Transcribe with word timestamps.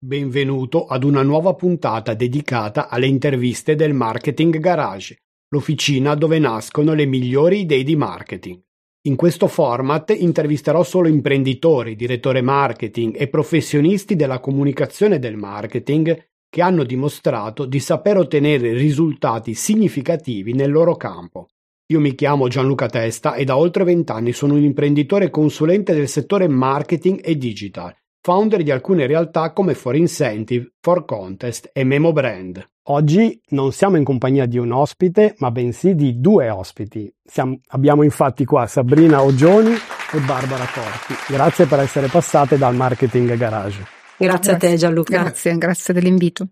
Benvenuto 0.00 0.86
ad 0.86 1.02
una 1.02 1.22
nuova 1.22 1.54
puntata 1.54 2.14
dedicata 2.14 2.88
alle 2.88 3.08
interviste 3.08 3.74
del 3.74 3.94
Marketing 3.94 4.56
Garage, 4.60 5.24
l'officina 5.48 6.14
dove 6.14 6.38
nascono 6.38 6.94
le 6.94 7.04
migliori 7.04 7.62
idee 7.62 7.82
di 7.82 7.96
marketing. 7.96 8.62
In 9.08 9.16
questo 9.16 9.48
format 9.48 10.14
intervisterò 10.16 10.84
solo 10.84 11.08
imprenditori, 11.08 11.96
direttori 11.96 12.42
marketing 12.42 13.16
e 13.18 13.26
professionisti 13.26 14.14
della 14.14 14.38
comunicazione 14.38 15.18
del 15.18 15.36
marketing 15.36 16.28
che 16.48 16.62
hanno 16.62 16.84
dimostrato 16.84 17.64
di 17.64 17.80
saper 17.80 18.18
ottenere 18.18 18.74
risultati 18.74 19.54
significativi 19.54 20.52
nel 20.52 20.70
loro 20.70 20.94
campo. 20.94 21.48
Io 21.90 21.98
mi 21.98 22.14
chiamo 22.14 22.46
Gianluca 22.46 22.86
Testa 22.86 23.34
e 23.34 23.44
da 23.44 23.56
oltre 23.56 23.82
vent'anni 23.82 24.30
sono 24.30 24.54
un 24.54 24.62
imprenditore 24.62 25.28
consulente 25.28 25.92
del 25.92 26.06
settore 26.06 26.46
marketing 26.46 27.18
e 27.20 27.36
digital 27.36 27.92
founder 28.20 28.62
di 28.62 28.70
alcune 28.70 29.06
realtà 29.06 29.52
come 29.52 29.74
For 29.74 29.94
Incentive, 29.96 30.72
For 30.80 31.04
Contest 31.04 31.70
e 31.72 31.84
Memo 31.84 32.12
Brand. 32.12 32.66
Oggi 32.90 33.40
non 33.48 33.72
siamo 33.72 33.96
in 33.96 34.04
compagnia 34.04 34.46
di 34.46 34.56
un 34.56 34.72
ospite, 34.72 35.34
ma 35.38 35.50
bensì 35.50 35.94
di 35.94 36.20
due 36.20 36.48
ospiti. 36.48 37.12
Siamo, 37.22 37.60
abbiamo 37.68 38.02
infatti 38.02 38.44
qua 38.44 38.66
Sabrina 38.66 39.22
Ogioni 39.22 39.72
e 39.72 40.20
Barbara 40.20 40.64
Corti. 40.64 41.14
Grazie 41.32 41.66
per 41.66 41.80
essere 41.80 42.08
passate 42.08 42.56
dal 42.56 42.74
Marketing 42.74 43.36
Garage. 43.36 43.84
Grazie, 44.16 44.26
grazie 44.26 44.52
a 44.52 44.56
te 44.56 44.76
Gianluca. 44.76 45.20
Grazie, 45.20 45.58
grazie 45.58 45.94
dell'invito. 45.94 46.48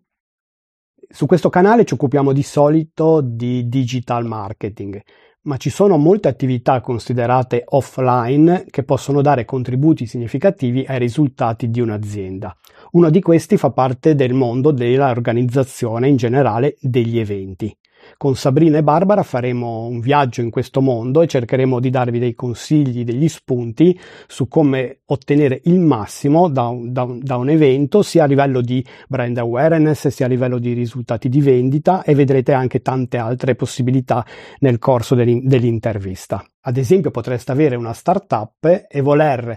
Su 1.08 1.26
questo 1.26 1.48
canale 1.48 1.84
ci 1.84 1.94
occupiamo 1.94 2.32
di 2.32 2.42
solito 2.42 3.20
di 3.22 3.68
digital 3.68 4.26
marketing 4.26 5.00
ma 5.46 5.56
ci 5.56 5.70
sono 5.70 5.96
molte 5.96 6.28
attività 6.28 6.80
considerate 6.80 7.64
offline 7.66 8.66
che 8.68 8.82
possono 8.82 9.22
dare 9.22 9.44
contributi 9.44 10.06
significativi 10.06 10.84
ai 10.86 10.98
risultati 10.98 11.70
di 11.70 11.80
un'azienda. 11.80 12.56
Uno 12.92 13.10
di 13.10 13.20
questi 13.20 13.56
fa 13.56 13.70
parte 13.70 14.14
del 14.14 14.34
mondo 14.34 14.70
dell'organizzazione 14.70 16.08
in 16.08 16.16
generale 16.16 16.76
degli 16.80 17.18
eventi. 17.18 17.76
Con 18.18 18.34
Sabrina 18.34 18.78
e 18.78 18.82
Barbara 18.82 19.22
faremo 19.22 19.86
un 19.86 20.00
viaggio 20.00 20.40
in 20.40 20.48
questo 20.48 20.80
mondo 20.80 21.20
e 21.20 21.26
cercheremo 21.26 21.78
di 21.78 21.90
darvi 21.90 22.18
dei 22.18 22.34
consigli, 22.34 23.04
degli 23.04 23.28
spunti 23.28 23.98
su 24.26 24.48
come 24.48 25.00
ottenere 25.04 25.60
il 25.64 25.78
massimo 25.80 26.48
da 26.48 26.68
un, 26.68 26.92
da, 26.92 27.02
un, 27.02 27.20
da 27.22 27.36
un 27.36 27.50
evento, 27.50 28.00
sia 28.00 28.24
a 28.24 28.26
livello 28.26 28.62
di 28.62 28.82
brand 29.06 29.36
awareness, 29.36 30.08
sia 30.08 30.24
a 30.24 30.28
livello 30.30 30.58
di 30.58 30.72
risultati 30.72 31.28
di 31.28 31.42
vendita 31.42 32.04
e 32.04 32.14
vedrete 32.14 32.54
anche 32.54 32.80
tante 32.80 33.18
altre 33.18 33.54
possibilità 33.54 34.24
nel 34.60 34.78
corso 34.78 35.14
dell'intervista. 35.14 36.42
Ad 36.62 36.78
esempio 36.78 37.10
potreste 37.10 37.52
avere 37.52 37.76
una 37.76 37.92
startup 37.92 38.86
e 38.88 39.00
voler 39.02 39.56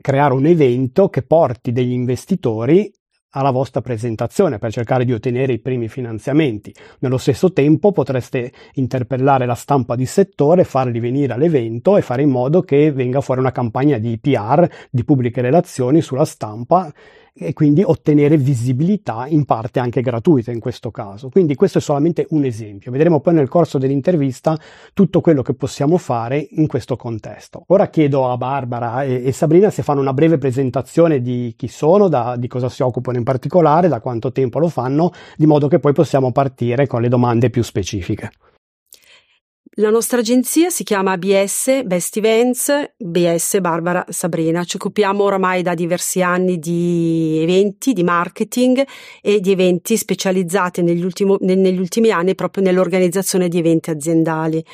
creare 0.00 0.32
un 0.32 0.46
evento 0.46 1.10
che 1.10 1.22
porti 1.22 1.72
degli 1.72 1.92
investitori 1.92 2.90
alla 3.30 3.50
vostra 3.50 3.80
presentazione 3.80 4.58
per 4.58 4.72
cercare 4.72 5.04
di 5.04 5.12
ottenere 5.12 5.52
i 5.52 5.58
primi 5.58 5.88
finanziamenti. 5.88 6.74
Nello 7.00 7.18
stesso 7.18 7.52
tempo 7.52 7.92
potreste 7.92 8.52
interpellare 8.74 9.46
la 9.46 9.54
stampa 9.54 9.96
di 9.96 10.06
settore, 10.06 10.64
farli 10.64 11.00
venire 11.00 11.34
all'evento 11.34 11.96
e 11.96 12.02
fare 12.02 12.22
in 12.22 12.30
modo 12.30 12.62
che 12.62 12.90
venga 12.92 13.20
fuori 13.20 13.40
una 13.40 13.52
campagna 13.52 13.98
di 13.98 14.18
PR, 14.18 14.66
di 14.90 15.04
pubbliche 15.04 15.40
relazioni 15.40 16.00
sulla 16.00 16.24
stampa 16.24 16.92
e 17.38 17.52
quindi 17.52 17.82
ottenere 17.82 18.36
visibilità 18.36 19.26
in 19.28 19.44
parte 19.44 19.78
anche 19.78 20.00
gratuita 20.00 20.50
in 20.50 20.60
questo 20.60 20.90
caso. 20.90 21.28
Quindi 21.28 21.54
questo 21.54 21.78
è 21.78 21.80
solamente 21.80 22.26
un 22.30 22.44
esempio. 22.44 22.90
Vedremo 22.90 23.20
poi 23.20 23.34
nel 23.34 23.48
corso 23.48 23.78
dell'intervista 23.78 24.58
tutto 24.92 25.20
quello 25.20 25.42
che 25.42 25.54
possiamo 25.54 25.96
fare 25.98 26.46
in 26.50 26.66
questo 26.66 26.96
contesto. 26.96 27.64
Ora 27.68 27.88
chiedo 27.88 28.30
a 28.30 28.36
Barbara 28.36 29.04
e, 29.04 29.22
e 29.24 29.32
Sabrina 29.32 29.70
se 29.70 29.82
fanno 29.82 30.00
una 30.00 30.12
breve 30.12 30.38
presentazione 30.38 31.20
di 31.20 31.54
chi 31.56 31.68
sono, 31.68 32.08
da, 32.08 32.36
di 32.36 32.48
cosa 32.48 32.68
si 32.68 32.82
occupano 32.82 33.18
in 33.18 33.24
particolare, 33.24 33.88
da 33.88 34.00
quanto 34.00 34.32
tempo 34.32 34.58
lo 34.58 34.68
fanno, 34.68 35.12
di 35.36 35.46
modo 35.46 35.68
che 35.68 35.78
poi 35.78 35.92
possiamo 35.92 36.32
partire 36.32 36.86
con 36.86 37.00
le 37.00 37.08
domande 37.08 37.50
più 37.50 37.62
specifiche. 37.62 38.30
La 39.80 39.90
nostra 39.90 40.18
agenzia 40.18 40.70
si 40.70 40.82
chiama 40.82 41.12
ABS 41.12 41.84
Best 41.84 42.16
Events, 42.16 42.94
BS 42.96 43.60
Barbara 43.60 44.04
Sabrina. 44.08 44.64
Ci 44.64 44.74
occupiamo 44.74 45.22
oramai 45.22 45.62
da 45.62 45.74
diversi 45.74 46.20
anni 46.20 46.58
di 46.58 47.38
eventi, 47.40 47.92
di 47.92 48.02
marketing 48.02 48.84
e 49.22 49.38
di 49.38 49.52
eventi 49.52 49.96
specializzati 49.96 50.82
negli, 50.82 51.04
ultimo, 51.04 51.36
negli 51.42 51.78
ultimi 51.78 52.10
anni 52.10 52.34
proprio 52.34 52.64
nell'organizzazione 52.64 53.46
di 53.46 53.58
eventi 53.58 53.90
aziendali. 53.90 54.64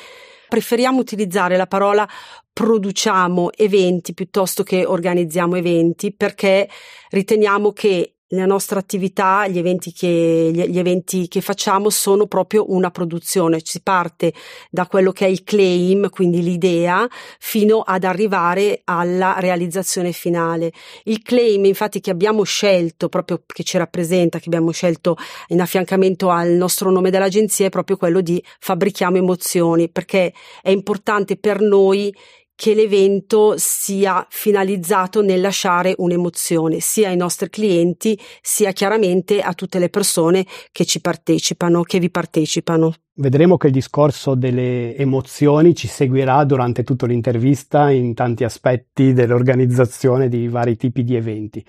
Preferiamo 0.49 0.97
utilizzare 1.01 1.55
la 1.55 1.67
parola 1.67 2.09
produciamo 2.51 3.51
eventi 3.51 4.15
piuttosto 4.15 4.63
che 4.63 4.85
organizziamo 4.85 5.55
eventi 5.55 6.13
perché 6.13 6.67
riteniamo 7.11 7.73
che 7.73 8.14
la 8.29 8.45
nostra 8.45 8.79
attività, 8.79 9.47
gli 9.47 9.57
eventi, 9.57 9.91
che, 9.91 10.51
gli, 10.51 10.79
eventi 10.79 11.27
che 11.27 11.41
facciamo 11.41 11.89
sono 11.89 12.25
proprio 12.25 12.71
una 12.71 12.89
produzione, 12.89 13.59
si 13.63 13.81
parte 13.81 14.33
da 14.71 14.87
quello 14.87 15.11
che 15.11 15.25
è 15.25 15.29
il 15.29 15.43
claim, 15.43 16.09
quindi 16.09 16.41
l'idea, 16.41 17.07
fino 17.39 17.81
ad 17.81 18.03
arrivare 18.03 18.81
alla 18.85 19.35
realizzazione 19.37 20.11
finale. 20.11 20.71
Il 21.03 21.21
claim 21.21 21.65
infatti 21.65 21.99
che 21.99 22.09
abbiamo 22.09 22.43
scelto, 22.43 23.09
proprio 23.09 23.43
che 23.45 23.63
ci 23.63 23.77
rappresenta, 23.77 24.39
che 24.39 24.45
abbiamo 24.47 24.71
scelto 24.71 25.17
in 25.49 25.61
affiancamento 25.61 26.29
al 26.29 26.49
nostro 26.51 26.89
nome 26.89 27.11
dell'agenzia 27.11 27.67
è 27.67 27.69
proprio 27.69 27.97
quello 27.97 28.21
di 28.21 28.43
fabbrichiamo 28.59 29.17
emozioni, 29.17 29.89
perché 29.89 30.33
è 30.61 30.71
importante 30.71 31.37
per 31.37 31.61
noi 31.61 32.13
che 32.55 32.73
l'evento 32.73 33.55
sia 33.57 34.25
finalizzato 34.29 35.21
nel 35.21 35.41
lasciare 35.41 35.93
un'emozione 35.97 36.79
sia 36.79 37.09
ai 37.09 37.17
nostri 37.17 37.49
clienti 37.49 38.17
sia 38.41 38.71
chiaramente 38.71 39.41
a 39.41 39.53
tutte 39.53 39.77
le 39.77 39.89
persone 39.89 40.45
che 40.71 40.85
ci 40.85 41.01
partecipano, 41.01 41.83
che 41.83 41.99
vi 41.99 42.09
partecipano. 42.09 42.93
Vedremo 43.17 43.57
che 43.57 43.67
il 43.67 43.73
discorso 43.73 44.35
delle 44.35 44.95
emozioni 44.95 45.75
ci 45.75 45.87
seguirà 45.87 46.43
durante 46.43 46.83
tutta 46.83 47.05
l'intervista 47.05 47.89
in 47.89 48.13
tanti 48.13 48.43
aspetti 48.43 49.13
dell'organizzazione 49.13 50.27
di 50.27 50.47
vari 50.47 50.75
tipi 50.75 51.03
di 51.03 51.15
eventi. 51.15 51.65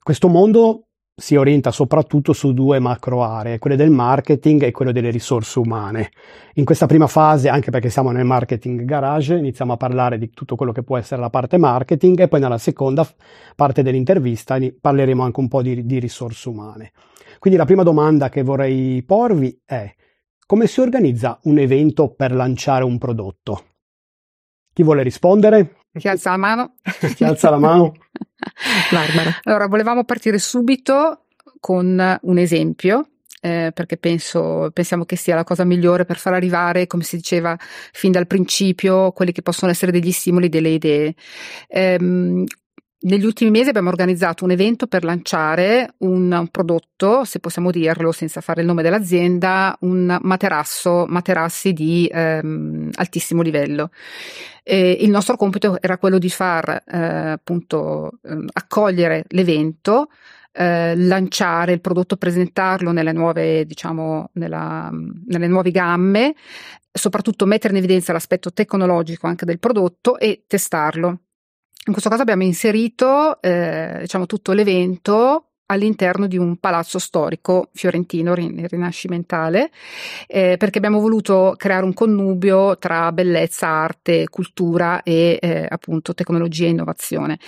Questo 0.00 0.28
mondo 0.28 0.87
si 1.18 1.34
orienta 1.34 1.72
soprattutto 1.72 2.32
su 2.32 2.54
due 2.54 2.78
macro 2.78 3.24
aree, 3.24 3.58
quelle 3.58 3.74
del 3.74 3.90
marketing 3.90 4.62
e 4.62 4.70
quelle 4.70 4.92
delle 4.92 5.10
risorse 5.10 5.58
umane. 5.58 6.10
In 6.54 6.64
questa 6.64 6.86
prima 6.86 7.08
fase, 7.08 7.48
anche 7.48 7.72
perché 7.72 7.90
siamo 7.90 8.12
nel 8.12 8.24
marketing 8.24 8.84
garage, 8.84 9.34
iniziamo 9.34 9.72
a 9.72 9.76
parlare 9.76 10.16
di 10.16 10.30
tutto 10.30 10.54
quello 10.54 10.70
che 10.70 10.84
può 10.84 10.96
essere 10.96 11.20
la 11.20 11.28
parte 11.28 11.58
marketing 11.58 12.20
e 12.20 12.28
poi 12.28 12.38
nella 12.38 12.58
seconda 12.58 13.04
parte 13.56 13.82
dell'intervista 13.82 14.58
parleremo 14.80 15.24
anche 15.24 15.40
un 15.40 15.48
po' 15.48 15.60
di, 15.60 15.84
di 15.84 15.98
risorse 15.98 16.48
umane. 16.48 16.92
Quindi 17.40 17.58
la 17.58 17.64
prima 17.64 17.82
domanda 17.82 18.28
che 18.28 18.44
vorrei 18.44 19.02
porvi 19.02 19.60
è 19.64 19.92
come 20.46 20.68
si 20.68 20.80
organizza 20.80 21.40
un 21.42 21.58
evento 21.58 22.14
per 22.14 22.32
lanciare 22.32 22.84
un 22.84 22.96
prodotto? 22.96 23.64
Chi 24.72 24.84
vuole 24.84 25.02
rispondere? 25.02 25.78
Chi 25.98 26.06
alza 26.06 26.30
la 26.30 26.36
mano? 26.36 26.74
Chi 27.16 27.24
alza 27.24 27.50
la 27.50 27.58
mano? 27.58 27.92
Barbara. 28.90 29.40
Allora, 29.44 29.66
volevamo 29.66 30.04
partire 30.04 30.38
subito 30.38 31.24
con 31.60 32.18
un 32.22 32.38
esempio. 32.38 33.08
Eh, 33.40 33.70
perché 33.72 33.96
penso, 33.96 34.70
pensiamo 34.72 35.04
che 35.04 35.14
sia 35.14 35.36
la 35.36 35.44
cosa 35.44 35.62
migliore 35.62 36.04
per 36.04 36.18
far 36.18 36.32
arrivare, 36.32 36.88
come 36.88 37.04
si 37.04 37.14
diceva 37.14 37.56
fin 37.92 38.10
dal 38.10 38.26
principio, 38.26 39.12
quelli 39.12 39.30
che 39.30 39.42
possono 39.42 39.70
essere 39.70 39.92
degli 39.92 40.10
stimoli, 40.10 40.48
delle 40.48 40.70
idee. 40.70 41.14
Eh, 41.68 42.44
negli 43.00 43.24
ultimi 43.24 43.50
mesi 43.50 43.68
abbiamo 43.68 43.90
organizzato 43.90 44.44
un 44.44 44.50
evento 44.50 44.88
per 44.88 45.04
lanciare 45.04 45.94
un, 45.98 46.48
prodotto, 46.50 47.24
se 47.24 47.38
possiamo 47.38 47.70
dirlo 47.70 48.10
senza 48.10 48.40
fare 48.40 48.62
il 48.62 48.66
nome 48.66 48.82
dell'azienda, 48.82 49.76
un 49.82 50.18
materasso, 50.20 51.06
materassi 51.06 51.72
di 51.72 52.10
ehm, 52.12 52.90
altissimo 52.94 53.42
livello. 53.42 53.90
E 54.64 54.98
il 55.00 55.10
nostro 55.10 55.36
compito 55.36 55.80
era 55.80 55.96
quello 55.96 56.18
di 56.18 56.28
far 56.28 56.82
eh, 56.86 56.98
appunto 56.98 58.18
eh, 58.22 58.36
accogliere 58.52 59.24
l'evento, 59.28 60.08
eh, 60.52 60.96
lanciare 60.96 61.72
il 61.72 61.80
prodotto, 61.80 62.16
presentarlo 62.16 62.90
nelle 62.90 63.12
nuove, 63.12 63.64
diciamo, 63.64 64.30
nella, 64.32 64.90
nelle 64.92 65.46
nuove 65.46 65.70
gamme, 65.70 66.34
soprattutto 66.90 67.46
mettere 67.46 67.72
in 67.74 67.78
evidenza 67.78 68.12
l'aspetto 68.12 68.52
tecnologico 68.52 69.28
anche 69.28 69.44
del 69.44 69.60
prodotto 69.60 70.18
e 70.18 70.42
testarlo. 70.48 71.20
In 71.88 71.94
questo 71.94 72.10
caso 72.10 72.20
abbiamo 72.20 72.42
inserito 72.42 73.40
eh, 73.40 73.96
diciamo, 74.00 74.26
tutto 74.26 74.52
l'evento 74.52 75.44
all'interno 75.70 76.26
di 76.26 76.36
un 76.36 76.58
palazzo 76.58 76.98
storico 76.98 77.70
fiorentino 77.72 78.34
rinascimentale 78.34 79.70
eh, 80.26 80.56
perché 80.58 80.78
abbiamo 80.78 81.00
voluto 81.00 81.54
creare 81.56 81.86
un 81.86 81.94
connubio 81.94 82.76
tra 82.76 83.10
bellezza, 83.10 83.68
arte, 83.68 84.28
cultura 84.28 85.02
e 85.02 85.38
eh, 85.40 85.66
appunto 85.66 86.12
tecnologia 86.12 86.66
e 86.66 86.70
innovazione. 86.70 87.38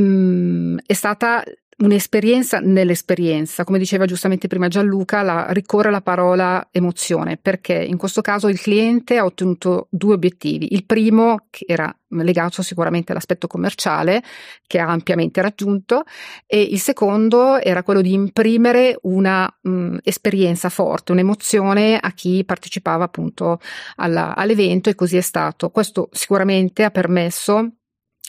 Mm, 0.00 0.78
è 0.86 0.92
stata 0.92 1.42
un'esperienza 1.78 2.58
nell'esperienza. 2.60 3.64
Come 3.64 3.78
diceva 3.78 4.06
giustamente 4.06 4.48
prima 4.48 4.68
Gianluca, 4.68 5.22
la, 5.22 5.46
ricorre 5.50 5.90
la 5.90 6.00
parola 6.00 6.68
emozione, 6.70 7.36
perché 7.36 7.74
in 7.74 7.96
questo 7.98 8.22
caso 8.22 8.48
il 8.48 8.60
cliente 8.60 9.18
ha 9.18 9.24
ottenuto 9.24 9.88
due 9.90 10.14
obiettivi. 10.14 10.72
Il 10.72 10.86
primo, 10.86 11.46
che 11.50 11.64
era 11.68 11.94
legato 12.08 12.62
sicuramente 12.62 13.12
all'aspetto 13.12 13.46
commerciale, 13.46 14.22
che 14.66 14.78
ha 14.78 14.88
ampiamente 14.88 15.42
raggiunto, 15.42 16.04
e 16.46 16.62
il 16.62 16.80
secondo 16.80 17.60
era 17.60 17.82
quello 17.82 18.00
di 18.00 18.12
imprimere 18.12 18.98
una 19.02 19.46
mh, 19.60 19.98
esperienza 20.02 20.70
forte, 20.70 21.12
un'emozione 21.12 21.98
a 21.98 22.10
chi 22.12 22.42
partecipava 22.44 23.04
appunto 23.04 23.60
alla, 23.96 24.34
all'evento 24.34 24.88
e 24.88 24.94
così 24.94 25.18
è 25.18 25.20
stato. 25.20 25.68
Questo 25.68 26.08
sicuramente 26.12 26.84
ha 26.84 26.90
permesso 26.90 27.72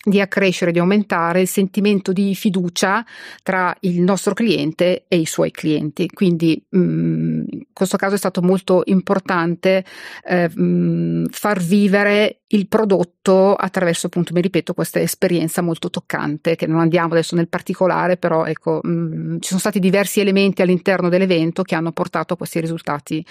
di 0.08 0.22
accrescere, 0.22 0.72
di 0.72 0.80
aumentare 0.80 1.42
il 1.42 1.48
sentimento 1.48 2.14
di 2.14 2.34
fiducia 2.34 3.06
tra 3.44 3.76
il 3.82 4.00
nostro 4.02 4.34
cliente 4.34 5.04
e 5.10 5.18
i 5.18 5.26
suoi 5.26 5.52
clienti. 5.52 6.08
Quindi 6.08 6.64
mh, 6.70 6.80
mm, 6.80 7.44
in 7.50 7.66
questo 7.74 7.98
caso 7.98 8.16
è 8.16 8.18
stato 8.18 8.42
molto 8.42 8.84
importante 8.86 9.84
eh, 10.24 10.50
mh, 10.50 10.62
mm, 10.62 11.26
far 11.30 11.62
vivere 11.62 12.42
il 12.52 12.70
prodotto 12.70 13.54
attraverso, 13.56 14.08
appunto, 14.08 14.32
mi 14.34 14.40
ripeto, 14.40 14.74
questa 14.74 15.02
esperienza 15.02 15.62
molto 15.62 15.90
toccante, 15.90 16.56
che 16.56 16.68
non 16.68 16.80
andiamo 16.80 17.12
adesso 17.12 17.36
nel 17.36 17.50
particolare, 17.50 18.16
però 18.16 18.46
ecco, 18.46 18.80
mh, 18.82 18.90
mm, 18.90 19.32
ci 19.40 19.50
sono 19.50 19.60
stati 19.60 19.80
diversi 19.80 20.22
elementi 20.22 20.62
all'interno 20.62 21.10
dell'evento 21.10 21.64
che 21.64 21.76
hanno 21.76 21.92
portato 21.92 22.34
a 22.34 22.38
questi 22.38 22.62
risultati 22.62 23.26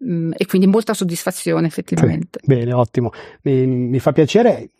e 0.00 0.46
quindi 0.46 0.68
molta 0.68 0.94
soddisfazione 0.94 1.66
effettivamente. 1.66 2.38
Bene, 2.44 2.72
ottimo. 2.72 3.10
Mi, 3.42 3.66
mi 3.66 3.98
fa 3.98 4.12
piacere 4.12 4.70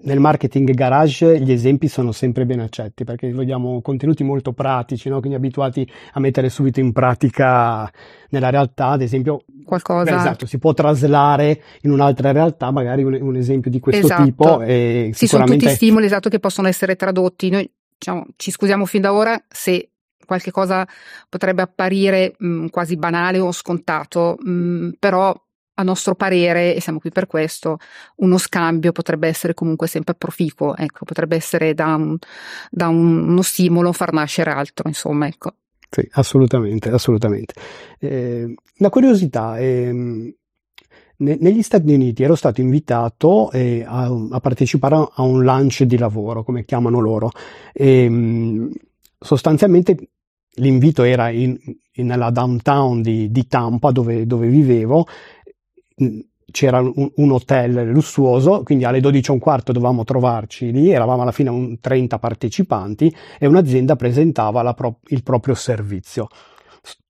nel 0.00 0.20
marketing 0.20 0.70
garage 0.74 1.40
gli 1.40 1.50
esempi 1.50 1.88
sono 1.88 2.12
sempre 2.12 2.46
ben 2.46 2.60
accetti 2.60 3.02
perché 3.02 3.32
vogliamo 3.32 3.80
contenuti 3.80 4.22
molto 4.22 4.52
pratici, 4.52 5.08
no? 5.08 5.18
quindi 5.18 5.36
abituati 5.36 5.88
a 6.12 6.20
mettere 6.20 6.48
subito 6.48 6.78
in 6.78 6.92
pratica 6.92 7.90
nella 8.30 8.50
realtà, 8.50 8.88
ad 8.88 9.02
esempio, 9.02 9.42
qualcosa. 9.64 10.16
Esatto, 10.16 10.46
si 10.46 10.58
può 10.58 10.72
traslare 10.72 11.62
in 11.82 11.90
un'altra 11.90 12.30
realtà, 12.30 12.70
magari 12.70 13.02
un, 13.02 13.18
un 13.20 13.36
esempio 13.36 13.70
di 13.70 13.80
questo 13.80 14.06
esatto. 14.06 14.22
tipo. 14.22 14.60
E 14.62 15.10
sì, 15.14 15.26
sono 15.26 15.44
tutti 15.44 15.68
stimoli 15.68 16.06
esatto 16.06 16.28
che 16.28 16.38
possono 16.38 16.68
essere 16.68 16.94
tradotti. 16.94 17.50
Noi 17.50 17.68
diciamo, 17.96 18.26
ci 18.36 18.50
scusiamo 18.50 18.84
fin 18.86 19.00
da 19.00 19.12
ora 19.12 19.42
se 19.48 19.90
qualche 20.24 20.50
cosa 20.50 20.86
potrebbe 21.28 21.62
apparire 21.62 22.34
mh, 22.38 22.66
quasi 22.66 22.96
banale 22.96 23.40
o 23.40 23.50
scontato, 23.50 24.36
mh, 24.38 24.90
però 24.98 25.34
a 25.78 25.82
nostro 25.84 26.16
parere, 26.16 26.74
e 26.74 26.80
siamo 26.80 26.98
qui 26.98 27.10
per 27.10 27.26
questo, 27.26 27.78
uno 28.16 28.36
scambio 28.36 28.90
potrebbe 28.90 29.28
essere 29.28 29.54
comunque 29.54 29.86
sempre 29.86 30.14
proficuo, 30.14 30.76
ecco, 30.76 31.04
potrebbe 31.04 31.36
essere 31.36 31.72
da, 31.72 31.94
un, 31.94 32.18
da 32.68 32.88
un, 32.88 33.28
uno 33.28 33.42
stimolo 33.42 33.92
far 33.92 34.12
nascere 34.12 34.50
altro, 34.50 34.88
insomma, 34.88 35.28
ecco. 35.28 35.54
Sì, 35.88 36.06
assolutamente, 36.12 36.90
assolutamente. 36.90 37.54
Eh, 38.00 38.54
la 38.78 38.90
curiosità 38.90 39.56
è, 39.56 39.90
negli 41.20 41.62
Stati 41.62 41.92
Uniti 41.92 42.22
ero 42.24 42.34
stato 42.34 42.60
invitato 42.60 43.50
eh, 43.52 43.84
a, 43.86 44.10
a, 44.30 44.40
partecipare 44.40 44.96
a 45.14 45.22
un 45.22 45.42
lunch 45.42 45.84
di 45.84 45.96
lavoro, 45.96 46.42
come 46.42 46.64
chiamano 46.64 46.98
loro. 46.98 47.30
E, 47.72 48.68
sostanzialmente 49.18 49.96
l'invito 50.58 51.02
era 51.02 51.28
in, 51.30 51.56
in, 51.92 52.06
nella 52.06 52.30
downtown 52.30 53.00
di, 53.02 53.30
di 53.30 53.46
Tampa, 53.46 53.90
dove, 53.90 54.26
dove 54.26 54.48
vivevo, 54.48 55.06
c'era 56.50 56.80
un, 56.80 57.10
un, 57.14 57.32
hotel 57.32 57.88
lussuoso, 57.90 58.62
quindi 58.62 58.84
alle 58.84 59.00
12 59.00 59.30
e 59.30 59.32
un 59.32 59.38
quarto 59.38 59.72
dovevamo 59.72 60.04
trovarci 60.04 60.72
lì, 60.72 60.90
eravamo 60.90 61.22
alla 61.22 61.32
fine 61.32 61.50
un 61.50 61.78
30 61.78 62.18
partecipanti 62.18 63.14
e 63.38 63.46
un'azienda 63.46 63.96
presentava 63.96 64.72
pro- 64.74 65.00
il 65.08 65.22
proprio 65.22 65.54
servizio. 65.54 66.28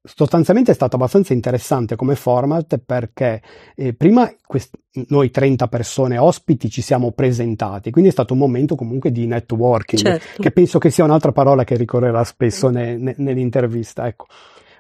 Sostanzialmente 0.03 0.73
è 0.73 0.75
stato 0.75 0.97
abbastanza 0.97 1.35
interessante 1.35 1.95
come 1.95 2.15
format 2.15 2.79
perché 2.79 3.43
eh, 3.77 3.93
prima 3.93 4.33
quest- 4.45 4.77
noi 5.09 5.31
30 5.31 5.69
persone 5.69 6.17
ospiti 6.17 6.71
ci 6.71 6.81
siamo 6.81 7.13
presentati, 7.13 7.91
quindi 7.91 8.11
è 8.11 8.13
stato 8.13 8.33
un 8.33 8.39
momento 8.41 8.75
comunque 8.75 9.13
di 9.13 9.27
networking, 9.27 10.03
certo. 10.03 10.43
che 10.43 10.51
penso 10.51 10.79
che 10.79 10.91
sia 10.91 11.05
un'altra 11.05 11.31
parola 11.31 11.63
che 11.63 11.77
ricorrerà 11.77 12.25
spesso 12.25 12.71
ne- 12.71 12.97
ne- 12.97 13.15
nell'intervista. 13.19 14.07
Ecco. 14.07 14.27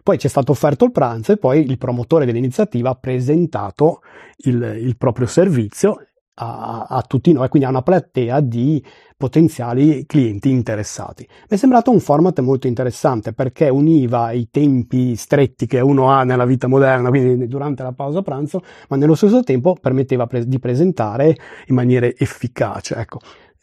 Poi 0.09 0.17
ci 0.17 0.27
è 0.27 0.31
stato 0.31 0.53
offerto 0.53 0.87
il 0.87 0.91
pranzo 0.91 1.33
e 1.33 1.37
poi 1.37 1.69
il 1.69 1.77
promotore 1.77 2.25
dell'iniziativa 2.25 2.89
ha 2.89 2.95
presentato 2.95 4.01
il, 4.45 4.79
il 4.81 4.97
proprio 4.97 5.27
servizio 5.27 5.99
a, 6.37 6.87
a, 6.89 7.03
tutti 7.03 7.31
noi, 7.31 7.47
quindi 7.51 7.69
a 7.69 7.71
una 7.71 7.83
platea 7.83 8.41
di 8.41 8.83
potenziali 9.19 10.07
clienti 10.07 10.49
interessati. 10.49 11.27
Mi 11.29 11.47
è 11.49 11.57
sembrato 11.57 11.91
un 11.91 12.01
format 12.01 12.41
molto 12.41 12.67
interessante 12.67 13.35
perché 13.35 13.69
univa 13.69 14.31
i 14.31 14.49
tempi 14.51 15.15
stretti 15.15 15.67
che 15.67 15.81
uno 15.81 16.09
ha 16.09 16.25
nella 16.25 16.47
vita 16.47 16.69
moderna, 16.69 17.11
quindi 17.11 17.47
durante 17.47 17.83
la 17.83 17.93
pausa 17.93 18.23
pranzo, 18.23 18.63
ma 18.89 18.97
nello 18.97 19.15
stesso 19.15 19.43
tempo 19.43 19.77
permetteva 19.79 20.27
pre- 20.27 20.47
di 20.47 20.59
presentare 20.59 21.37
in 21.67 21.75
maniera 21.75 22.07
efficace. 22.07 22.95
Ecco. 22.95 23.19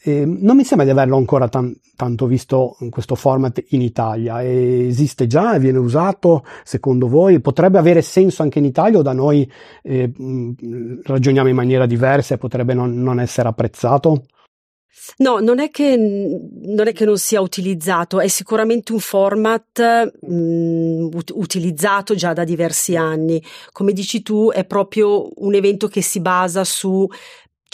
Eh, 0.08 0.24
non 0.24 0.56
mi 0.56 0.64
sembra 0.64 0.86
di 0.86 0.92
averlo 0.92 1.18
ancora 1.18 1.50
tan- 1.50 1.76
tanto 1.96 2.28
visto 2.28 2.78
in 2.82 2.92
questo 2.92 3.16
format 3.16 3.64
in 3.70 3.82
Italia. 3.82 4.40
E 4.40 4.86
esiste 4.88 5.26
già? 5.26 5.58
Viene 5.58 5.80
usato 5.80 6.46
secondo 6.64 7.08
voi? 7.08 7.40
Potrebbe 7.40 7.80
avere 7.80 8.04
senso 8.04 8.44
anche 8.44 8.60
in 8.60 8.66
Italia 8.66 9.00
o 9.00 9.02
da 9.02 9.14
noi 9.14 9.52
eh, 9.82 10.12
ragioniamo 11.04 11.50
in 11.50 11.56
maniera 11.56 11.88
diversa 11.88 12.36
e 12.36 12.38
potrebbe 12.38 12.76
non, 12.76 13.02
non 13.02 13.20
essere 13.20 13.48
apprezzato? 13.48 14.26
No, 15.18 15.40
non 15.40 15.60
è, 15.60 15.72
che, 15.72 15.96
non 15.98 16.88
è, 16.88 16.94
che, 16.94 17.06
non 17.06 17.18
sia 17.18 17.42
utilizzato, 17.42 18.20
è 18.20 18.28
sicuramente 18.28 18.92
un 18.92 19.00
format 19.00 20.12
mh, 20.22 21.10
utilizzato 21.34 22.16
già 22.16 22.34
da 22.34 22.44
diversi 22.44 22.96
anni. 22.96 23.44
Come 23.72 23.92
dici 23.92 24.22
tu, 24.22 24.52
è 24.52 24.66
proprio 24.66 25.30
un 25.44 25.54
evento 25.54 25.88
che 25.88 26.02
si 26.02 26.22
basa 26.22 26.64
su 26.64 27.08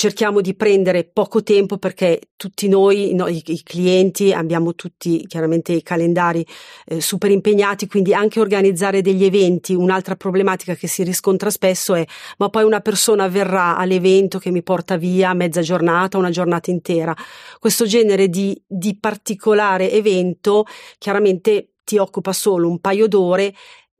cerchiamo 0.02 0.42
di 0.42 0.56
prendere 0.56 1.04
poco 1.04 1.44
tempo 1.44 1.78
perché 1.78 2.32
tutti 2.36 2.68
noi, 2.68 3.14
no, 3.14 3.28
i, 3.28 3.40
i, 3.46 3.62
clienti, 3.62 4.34
abbiamo 4.34 4.74
tutti 4.74 5.28
chiaramente 5.28 5.74
i 5.74 5.84
calendari 5.84 6.44
eh, 6.88 7.00
super 7.00 7.30
impegnati, 7.30 7.86
quindi 7.86 8.12
anche 8.12 8.40
organizzare 8.40 9.04
degli 9.04 9.24
eventi, 9.24 9.76
un'altra 9.76 10.16
problematica 10.16 10.74
che 10.74 10.88
si 10.88 11.04
riscontra 11.04 11.52
spesso 11.52 11.94
è 11.94 12.04
ma 12.40 12.50
poi 12.50 12.64
una 12.64 12.80
persona 12.80 13.28
verrà 13.28 13.78
all'evento 13.78 14.40
che 14.40 14.50
mi 14.50 14.64
porta 14.64 14.98
via 14.98 15.36
mezza 15.36 15.62
giornata, 15.62 16.18
una 16.18 16.32
giornata 16.32 16.72
intera. 16.72 17.16
Questo 17.60 17.86
genere 17.86 18.28
di, 18.28 18.60
di 18.66 18.98
particolare 19.00 19.92
evento 19.92 20.66
chiaramente 20.98 21.74
ti 21.84 21.98
occupa 22.00 22.34
solo 22.34 22.68
un 22.68 22.80
paio 22.80 23.08
d'ore 23.08 23.54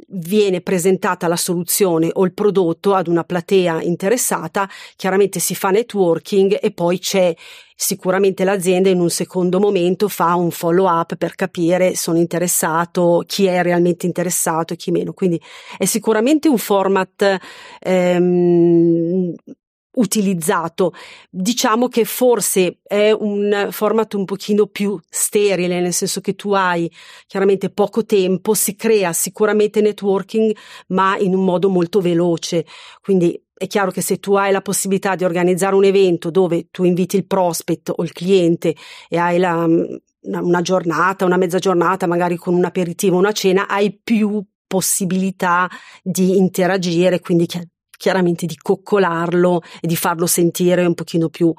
viene 0.08 0.62
presentata 0.62 1.28
la 1.28 1.36
soluzione 1.36 2.10
o 2.12 2.26
il 2.26 2.34
prodotto 2.34 2.94
ad 2.94 3.08
una 3.08 3.24
platea 3.24 3.82
interessata, 3.82 4.70
chiaramente 4.96 5.40
si 5.40 5.56
fa 5.56 5.70
networking 5.70 6.58
e 6.62 6.72
poi 6.72 7.00
c'è 7.00 7.36
sicuramente 7.76 8.44
l'azienda 8.44 8.90
in 8.90 9.00
un 9.00 9.10
secondo 9.10 9.60
momento 9.60 10.08
fa 10.08 10.36
un 10.36 10.52
follow 10.52 10.88
up 10.88 11.16
per 11.16 11.34
capire 11.34 11.96
sono 11.96 12.20
interessato, 12.20 13.24
chi 13.26 13.46
è 13.46 13.64
realmente 13.64 14.06
interessato 14.06 14.74
e 14.74 14.76
chi 14.76 14.92
meno. 14.92 15.14
Quindi 15.14 15.42
è 15.78 15.86
sicuramente 15.86 16.48
un 16.48 16.60
format 16.60 17.40
ehm, 17.80 19.34
utilizzato. 19.94 20.94
Diciamo 21.30 21.88
che 21.88 22.06
forse 22.06 22.80
è 22.84 23.12
un 23.12 23.68
format 23.72 24.14
un 24.14 24.26
pochino 24.26 24.68
più 24.68 25.00
sterile, 25.10 25.82
nel 25.82 25.94
senso 25.94 26.22
che 26.22 26.36
tu 26.36 26.54
hai 26.54 26.92
chiaramente 27.28 27.70
poco 27.70 28.06
tempo, 28.06 28.54
si 28.54 28.76
crea 28.76 29.14
sicuramente 29.14 29.82
networking, 29.82 30.56
ma 30.88 31.18
in 31.18 31.36
un 31.36 31.44
modo 31.44 31.70
molto 31.70 32.00
veloce. 32.00 32.66
Quindi 33.02 33.42
è 33.54 33.68
chiaro 33.68 33.92
che 33.92 34.02
se 34.02 34.20
tu 34.20 34.34
hai 34.34 34.52
la 34.52 34.62
possibilità 34.62 35.16
di 35.16 35.24
organizzare 35.24 35.76
un 35.76 35.84
evento 35.84 36.32
dove 36.32 36.70
tu 36.72 36.84
inviti 36.84 37.16
il 37.16 37.28
prospect 37.28 37.92
o 37.96 38.04
il 38.04 38.12
cliente 38.12 38.76
e 39.08 39.18
hai 39.18 39.38
la, 39.38 39.68
una 40.22 40.62
giornata, 40.62 41.26
una 41.26 41.38
mezza 41.38 41.60
giornata, 41.60 42.08
magari 42.08 42.38
con 42.38 42.56
un 42.56 42.66
aperitivo, 42.66 43.18
una 43.18 43.32
cena, 43.32 43.68
hai 43.68 43.92
più 44.04 44.44
possibilità 44.66 45.70
di 46.02 46.38
interagire, 46.38 47.20
quindi 47.20 47.46
chiaramente 48.02 48.48
di 48.48 48.58
coccolarlo 48.58 49.62
e 49.80 49.86
di 49.86 49.96
farlo 49.96 50.26
sentire 50.26 50.84
un 50.84 50.96
pochino 50.96 51.30
più 51.30 51.54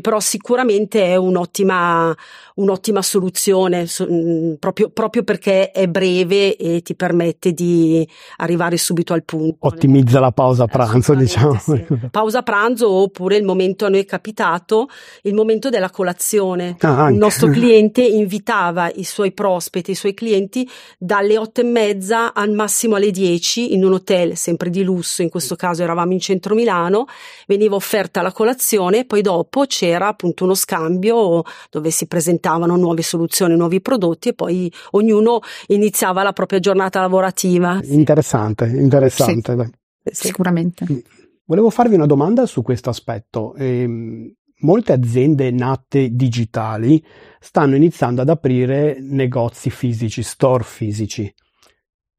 però 0.00 0.18
sicuramente 0.18 1.04
è 1.04 1.14
un'ottima, 1.14 2.12
un'ottima 2.56 3.02
soluzione 3.02 3.86
mm, 4.02 4.54
proprio, 4.54 4.88
proprio 4.90 5.22
perché 5.22 5.70
è 5.70 5.88
breve 5.88 6.56
e 6.56 6.82
ti 6.82 6.94
permette 6.94 7.52
di 7.52 8.06
arrivare 8.36 8.76
subito 8.76 9.12
al 9.12 9.24
punto. 9.24 9.66
Ottimizza 9.66 10.20
la 10.20 10.32
pausa 10.32 10.66
pranzo, 10.66 11.14
diciamo. 11.14 11.58
Sì. 11.58 11.84
Pausa 12.10 12.42
pranzo 12.42 12.90
oppure 12.90 13.36
il 13.36 13.44
momento 13.44 13.86
a 13.86 13.88
noi 13.88 14.00
è 14.00 14.04
capitato, 14.04 14.88
il 15.22 15.34
momento 15.34 15.68
della 15.68 15.90
colazione. 15.90 16.76
Ah, 16.80 17.10
il 17.10 17.16
nostro 17.16 17.48
cliente 17.50 18.02
invitava 18.02 18.90
i 18.94 19.04
suoi 19.04 19.32
prospect, 19.32 19.88
i 19.88 19.94
suoi 19.94 20.14
clienti 20.14 20.68
dalle 20.98 21.36
otto 21.38 21.60
e 21.60 21.64
mezza 21.64 22.32
al 22.32 22.52
massimo 22.52 22.96
alle 22.96 23.10
dieci 23.10 23.74
in 23.74 23.84
un 23.84 23.94
hotel, 23.94 24.36
sempre 24.36 24.70
di 24.70 24.82
lusso, 24.82 25.22
in 25.22 25.28
questo 25.28 25.56
caso 25.56 25.82
eravamo 25.82 26.12
in 26.12 26.20
centro 26.20 26.54
Milano, 26.54 27.06
veniva 27.46 27.74
offerta 27.74 28.22
la 28.22 28.32
colazione, 28.32 29.04
poi 29.04 29.20
dopo 29.20 29.64
c'era 29.66 30.08
appunto 30.08 30.44
uno 30.44 30.54
scambio 30.54 31.42
dove 31.70 31.90
si 31.90 32.06
presentavano 32.46 32.76
nuove 32.76 33.02
soluzioni, 33.02 33.56
nuovi 33.56 33.80
prodotti 33.80 34.30
e 34.30 34.34
poi 34.34 34.72
ognuno 34.92 35.40
iniziava 35.68 36.22
la 36.22 36.32
propria 36.32 36.60
giornata 36.60 37.00
lavorativa. 37.00 37.80
Interessante, 37.82 38.66
interessante. 38.66 39.70
Sì, 40.04 40.28
sicuramente. 40.28 40.86
Mm. 40.90 40.98
Volevo 41.44 41.70
farvi 41.70 41.94
una 41.94 42.06
domanda 42.06 42.46
su 42.46 42.62
questo 42.62 42.90
aspetto. 42.90 43.54
Eh, 43.56 44.34
molte 44.60 44.92
aziende 44.92 45.50
nate 45.50 46.10
digitali 46.12 47.04
stanno 47.40 47.76
iniziando 47.76 48.22
ad 48.22 48.28
aprire 48.28 48.98
negozi 49.00 49.70
fisici, 49.70 50.22
store 50.22 50.64
fisici. 50.64 51.32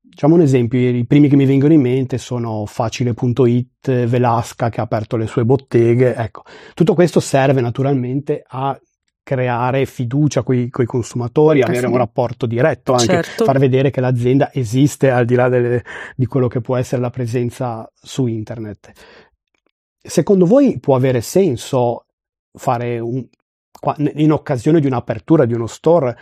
Facciamo 0.09 0.35
un 0.35 0.41
esempio, 0.41 0.79
i 0.79 1.05
primi 1.05 1.29
che 1.29 1.35
mi 1.35 1.45
vengono 1.45 1.73
in 1.73 1.81
mente 1.81 2.17
sono 2.17 2.65
Facile.it, 2.65 4.07
Velasca 4.07 4.69
che 4.69 4.79
ha 4.79 4.83
aperto 4.83 5.15
le 5.15 5.27
sue 5.27 5.45
botteghe, 5.45 6.15
ecco, 6.15 6.41
tutto 6.73 6.95
questo 6.95 7.19
serve 7.19 7.61
naturalmente 7.61 8.43
a 8.47 8.79
creare 9.27 9.85
fiducia 9.85 10.41
con 10.41 10.55
i 10.55 10.69
consumatori, 10.69 11.61
avere 11.61 11.79
sì. 11.79 11.85
un 11.85 11.97
rapporto 11.97 12.45
diretto, 12.45 12.93
anche 12.93 13.05
certo. 13.07 13.43
far 13.43 13.59
vedere 13.59 13.89
che 13.91 13.99
l'azienda 13.99 14.53
esiste 14.53 15.11
al 15.11 15.25
di 15.25 15.35
là 15.35 15.49
delle, 15.49 15.83
di 16.15 16.25
quello 16.25 16.47
che 16.47 16.61
può 16.61 16.77
essere 16.77 17.01
la 17.01 17.09
presenza 17.09 17.91
su 17.93 18.27
internet. 18.27 18.89
Secondo 20.01 20.45
voi 20.45 20.79
può 20.79 20.95
avere 20.95 21.19
senso 21.19 22.05
fare 22.53 22.99
un, 22.99 23.27
in 24.13 24.31
occasione 24.31 24.79
di 24.79 24.87
un'apertura 24.87 25.43
di 25.43 25.53
uno 25.53 25.67
store 25.67 26.17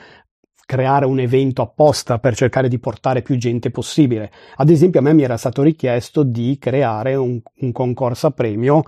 creare 0.66 1.06
un 1.06 1.20
evento 1.20 1.62
apposta 1.62 2.18
per 2.18 2.36
cercare 2.36 2.68
di 2.68 2.80
portare 2.80 3.22
più 3.22 3.38
gente 3.38 3.70
possibile. 3.70 4.32
Ad 4.56 4.72
esempio, 4.72 5.00
a 5.00 5.04
me 5.04 5.14
mi 5.14 5.22
era 5.22 5.38
stato 5.38 5.62
richiesto 5.62 6.24
di 6.24 6.58
creare 6.60 7.14
un, 7.14 7.40
un 7.60 7.72
concorso 7.72 8.26
a 8.26 8.32
premio 8.32 8.82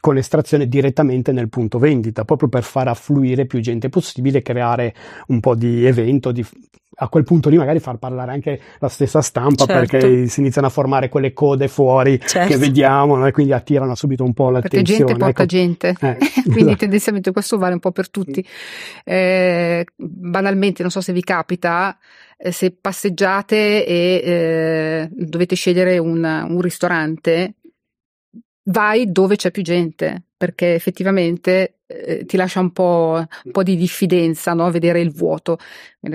con 0.00 0.14
l'estrazione 0.14 0.66
direttamente 0.66 1.32
nel 1.32 1.48
punto 1.48 1.78
vendita, 1.78 2.24
proprio 2.24 2.48
per 2.48 2.62
far 2.62 2.88
affluire 2.88 3.46
più 3.46 3.60
gente 3.60 3.88
possibile, 3.88 4.42
creare 4.42 4.94
un 5.28 5.40
po' 5.40 5.54
di 5.54 5.84
evento, 5.84 6.32
di, 6.32 6.44
a 7.02 7.08
quel 7.08 7.24
punto 7.24 7.48
lì 7.48 7.56
magari 7.56 7.80
far 7.80 7.96
parlare 7.96 8.32
anche 8.32 8.60
la 8.78 8.88
stessa 8.88 9.22
stampa 9.22 9.64
certo. 9.64 9.96
perché 9.96 10.26
si 10.26 10.40
iniziano 10.40 10.66
a 10.66 10.70
formare 10.70 11.08
quelle 11.08 11.32
code 11.32 11.68
fuori 11.68 12.20
certo. 12.20 12.52
che 12.52 12.58
vediamo 12.58 13.16
no? 13.16 13.26
e 13.26 13.32
quindi 13.32 13.52
attirano 13.52 13.94
subito 13.94 14.24
un 14.24 14.34
po' 14.34 14.50
l'attenzione. 14.50 14.84
Perché 14.84 14.98
gente 14.98 15.16
porta 15.16 15.42
ecco. 15.42 15.46
gente, 15.46 15.94
eh. 16.00 16.18
quindi 16.50 16.76
tendenzialmente 16.76 17.32
questo 17.32 17.58
vale 17.58 17.74
un 17.74 17.80
po' 17.80 17.92
per 17.92 18.10
tutti. 18.10 18.44
Eh, 19.04 19.84
banalmente, 19.96 20.82
non 20.82 20.90
so 20.90 21.00
se 21.00 21.12
vi 21.12 21.22
capita, 21.22 21.96
eh, 22.36 22.52
se 22.52 22.76
passeggiate 22.78 23.86
e 23.86 24.22
eh, 24.24 25.08
dovete 25.10 25.54
scegliere 25.54 25.96
un, 25.98 26.22
un 26.22 26.60
ristorante, 26.60 27.54
vai 28.70 29.10
dove 29.10 29.36
c'è 29.36 29.50
più 29.50 29.62
gente, 29.62 30.24
perché 30.36 30.74
effettivamente 30.74 31.79
eh, 31.90 32.24
ti 32.24 32.36
lascia 32.36 32.60
un 32.60 32.70
po', 32.70 33.24
un 33.44 33.50
po', 33.50 33.62
di 33.64 33.76
diffidenza 33.76 34.52
no? 34.52 34.70
vedere 34.70 35.00
il 35.00 35.10
vuoto. 35.10 35.58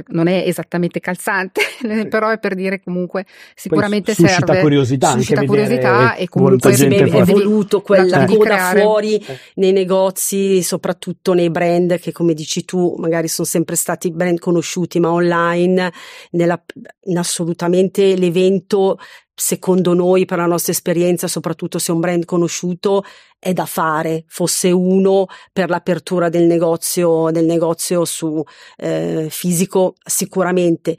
Non 0.08 0.28
è 0.28 0.44
esattamente 0.48 1.00
calzante, 1.00 1.62
però 2.10 2.30
è 2.30 2.40
per 2.40 2.56
dire 2.56 2.82
comunque 2.82 3.26
sicuramente 3.54 4.16
Poi 4.16 4.26
suscita 4.26 4.46
serve. 4.48 4.62
Curiosità 4.62 5.12
suscita 5.12 5.42
anche 5.42 5.52
curiosità 5.52 6.16
e 6.16 6.28
comunque 6.30 6.72
è 6.74 7.24
voluto 7.24 7.82
quella 7.82 8.26
coda 8.26 8.44
creare. 8.44 8.82
fuori 8.82 9.18
eh. 9.18 9.40
nei 9.56 9.74
negozi, 9.74 10.64
soprattutto 10.64 11.34
nei 11.34 11.52
brand 11.52 12.00
che 12.00 12.12
come 12.12 12.34
dici 12.34 12.66
tu 12.66 12.96
magari 12.98 13.28
sono 13.28 13.46
sempre 13.46 13.76
stati 13.76 14.12
brand 14.12 14.40
conosciuti, 14.40 15.00
ma 15.00 15.12
online, 15.12 15.92
nella, 16.32 16.64
in 17.04 17.18
assolutamente 17.18 18.16
l'evento 18.16 18.98
secondo 19.36 19.94
noi, 19.94 20.26
per 20.26 20.38
la 20.38 20.46
nostra 20.46 20.72
esperienza, 20.72 21.28
soprattutto 21.28 21.78
se 21.78 21.92
un 21.92 22.00
brand 22.00 22.24
conosciuto, 22.24 23.04
è 23.46 23.54
da 23.54 23.68
fare, 23.68 24.24
fosse 24.28 24.72
uno 24.72 25.28
per 25.54 25.70
l'apertura 25.70 26.30
del 26.30 26.46
negozio, 26.48 27.30
del 27.30 27.46
negozio 27.46 28.04
su 28.04 28.44
eh, 28.76 29.28
fisico, 29.30 29.94
sicuramente 30.04 30.98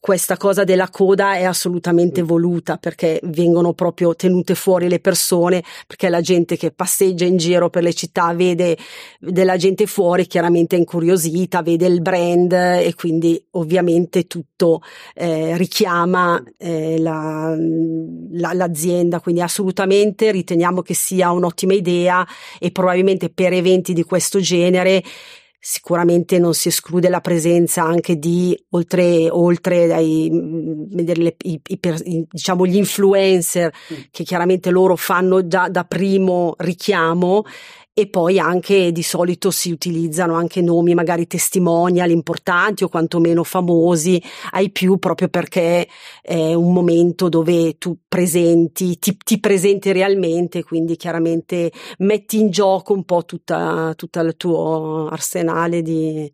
questa 0.00 0.38
cosa 0.38 0.64
della 0.64 0.88
coda 0.88 1.34
è 1.34 1.44
assolutamente 1.44 2.22
mm. 2.22 2.26
voluta 2.26 2.78
perché 2.78 3.20
vengono 3.24 3.74
proprio 3.74 4.16
tenute 4.16 4.54
fuori 4.54 4.88
le 4.88 4.98
persone, 4.98 5.62
perché 5.86 6.08
la 6.08 6.22
gente 6.22 6.56
che 6.56 6.70
passeggia 6.72 7.26
in 7.26 7.36
giro 7.36 7.68
per 7.68 7.82
le 7.82 7.92
città 7.92 8.32
vede 8.32 8.78
della 9.18 9.58
gente 9.58 9.86
fuori, 9.86 10.26
chiaramente 10.26 10.74
è 10.74 10.78
incuriosita, 10.78 11.60
vede 11.60 11.86
il 11.86 12.00
brand 12.00 12.50
e 12.50 12.94
quindi 12.96 13.44
ovviamente 13.52 14.26
tutto 14.26 14.80
eh, 15.14 15.58
richiama 15.58 16.42
eh, 16.56 16.98
la, 16.98 17.54
la, 18.30 18.52
l'azienda, 18.54 19.20
quindi 19.20 19.42
assolutamente 19.42 20.30
riteniamo 20.30 20.80
che 20.80 20.94
sia 20.94 21.30
un'ottima 21.30 21.74
idea 21.74 22.26
e 22.58 22.70
probabilmente 22.70 23.28
per 23.28 23.52
eventi 23.52 23.92
di 23.92 24.04
questo 24.04 24.40
genere 24.40 25.02
Sicuramente 25.62 26.38
non 26.38 26.54
si 26.54 26.68
esclude 26.68 27.10
la 27.10 27.20
presenza 27.20 27.82
anche 27.82 28.18
di, 28.18 28.58
oltre, 28.70 29.28
oltre 29.28 29.92
ai, 29.92 30.30
le, 30.90 31.36
i, 31.42 31.60
i, 31.62 32.26
diciamo, 32.30 32.64
gli 32.64 32.76
influencer, 32.76 33.70
mm. 33.92 33.96
che 34.10 34.24
chiaramente 34.24 34.70
loro 34.70 34.96
fanno 34.96 35.46
già 35.46 35.68
da 35.68 35.84
primo 35.84 36.54
richiamo, 36.56 37.44
e 37.92 38.08
poi 38.08 38.38
anche 38.38 38.92
di 38.92 39.02
solito 39.02 39.50
si 39.50 39.70
utilizzano 39.72 40.34
anche 40.34 40.62
nomi 40.62 40.94
magari 40.94 41.26
testimonial 41.26 42.10
importanti 42.10 42.84
o 42.84 42.88
quantomeno 42.88 43.42
famosi 43.42 44.22
ai 44.52 44.70
più 44.70 44.98
proprio 44.98 45.28
perché 45.28 45.88
è 46.22 46.54
un 46.54 46.72
momento 46.72 47.28
dove 47.28 47.78
tu 47.78 47.98
presenti, 48.06 48.98
ti, 48.98 49.16
ti 49.16 49.40
presenti 49.40 49.92
realmente, 49.92 50.62
quindi 50.62 50.96
chiaramente 50.96 51.72
metti 51.98 52.38
in 52.38 52.50
gioco 52.50 52.92
un 52.92 53.04
po' 53.04 53.24
tutta, 53.24 53.92
tutta 53.96 54.20
il 54.20 54.36
tuo 54.36 55.08
arsenale 55.08 55.82
di, 55.82 56.32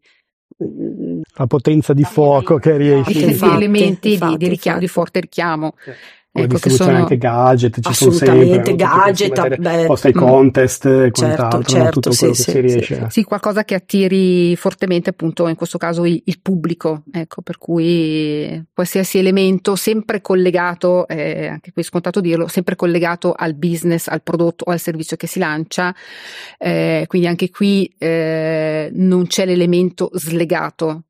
la 0.59 1.47
potenza 1.47 1.93
di 1.93 2.05
fuoco 2.05 2.57
che 2.57 2.77
riesci 2.77 3.25
a 3.25 3.33
fare. 3.33 3.57
elementi 3.57 4.13
infatti, 4.13 4.37
di, 4.37 4.45
di, 4.45 4.49
richiamo, 4.49 4.79
di 4.79 4.89
forte 4.89 5.21
richiamo 5.21 5.75
ecco, 6.43 6.47
distribuzione 6.47 6.93
sono... 6.93 7.03
anche 7.03 7.19
gadget, 7.19 7.81
ci 7.81 7.95
sono 7.95 8.11
sempre 8.13 8.75
gadget, 8.75 9.57
beh, 9.57 9.87
posta 9.87 10.09
ai 10.09 10.15
mm. 10.15 10.19
contest 10.19 10.85
e 10.87 11.11
certo, 11.13 11.13
quant'altro, 11.13 11.63
certo, 11.63 11.91
tutto 11.91 12.11
sì, 12.13 12.19
quello 12.19 12.35
sì, 12.35 12.45
che 12.45 12.51
si 12.51 12.61
riesce. 12.61 12.95
Sì. 12.95 13.07
sì, 13.09 13.23
qualcosa 13.25 13.65
che 13.65 13.75
attiri 13.75 14.57
fortemente 14.57 15.11
appunto 15.11 15.49
in 15.49 15.55
questo 15.55 15.79
caso 15.79 16.05
il, 16.05 16.21
il 16.25 16.39
pubblico, 16.41 17.03
ecco, 17.13 17.43
per 17.43 17.59
cui 17.59 18.65
qualsiasi 18.73 19.19
elemento 19.19 19.77
sempre 19.77 20.21
collegato, 20.21 21.09
eh, 21.09 21.47
anche 21.49 21.73
qui 21.73 21.83
è 21.83 21.85
scontato 21.85 22.21
dirlo, 22.21 22.49
sempre 22.49 22.77
collegato 22.77 23.33
al 23.37 23.55
business, 23.55 24.09
al 24.09 24.23
prodotto 24.23 24.65
o 24.67 24.73
al 24.73 24.81
servizio 24.81 25.17
che 25.17 25.27
si 25.27 25.39
lancia, 25.39 25.95
eh, 26.59 27.05
quindi 27.07 27.27
anche 27.27 27.51
qui 27.51 27.93
eh, 27.99 28.91
non 28.93 29.27
c'è 29.27 29.47
l'elemento 29.47 30.11
slegato, 30.13 31.06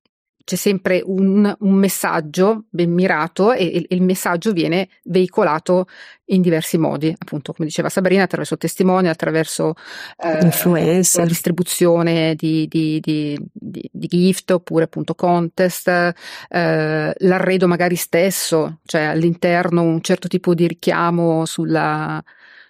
c'è 0.46 0.54
sempre 0.54 1.02
un, 1.04 1.52
un, 1.58 1.72
messaggio 1.72 2.66
ben 2.70 2.92
mirato 2.92 3.52
e, 3.52 3.64
e, 3.66 3.86
il 3.88 4.02
messaggio 4.02 4.52
viene 4.52 4.88
veicolato 5.02 5.88
in 6.26 6.40
diversi 6.40 6.78
modi, 6.78 7.12
appunto 7.18 7.52
come 7.52 7.66
diceva 7.66 7.88
Sabrina, 7.88 8.22
attraverso 8.22 8.56
testimoni, 8.56 9.08
attraverso 9.08 9.74
eh, 10.22 10.44
influencer, 10.44 11.22
la 11.22 11.26
distribuzione 11.26 12.36
di, 12.36 12.68
di, 12.68 13.00
di, 13.00 13.36
di, 13.52 13.90
gift 14.06 14.52
oppure 14.52 14.84
appunto 14.84 15.16
contest, 15.16 15.88
eh, 15.88 16.14
l'arredo 16.48 17.66
magari 17.66 17.96
stesso, 17.96 18.78
cioè 18.84 19.02
all'interno 19.02 19.82
un 19.82 20.00
certo 20.00 20.28
tipo 20.28 20.54
di 20.54 20.68
richiamo 20.68 21.44
sulla 21.44 22.22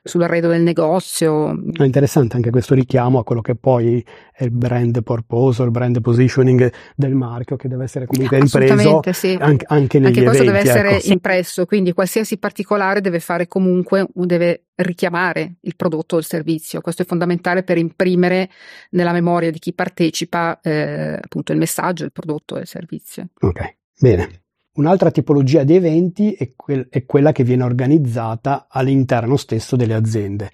sull'arredo 0.07 0.49
del 0.49 0.63
negozio. 0.63 1.51
È 1.73 1.83
interessante 1.83 2.37
anche 2.37 2.51
questo 2.51 2.75
richiamo 2.75 3.19
a 3.19 3.25
quello 3.25 3.41
che 3.41 3.55
poi 3.55 4.05
è 4.33 4.45
il 4.45 4.51
brand 4.51 5.03
purpose, 5.03 5.63
il 5.63 5.71
brand 5.71 6.01
positioning 6.01 6.73
del 6.95 7.15
marchio 7.15 7.57
che 7.57 7.69
deve 7.69 7.85
essere 7.85 8.07
comunque 8.07 8.39
ripreso 8.41 9.01
sì. 9.13 9.37
anche, 9.39 9.65
anche 9.69 9.99
negli 9.99 10.19
anche 10.19 10.25
questo 10.25 10.43
eventi, 10.43 10.65
deve 10.65 10.79
essere 10.79 10.97
ecco. 10.97 11.13
impresso, 11.13 11.67
quindi 11.67 11.93
qualsiasi 11.93 12.39
particolare 12.39 13.01
deve 13.01 13.21
fare 13.21 13.49
comunque, 13.49 14.07
deve 14.13 14.67
richiamare 14.77 15.57
il 15.61 15.75
prodotto 15.77 16.17
o 16.17 16.19
il 16.19 16.25
servizio. 16.25 16.81
Questo 16.81 17.03
è 17.03 17.05
fondamentale 17.05 17.63
per 17.63 17.79
imprimere 17.79 18.51
nella 18.91 19.13
memoria 19.13 19.51
di 19.51 19.59
chi 19.59 19.73
partecipa 19.73 20.61
eh, 20.61 21.19
appunto 21.21 21.53
il 21.53 21.59
messaggio, 21.59 22.05
il 22.05 22.13
prodotto 22.13 22.57
e 22.57 22.61
il 22.61 22.67
servizio. 22.67 23.29
Ok, 23.41 23.77
bene. 23.99 24.45
Un'altra 24.76 25.11
tipologia 25.11 25.64
di 25.64 25.75
eventi 25.75 26.33
è, 26.33 26.52
quel, 26.54 26.88
è, 26.90 27.06
quella 27.06 27.33
che 27.33 27.45
viene 27.45 27.62
organizzata 27.62 28.66
all'interno 28.68 29.37
stesso 29.37 29.75
delle 29.75 29.95
aziende. 29.95 30.50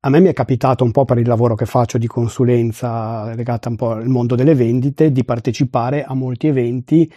A 0.00 0.08
me 0.08 0.20
mi 0.20 0.28
è 0.28 0.32
capitato 0.32 0.82
un 0.82 0.90
po' 0.90 1.04
per 1.04 1.18
il 1.18 1.28
lavoro 1.28 1.54
che 1.54 1.64
faccio 1.64 1.96
di 1.96 2.08
consulenza 2.08 3.32
legata 3.34 3.68
un 3.68 3.76
po' 3.76 3.90
al 3.92 4.08
mondo 4.08 4.34
delle 4.34 4.56
vendite 4.56 5.12
di 5.12 5.24
partecipare 5.24 6.02
a 6.02 6.14
molti 6.14 6.48
eventi 6.48 7.10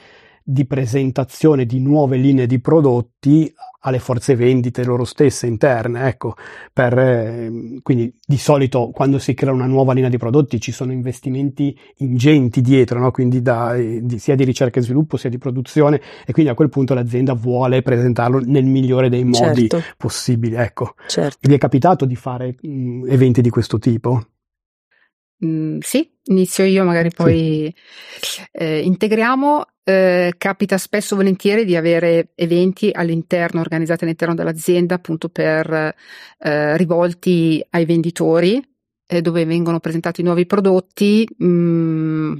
di 0.50 0.66
presentazione 0.66 1.66
di 1.66 1.82
nuove 1.82 2.16
linee 2.16 2.48
di 2.48 2.62
prodotti 2.62 3.54
alle 3.82 4.00
forze 4.00 4.34
vendite 4.38 4.86
loro 4.86 5.04
stesse 5.04 5.46
interne, 5.46 6.08
ecco, 6.08 6.36
per, 6.72 6.98
eh, 6.98 7.80
quindi 7.84 8.18
di 8.26 8.38
solito 8.38 8.92
quando 8.94 9.20
si 9.20 9.34
crea 9.34 9.52
una 9.52 9.66
nuova 9.66 9.92
linea 9.92 10.10
di 10.10 10.18
prodotti 10.18 10.62
ci 10.62 10.72
sono 10.72 10.94
investimenti 10.94 11.78
ingenti 11.98 12.62
dietro, 12.62 12.98
no? 13.00 13.12
quindi 13.12 13.42
da, 13.42 13.76
di, 13.76 14.20
sia 14.20 14.36
di 14.36 14.46
ricerca 14.46 14.80
e 14.80 14.84
sviluppo 14.84 15.18
sia 15.18 15.30
di 15.30 15.38
produzione 15.38 16.02
e 16.26 16.32
quindi 16.32 16.50
a 16.50 16.56
quel 16.56 16.70
punto 16.70 16.94
l'azienda 16.94 17.34
vuole 17.34 17.82
presentarlo 17.82 18.40
nel 18.40 18.66
migliore 18.66 19.10
dei 19.10 19.26
modi 19.26 19.68
certo. 19.68 19.82
possibili, 19.98 20.56
ecco. 20.56 20.96
Certo. 21.08 21.40
Vi 21.42 21.54
è 21.54 21.58
capitato 21.58 22.06
di 22.06 22.16
fare 22.16 22.56
mh, 22.62 23.04
eventi 23.10 23.42
di 23.42 23.50
questo 23.50 23.80
tipo? 23.80 24.28
Mm, 25.46 25.80
sì, 25.82 26.10
inizio 26.26 26.64
io, 26.64 26.84
magari 26.84 27.12
poi 27.12 27.74
sì. 28.20 28.44
eh, 28.52 28.80
integriamo. 28.80 29.66
Eh, 29.84 30.34
capita 30.38 30.78
spesso 30.78 31.16
volentieri 31.16 31.64
di 31.64 31.76
avere 31.76 32.32
eventi 32.36 32.90
all'interno, 32.92 33.62
organizzati 33.62 34.04
all'interno 34.04 34.34
dell'azienda, 34.36 34.96
appunto 34.96 35.30
per 35.30 35.96
eh, 36.40 36.78
rivolti 36.78 37.66
ai 37.70 37.86
venditori, 37.86 38.62
eh, 39.06 39.22
dove 39.22 39.46
vengono 39.46 39.80
presentati 39.80 40.24
nuovi 40.24 40.46
prodotti. 40.46 41.28
Mm, 41.44 42.36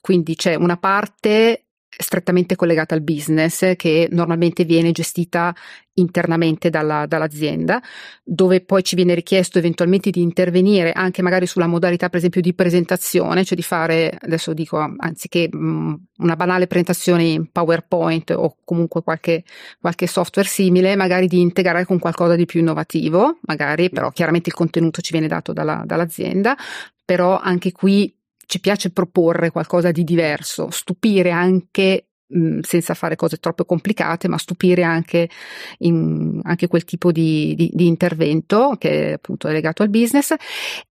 quindi 0.00 0.34
c'è 0.34 0.54
una 0.54 0.76
parte 0.76 1.66
strettamente 2.02 2.56
collegata 2.56 2.94
al 2.94 3.02
business 3.02 3.74
che 3.76 4.08
normalmente 4.10 4.64
viene 4.64 4.92
gestita 4.92 5.54
internamente 5.94 6.70
dalla, 6.70 7.06
dall'azienda, 7.06 7.80
dove 8.22 8.62
poi 8.62 8.82
ci 8.82 8.94
viene 8.94 9.14
richiesto 9.14 9.58
eventualmente 9.58 10.10
di 10.10 10.22
intervenire 10.22 10.92
anche 10.92 11.22
magari 11.22 11.46
sulla 11.46 11.66
modalità 11.66 12.08
per 12.08 12.18
esempio 12.18 12.40
di 12.40 12.54
presentazione, 12.54 13.44
cioè 13.44 13.56
di 13.56 13.62
fare, 13.62 14.16
adesso 14.20 14.54
dico, 14.54 14.78
anziché 14.96 15.48
mh, 15.50 15.58
mm, 15.58 15.94
una 16.18 16.36
banale 16.36 16.66
presentazione 16.66 17.24
in 17.24 17.50
PowerPoint 17.50 18.30
o 18.30 18.56
comunque 18.64 19.02
qualche, 19.02 19.44
qualche 19.80 20.06
software 20.06 20.48
simile, 20.48 20.96
magari 20.96 21.26
di 21.26 21.40
integrare 21.40 21.84
con 21.84 21.98
qualcosa 21.98 22.36
di 22.36 22.46
più 22.46 22.60
innovativo, 22.60 23.38
magari 23.42 23.90
però 23.90 24.10
chiaramente 24.10 24.48
il 24.48 24.54
contenuto 24.54 25.00
ci 25.02 25.12
viene 25.12 25.28
dato 25.28 25.52
dalla, 25.52 25.82
dall'azienda, 25.84 26.56
però 27.04 27.38
anche 27.38 27.72
qui 27.72 28.14
ci 28.52 28.60
piace 28.60 28.90
proporre 28.90 29.50
qualcosa 29.50 29.92
di 29.92 30.04
diverso, 30.04 30.68
stupire 30.68 31.30
anche 31.30 32.08
mh, 32.26 32.58
senza 32.60 32.92
fare 32.92 33.16
cose 33.16 33.38
troppo 33.38 33.64
complicate, 33.64 34.28
ma 34.28 34.36
stupire 34.36 34.82
anche, 34.82 35.30
in, 35.78 36.38
anche 36.42 36.66
quel 36.66 36.84
tipo 36.84 37.12
di, 37.12 37.54
di, 37.54 37.70
di, 37.72 37.86
intervento 37.86 38.76
che 38.78 39.14
appunto 39.14 39.48
è 39.48 39.52
legato 39.52 39.82
al 39.82 39.88
business. 39.88 40.34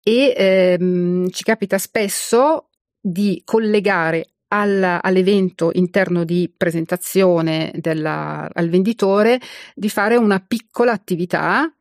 E 0.01 0.34
ehm, 0.36 1.30
ci 1.30 1.44
capita 1.44 1.77
spesso 1.77 2.70
di 3.00 3.39
collegare 3.46 4.25
al, 4.48 4.98
all'evento 5.00 5.70
interno 5.74 6.24
di 6.24 6.51
presentazione 6.58 7.72
della, 7.75 8.50
al 8.51 8.70
venditore 8.70 9.39
di 9.75 9.88
fare 9.88 10.15
una 10.15 10.39
piccola 10.39 10.94
attività 10.94 11.72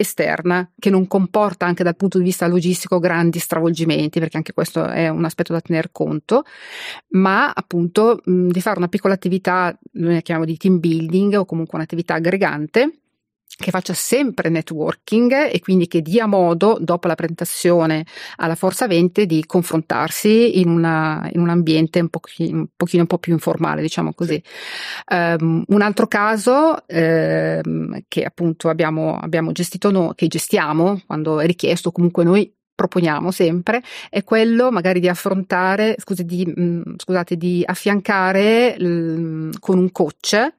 esterna 0.00 0.70
che 0.78 0.90
non 0.90 1.08
comporta 1.08 1.66
anche 1.66 1.82
dal 1.82 1.96
punto 1.96 2.18
di 2.18 2.24
vista 2.24 2.46
logistico 2.46 3.00
grandi 3.00 3.40
stravolgimenti, 3.40 4.20
perché 4.20 4.36
anche 4.36 4.52
questo 4.52 4.86
è 4.86 5.08
un 5.08 5.24
aspetto 5.24 5.52
da 5.52 5.60
tener 5.60 5.90
conto, 5.90 6.44
ma 7.10 7.50
appunto 7.50 8.20
mh, 8.24 8.46
di 8.48 8.60
fare 8.60 8.78
una 8.78 8.88
piccola 8.88 9.14
attività, 9.14 9.76
noi 9.94 10.14
la 10.14 10.20
chiamiamo 10.20 10.48
di 10.48 10.56
team 10.56 10.78
building 10.78 11.34
o 11.34 11.44
comunque 11.44 11.76
un'attività 11.76 12.14
aggregante 12.14 13.00
che 13.56 13.70
faccia 13.70 13.94
sempre 13.94 14.50
networking 14.50 15.50
e 15.50 15.58
quindi 15.60 15.88
che 15.88 16.00
dia 16.00 16.26
modo, 16.26 16.78
dopo 16.80 17.08
la 17.08 17.14
presentazione 17.14 18.04
alla 18.36 18.54
forza 18.54 18.86
20, 18.86 19.26
di 19.26 19.44
confrontarsi 19.46 20.60
in, 20.60 20.68
una, 20.68 21.28
in 21.32 21.40
un 21.40 21.48
ambiente 21.48 21.98
un 22.00 22.08
pochino, 22.08 22.58
un 22.58 22.66
pochino, 22.76 23.02
un 23.02 23.08
po' 23.08 23.18
più 23.18 23.32
informale, 23.32 23.82
diciamo 23.82 24.12
così. 24.14 24.40
Um, 25.12 25.64
un 25.66 25.82
altro 25.82 26.06
caso 26.06 26.76
um, 26.86 28.00
che 28.06 28.22
appunto 28.22 28.68
abbiamo, 28.68 29.18
abbiamo 29.18 29.50
gestito 29.52 29.90
noi, 29.90 30.12
che 30.14 30.28
gestiamo 30.28 31.02
quando 31.06 31.40
è 31.40 31.46
richiesto, 31.46 31.90
comunque 31.90 32.24
noi 32.24 32.52
proponiamo 32.78 33.32
sempre 33.32 33.82
è 34.08 34.22
quello 34.22 34.70
magari 34.70 35.00
di 35.00 35.08
affrontare, 35.08 35.96
scusi, 35.98 36.24
di, 36.24 36.46
mh, 36.46 36.62
mm, 36.62 36.82
scusate, 36.96 37.36
di 37.36 37.64
affiancare 37.66 38.78
l, 38.78 39.50
con 39.58 39.78
un 39.78 39.90
coach 39.90 40.57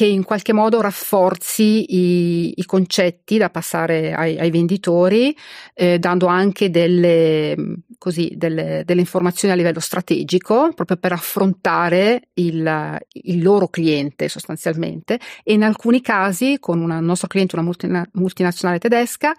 che 0.00 0.06
in 0.06 0.24
qualche 0.24 0.54
modo 0.54 0.80
rafforzi 0.80 1.94
i, 1.94 2.54
i 2.56 2.64
concetti 2.64 3.36
da 3.36 3.50
passare 3.50 4.14
ai, 4.14 4.38
ai 4.38 4.50
venditori, 4.50 5.36
eh, 5.74 5.98
dando 5.98 6.24
anche 6.24 6.70
delle, 6.70 7.54
così, 7.98 8.32
delle, 8.34 8.80
delle, 8.86 9.00
informazioni 9.00 9.52
a 9.52 9.56
livello 9.58 9.78
strategico, 9.78 10.72
proprio 10.74 10.96
per 10.96 11.12
affrontare 11.12 12.30
il, 12.32 12.98
il, 13.12 13.42
loro 13.42 13.68
cliente 13.68 14.30
sostanzialmente. 14.30 15.20
E 15.44 15.52
in 15.52 15.64
alcuni 15.64 16.00
casi, 16.00 16.56
con 16.60 16.80
un 16.80 16.96
nostro 17.04 17.28
cliente, 17.28 17.56
una 17.56 17.64
multina, 17.64 18.08
multinazionale 18.12 18.78
tedesca, 18.78 19.34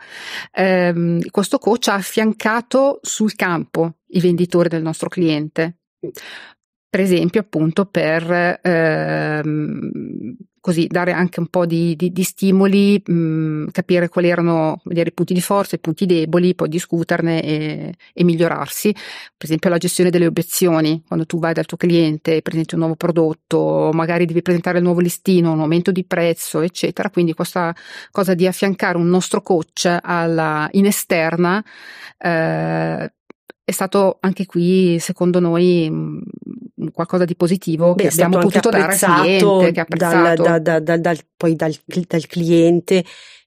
ehm, 0.52 1.22
questo 1.32 1.58
coach 1.58 1.88
ha 1.88 1.96
affiancato 1.96 3.00
sul 3.02 3.34
campo 3.34 3.96
i 4.10 4.20
venditori 4.20 4.70
del 4.70 4.84
nostro 4.84 5.10
cliente 5.10 5.78
per 6.92 7.00
esempio 7.00 7.40
appunto 7.40 7.86
per 7.86 8.60
ehm, 8.62 10.36
così 10.60 10.88
dare 10.88 11.14
anche 11.14 11.40
un 11.40 11.48
po' 11.48 11.66
di, 11.66 11.96
di, 11.96 12.12
di 12.12 12.24
stimoli, 12.24 13.02
mh, 13.02 13.68
capire 13.72 14.10
quali 14.10 14.28
erano 14.28 14.82
dire, 14.84 15.08
i 15.08 15.14
punti 15.14 15.34
di 15.34 15.40
forza, 15.40 15.78
i 15.78 15.80
punti 15.80 16.06
deboli, 16.06 16.54
poi 16.54 16.68
discuterne 16.68 17.42
e, 17.42 17.94
e, 18.14 18.24
migliorarsi. 18.26 18.92
Per 18.92 19.46
esempio 19.46 19.70
la 19.70 19.78
gestione 19.78 20.10
delle 20.10 20.26
obiezioni, 20.28 21.02
quando 21.08 21.26
tu 21.26 21.40
vai 21.40 21.54
dal 21.54 21.66
tuo 21.66 21.78
cliente 21.78 22.42
presenti 22.42 22.74
un 22.74 22.82
nuovo 22.82 22.98
prodotto, 22.98 23.92
magari 23.94 24.26
devi 24.26 24.42
presentare 24.42 24.80
il 24.80 24.84
nuovo 24.84 25.00
listino, 25.00 25.54
un 25.54 25.62
aumento 25.62 25.94
di 25.94 26.04
prezzo, 26.04 26.60
eccetera. 26.60 27.10
Quindi 27.10 27.32
questa 27.32 27.74
cosa 28.12 28.34
di 28.34 28.46
affiancare 28.48 28.98
un 28.98 29.08
nostro 29.08 29.42
coach 29.42 29.98
alla, 30.02 30.68
in 30.74 30.88
esterna 30.88 31.64
eh, 32.18 33.14
è 33.72 33.74
stato 33.74 34.18
anche 34.20 34.46
qui, 34.46 35.00
secondo 35.00 35.40
noi, 35.40 35.90
qualcosa 36.94 37.26
di 37.26 37.36
positivo 37.36 37.94
Beh, 37.94 38.04
che 38.04 38.10
abbiamo 38.10 38.40
potuto 38.40 38.70
dare 38.70 38.94
al 38.94 38.98
cliente, 38.98 39.72
che 39.72 39.80
ha 39.80 39.84
apprezzato. 39.84 40.44
Dal, 40.44 40.62
da, 40.62 40.80
da, 40.80 40.98
dal, 40.98 41.18
poi 41.38 41.56
dal, 41.56 41.74
dal 41.86 42.26
cliente 42.28 43.04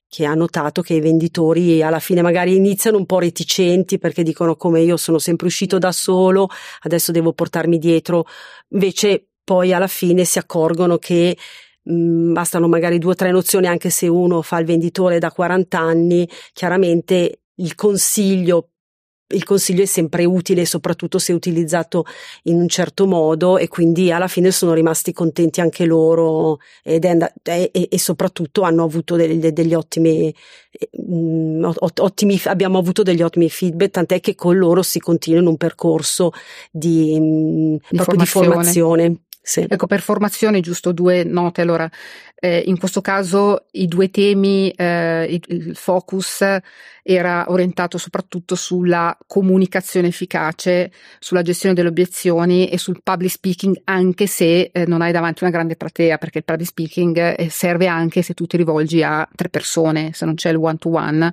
che 0.07 0.25
ha 0.25 0.33
notato 0.33 0.81
che 0.81 0.93
i 0.93 1.01
venditori 1.01 1.81
alla 1.83 1.99
fine 1.99 2.21
magari 2.21 2.55
iniziano 2.55 2.97
un 2.97 3.05
po' 3.05 3.19
reticenti 3.19 3.97
perché 3.97 4.23
dicono 4.23 4.55
come 4.55 4.81
io 4.81 4.97
sono 4.97 5.19
sempre 5.19 5.47
uscito 5.47 5.77
da 5.77 5.91
solo, 5.91 6.47
adesso 6.81 7.11
devo 7.11 7.33
portarmi 7.33 7.77
dietro, 7.77 8.25
invece 8.69 9.27
poi 9.43 9.73
alla 9.73 9.87
fine 9.87 10.23
si 10.23 10.39
accorgono 10.39 10.97
che 10.97 11.37
mh, 11.83 12.31
bastano 12.31 12.67
magari 12.67 12.97
due 12.97 13.11
o 13.11 13.15
tre 13.15 13.31
nozioni 13.31 13.67
anche 13.67 13.89
se 13.89 14.07
uno 14.07 14.41
fa 14.41 14.57
il 14.57 14.65
venditore 14.65 15.19
da 15.19 15.31
40 15.31 15.77
anni, 15.77 16.29
chiaramente 16.53 17.41
il 17.55 17.75
consiglio 17.75 18.69
il 19.27 19.43
consiglio 19.43 19.81
è 19.81 19.85
sempre 19.85 20.23
utile, 20.25 20.65
soprattutto 20.65 21.17
se 21.17 21.33
utilizzato 21.33 22.05
in 22.43 22.57
un 22.57 22.67
certo 22.67 23.07
modo 23.07 23.57
e 23.57 23.67
quindi 23.67 24.11
alla 24.11 24.27
fine 24.27 24.51
sono 24.51 24.73
rimasti 24.73 25.13
contenti 25.13 25.61
anche 25.61 25.85
loro 25.85 26.59
è, 26.83 26.99
e, 27.43 27.69
e, 27.71 27.99
soprattutto 27.99 28.61
hanno 28.61 28.83
avuto 28.83 29.15
degli, 29.15 29.47
degli 29.47 29.73
ottimi, 29.73 30.33
mm, 31.11 31.65
ottimi, 31.97 32.39
abbiamo 32.45 32.77
avuto 32.77 33.01
degli 33.01 33.23
ottimi 33.23 33.49
feedback, 33.49 33.91
tant'è 33.91 34.19
che 34.19 34.35
con 34.35 34.57
loro 34.57 34.83
si 34.83 34.99
continua 34.99 35.39
in 35.39 35.47
un 35.47 35.57
percorso 35.57 36.31
di, 36.69 37.19
mh, 37.19 37.77
di, 37.89 37.97
formazione. 37.97 38.17
di 38.17 38.25
formazione. 38.25 39.19
Sì. 39.47 39.63
Ecco, 39.69 39.85
per 39.85 40.01
formazione, 40.01 40.59
giusto 40.59 40.91
due 40.91 41.23
note. 41.23 41.61
Allora, 41.61 41.87
eh, 42.33 42.63
in 42.65 42.79
questo 42.79 43.01
caso 43.01 43.67
i 43.73 43.85
due 43.85 44.09
temi, 44.09 44.71
eh, 44.71 45.39
il, 45.47 45.75
focus 45.75 46.43
era 47.03 47.45
orientato 47.49 47.99
soprattutto 47.99 48.55
sulla 48.55 49.15
comunicazione 49.27 50.07
efficace, 50.07 50.91
sulla 51.19 51.43
gestione 51.43 51.75
delle 51.75 51.89
obiezioni 51.89 52.69
e 52.69 52.79
sul 52.79 53.03
public 53.03 53.29
speaking, 53.29 53.81
anche 53.83 54.25
se 54.25 54.71
eh, 54.73 54.85
non 54.87 55.03
hai 55.03 55.11
davanti 55.11 55.43
una 55.43 55.51
grande 55.51 55.75
platea, 55.75 56.17
perché 56.17 56.39
il 56.39 56.43
public 56.43 56.67
speaking 56.67 57.35
eh, 57.37 57.47
serve 57.51 57.85
anche 57.85 58.23
se 58.23 58.33
tu 58.33 58.47
ti 58.47 58.57
rivolgi 58.57 59.03
a 59.03 59.29
tre 59.35 59.49
persone, 59.49 60.09
se 60.13 60.25
non 60.25 60.33
c'è 60.33 60.49
il 60.49 60.55
one 60.55 60.77
to 60.77 60.89
one, 60.89 61.31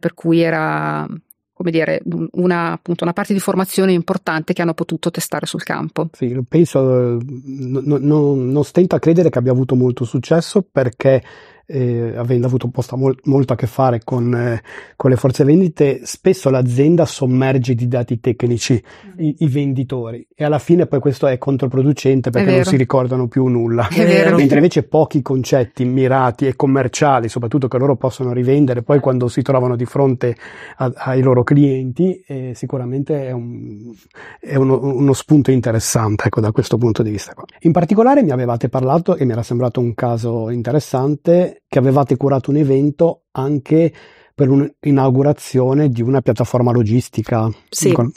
per 0.00 0.14
cui 0.14 0.40
era 0.40 1.06
come 1.54 1.70
dire, 1.70 2.02
una, 2.32 2.72
appunto, 2.72 3.04
una 3.04 3.12
parte 3.12 3.32
di 3.32 3.38
formazione 3.38 3.92
importante 3.92 4.52
che 4.52 4.60
hanno 4.60 4.74
potuto 4.74 5.10
testare 5.10 5.46
sul 5.46 5.62
campo. 5.62 6.08
Sì, 6.12 6.36
penso, 6.48 7.18
no, 7.22 7.80
no, 7.98 8.34
non 8.34 8.64
stento 8.64 8.96
a 8.96 8.98
credere 8.98 9.30
che 9.30 9.38
abbia 9.38 9.52
avuto 9.52 9.76
molto 9.76 10.04
successo 10.04 10.66
perché 10.68 11.22
eh, 11.66 12.14
avendo 12.16 12.46
avuto 12.46 12.68
posta 12.68 12.96
mol- 12.96 13.18
molto 13.24 13.52
a 13.52 13.56
che 13.56 13.66
fare 13.66 14.00
con, 14.04 14.34
eh, 14.34 14.62
con, 14.96 15.10
le 15.10 15.16
forze 15.16 15.44
vendite, 15.44 16.00
spesso 16.04 16.50
l'azienda 16.50 17.06
sommerge 17.06 17.74
di 17.74 17.88
dati 17.88 18.20
tecnici 18.20 18.82
i, 19.18 19.36
i, 19.38 19.48
venditori 19.48 20.26
e 20.34 20.44
alla 20.44 20.58
fine 20.58 20.86
poi 20.86 21.00
questo 21.00 21.26
è 21.26 21.38
controproducente 21.38 22.30
perché 22.30 22.50
non 22.50 22.64
si 22.64 22.76
ricordano 22.76 23.28
più 23.28 23.46
nulla. 23.46 23.88
Mentre 23.94 24.56
invece 24.56 24.82
pochi 24.82 25.22
concetti 25.22 25.84
mirati 25.84 26.46
e 26.46 26.56
commerciali, 26.56 27.28
soprattutto 27.28 27.68
che 27.68 27.78
loro 27.78 27.96
possono 27.96 28.32
rivendere 28.32 28.82
poi 28.82 29.00
quando 29.00 29.28
si 29.28 29.42
trovano 29.42 29.76
di 29.76 29.84
fronte 29.84 30.36
a, 30.76 30.92
ai 30.94 31.22
loro 31.22 31.42
clienti, 31.44 32.22
eh, 32.26 32.52
sicuramente 32.54 33.26
è, 33.26 33.30
un, 33.30 33.92
è 34.40 34.56
uno, 34.56 34.80
uno, 34.82 35.12
spunto 35.12 35.50
interessante 35.50 36.26
ecco, 36.26 36.40
da 36.40 36.52
questo 36.52 36.76
punto 36.76 37.02
di 37.02 37.10
vista. 37.10 37.34
Qua. 37.34 37.44
In 37.60 37.72
particolare 37.72 38.22
mi 38.22 38.30
avevate 38.30 38.68
parlato, 38.68 39.16
e 39.16 39.24
mi 39.24 39.32
era 39.32 39.42
sembrato 39.42 39.80
un 39.80 39.94
caso 39.94 40.50
interessante, 40.50 41.53
che 41.66 41.78
avevate 41.78 42.16
curato 42.16 42.50
un 42.50 42.56
evento 42.56 43.22
anche 43.32 43.92
per 44.34 44.48
un'inaugurazione 44.48 45.88
di 45.88 46.02
una 46.02 46.20
piattaforma 46.20 46.72
logistica. 46.72 47.48
Sì. 47.68 47.92
Con... 47.92 48.10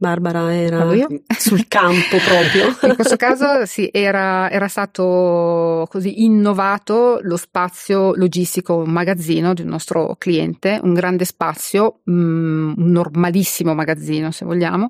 Barbara 0.00 0.54
era 0.54 0.86
sul 1.36 1.66
campo 1.66 2.18
proprio. 2.24 2.68
In 2.88 2.94
questo 2.94 3.16
caso 3.16 3.66
sì, 3.66 3.88
era, 3.92 4.48
era, 4.48 4.68
stato 4.68 5.88
così 5.90 6.22
innovato 6.22 7.18
lo 7.22 7.36
spazio 7.36 8.14
logistico, 8.14 8.76
un 8.76 8.90
magazzino 8.90 9.54
di 9.54 9.62
un 9.62 9.68
nostro 9.68 10.14
cliente, 10.16 10.78
un 10.80 10.94
grande 10.94 11.24
spazio, 11.24 12.02
mm, 12.08 12.74
un 12.76 12.90
normalissimo 12.92 13.74
magazzino 13.74 14.30
se 14.30 14.44
vogliamo, 14.44 14.86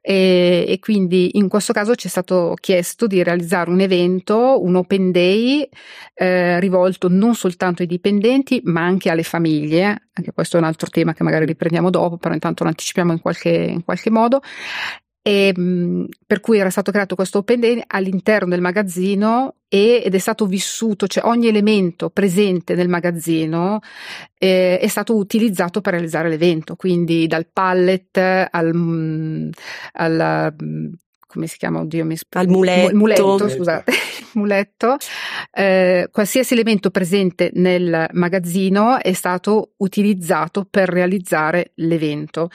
e, 0.00 0.64
e, 0.66 0.78
quindi 0.78 1.36
in 1.36 1.48
questo 1.48 1.74
caso 1.74 1.94
ci 1.94 2.06
è 2.06 2.10
stato 2.10 2.54
chiesto 2.58 3.06
di 3.06 3.22
realizzare 3.22 3.68
un 3.68 3.80
evento, 3.80 4.62
un 4.62 4.74
open 4.74 5.10
day 5.10 5.68
eh, 6.14 6.58
rivolto 6.60 7.08
non 7.10 7.34
soltanto 7.34 7.82
ai 7.82 7.88
dipendenti 7.88 8.62
ma 8.64 8.80
anche 8.80 9.10
alle 9.10 9.22
famiglie, 9.22 10.08
anche 10.20 10.32
questo 10.32 10.56
è 10.56 10.60
un 10.60 10.66
altro 10.66 10.88
tema 10.88 11.12
che 11.12 11.22
magari 11.22 11.46
riprendiamo 11.46 11.90
dopo, 11.90 12.16
però 12.16 12.34
intanto 12.34 12.62
lo 12.62 12.70
anticipiamo 12.70 13.12
in 13.12 13.20
qualche, 13.20 13.50
in 13.50 13.84
qualche 13.84 14.10
modo. 14.10 14.40
E, 15.22 15.52
mh, 15.54 16.06
per 16.26 16.40
cui 16.40 16.58
era 16.58 16.70
stato 16.70 16.90
creato 16.90 17.14
questo 17.14 17.38
open 17.38 17.60
day 17.60 17.82
all'interno 17.88 18.48
del 18.48 18.62
magazzino 18.62 19.56
e, 19.68 20.02
ed 20.02 20.14
è 20.14 20.18
stato 20.18 20.46
vissuto, 20.46 21.06
cioè 21.06 21.26
ogni 21.26 21.48
elemento 21.48 22.08
presente 22.08 22.74
nel 22.74 22.88
magazzino 22.88 23.80
eh, 24.38 24.78
è 24.78 24.88
stato 24.88 25.14
utilizzato 25.16 25.82
per 25.82 25.92
realizzare 25.92 26.30
l'evento, 26.30 26.74
quindi 26.74 27.26
dal 27.26 27.46
pallet 27.52 28.16
al, 28.50 28.74
mh, 28.74 29.50
al 29.92 30.56
come 31.30 31.46
si 31.46 31.56
chiama? 31.58 31.80
Oddio, 31.80 32.04
mi 32.04 32.16
sp- 32.16 32.34
al 32.34 32.48
muletto. 32.48 32.96
muletto, 32.96 33.48
scusate, 33.48 33.92
muletto. 34.34 34.96
Eh, 35.52 36.08
qualsiasi 36.10 36.54
elemento 36.54 36.90
presente 36.90 37.50
nel 37.54 38.08
magazzino 38.12 39.00
è 39.00 39.12
stato 39.12 39.74
utilizzato 39.76 40.66
per 40.68 40.88
realizzare 40.88 41.70
l'evento. 41.76 42.50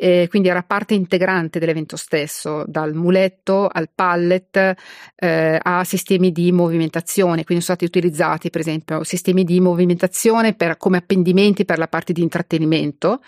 Eh, 0.00 0.26
quindi 0.28 0.48
era 0.48 0.62
parte 0.62 0.94
integrante 0.94 1.58
dell'evento 1.58 1.96
stesso, 1.96 2.62
dal 2.68 2.94
muletto 2.94 3.66
al 3.66 3.88
pallet 3.92 4.74
eh, 5.16 5.58
a 5.60 5.82
sistemi 5.82 6.30
di 6.30 6.52
movimentazione. 6.52 7.42
Quindi 7.42 7.64
sono 7.64 7.76
stati 7.76 7.84
utilizzati, 7.84 8.48
per 8.50 8.60
esempio, 8.60 9.02
sistemi 9.02 9.42
di 9.42 9.58
movimentazione 9.58 10.54
per, 10.54 10.76
come 10.76 10.98
appendimenti 10.98 11.64
per 11.64 11.78
la 11.78 11.88
parte 11.88 12.12
di 12.12 12.22
intrattenimento, 12.22 13.20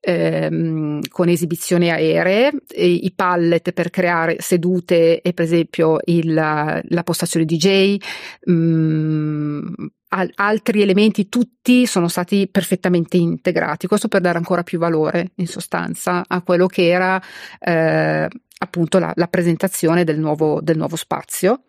ehm, 0.00 1.00
con 1.08 1.28
esibizioni 1.28 1.90
aeree, 1.90 2.52
i 2.74 3.12
pallet 3.16 3.72
per 3.72 3.88
creare 3.88 4.23
creare 4.24 4.36
sedute 4.40 5.20
e 5.20 5.32
per 5.32 5.44
esempio 5.44 5.98
il, 6.04 6.32
la 6.32 7.02
postazione 7.04 7.44
DJ, 7.44 7.96
mh, 8.46 8.52
mm, 8.52 9.72
altri 10.36 10.82
elementi, 10.82 11.28
tutti 11.28 11.86
sono 11.86 12.08
stati 12.08 12.48
perfettamente 12.48 13.16
integrati. 13.16 13.86
Questo 13.86 14.08
per 14.08 14.20
dare 14.20 14.38
ancora 14.38 14.62
più 14.62 14.78
valore 14.78 15.32
in 15.36 15.46
sostanza 15.46 16.24
a 16.26 16.42
quello 16.42 16.66
che 16.66 16.88
era 16.88 17.20
eh, 17.58 18.28
appunto 18.58 18.98
la, 18.98 19.12
la, 19.16 19.26
presentazione 19.28 20.04
del 20.04 20.18
nuovo, 20.18 20.60
del 20.60 20.76
nuovo 20.76 20.96
spazio. 20.96 21.64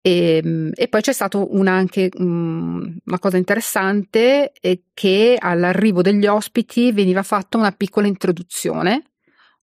E, 0.00 0.40
ehm, 0.42 0.70
e, 0.74 0.88
poi 0.88 1.00
c'è 1.00 1.12
stata 1.12 1.38
una, 1.38 1.72
anche 1.72 2.08
um, 2.14 2.96
una 3.04 3.18
cosa 3.18 3.36
interessante 3.36 4.52
è 4.52 4.78
che 4.94 5.36
all'arrivo 5.38 6.02
degli 6.02 6.26
ospiti 6.26 6.92
veniva 6.92 7.24
fatta 7.24 7.58
una 7.58 7.72
piccola 7.72 8.06
introduzione, 8.06 9.02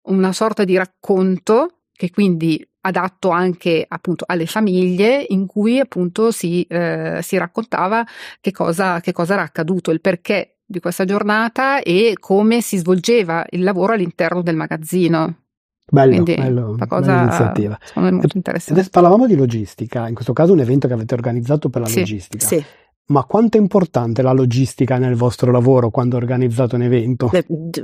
una 0.05 0.33
sorta 0.33 0.63
di 0.63 0.75
racconto 0.75 1.72
che 1.95 2.09
quindi 2.09 2.65
adatto 2.81 3.29
anche 3.29 3.85
appunto 3.87 4.25
alle 4.27 4.45
famiglie 4.45 5.25
in 5.29 5.45
cui 5.45 5.79
appunto 5.79 6.31
si, 6.31 6.63
eh, 6.63 7.19
si 7.21 7.37
raccontava 7.37 8.05
che 8.41 8.51
cosa, 8.51 8.99
che 8.99 9.11
cosa 9.11 9.33
era 9.33 9.43
accaduto, 9.43 9.91
il 9.91 10.01
perché 10.01 10.57
di 10.65 10.79
questa 10.79 11.05
giornata 11.05 11.81
e 11.81 12.15
come 12.19 12.61
si 12.61 12.77
svolgeva 12.77 13.45
il 13.51 13.63
lavoro 13.63 13.93
all'interno 13.93 14.41
del 14.41 14.55
magazzino. 14.55 15.37
Bello, 15.85 16.11
Quindi, 16.11 16.35
bello, 16.35 16.75
cosa, 16.87 17.11
bella 17.11 17.21
iniziativa. 17.23 17.77
Molto 17.95 18.37
interessante. 18.37 18.73
Adesso 18.73 18.89
parlavamo 18.89 19.27
di 19.27 19.35
logistica, 19.35 20.07
in 20.07 20.15
questo 20.15 20.33
caso 20.33 20.53
un 20.53 20.59
evento 20.59 20.87
che 20.87 20.93
avete 20.93 21.13
organizzato 21.13 21.69
per 21.69 21.81
la 21.81 21.87
sì, 21.87 21.99
logistica. 21.99 22.47
Sì. 22.47 22.65
Ma 23.05 23.25
quanto 23.25 23.57
è 23.57 23.59
importante 23.59 24.21
la 24.21 24.31
logistica 24.31 24.97
nel 24.97 25.15
vostro 25.15 25.51
lavoro 25.51 25.89
quando 25.89 26.15
organizzate 26.15 26.75
un 26.75 26.83
evento? 26.83 27.31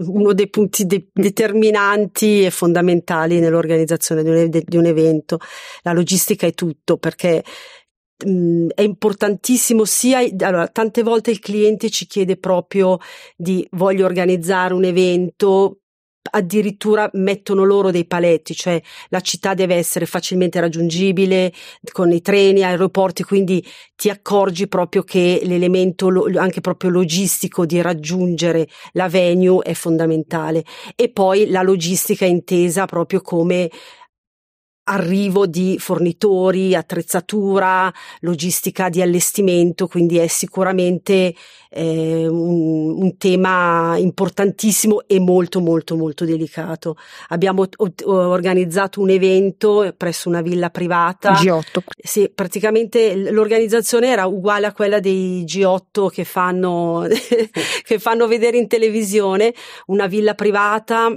Uno 0.05 0.34
dei 0.34 0.49
punti 0.49 0.86
de- 0.86 1.10
determinanti 1.12 2.45
e 2.45 2.51
fondamentali 2.51 3.39
nell'organizzazione 3.39 4.23
di 4.23 4.29
un, 4.29 4.49
di 4.49 4.77
un 4.77 4.86
evento. 4.86 5.39
La 5.82 5.91
logistica 5.91 6.47
è 6.47 6.53
tutto 6.53 6.97
perché 6.97 7.43
mh, 8.25 8.67
è 8.73 8.82
importantissimo 8.82 9.84
sia 9.84 10.19
allora, 10.19 10.67
tante 10.67 11.03
volte 11.03 11.32
il 11.32 11.39
cliente 11.39 11.89
ci 11.89 12.08
chiede 12.08 12.38
proprio 12.38 12.97
di 13.36 13.67
voglio 13.71 14.05
organizzare 14.05 14.73
un 14.73 14.86
evento 14.86 15.79
addirittura 16.30 17.10
mettono 17.13 17.63
loro 17.63 17.92
dei 17.92 18.06
paletti, 18.06 18.54
cioè 18.56 18.82
la 19.10 19.22
città 19.22 19.54
deve 19.54 19.76
essere 19.76 20.06
facilmente 20.06 20.60
raggiungibile 20.60 21.54
con 21.92 22.12
i 22.12 22.22
treni, 22.22 22.63
aeroporti, 22.63 23.24
quindi 23.24 23.65
ti 23.96 24.10
accorgi 24.10 24.68
proprio 24.68 25.04
che 25.04 25.42
l'elemento 25.44 26.08
anche 26.38 26.62
proprio 26.62 26.89
logistico 26.89 27.65
di 27.65 27.82
raggiungere 27.82 28.68
la 28.94 29.10
venue 29.10 29.62
è 29.63 29.74
fondamentale. 29.74 30.63
E 30.96 31.10
poi 31.10 31.50
la 31.50 31.62
logistica 31.62 32.26
intesa 32.26 32.86
proprio 32.86 33.22
come 33.22 33.70
arrivo 34.89 35.45
di 35.45 35.78
fornitori, 35.80 36.75
attrezzatura, 36.75 37.93
logistica 38.21 38.89
di 38.89 39.02
allestimento, 39.02 39.88
quindi 39.88 40.17
è 40.17 40.28
sicuramente 40.28 41.36
eh, 41.69 42.28
un, 42.28 43.02
un, 43.02 43.17
tema 43.17 43.97
importantissimo 43.97 45.04
e 45.08 45.19
molto 45.19 45.60
molto 45.60 45.95
molto 45.95 46.25
delicato. 46.25 46.97
Abbiamo 47.28 47.65
o- 47.75 47.93
organizzato 48.06 49.02
un 49.02 49.12
evento 49.12 49.93
presso 49.95 50.28
una 50.28 50.41
villa 50.41 50.71
privata. 50.71 51.34
G8. 51.34 51.80
Sì, 52.02 52.32
praticamente 52.34 53.15
l'organizzazione 53.15 54.08
era 54.08 54.25
uguale 54.25 54.65
a 54.65 54.73
quella 54.73 54.99
dei 54.99 55.43
G8 55.43 56.10
che 56.10 56.23
fanno, 56.23 57.06
che 57.84 57.99
fanno 57.99 58.28
vedere 58.28 58.58
in 58.58 58.67
televisione, 58.67 59.54
una 59.88 60.08
villa 60.08 60.34
privata 60.34 61.15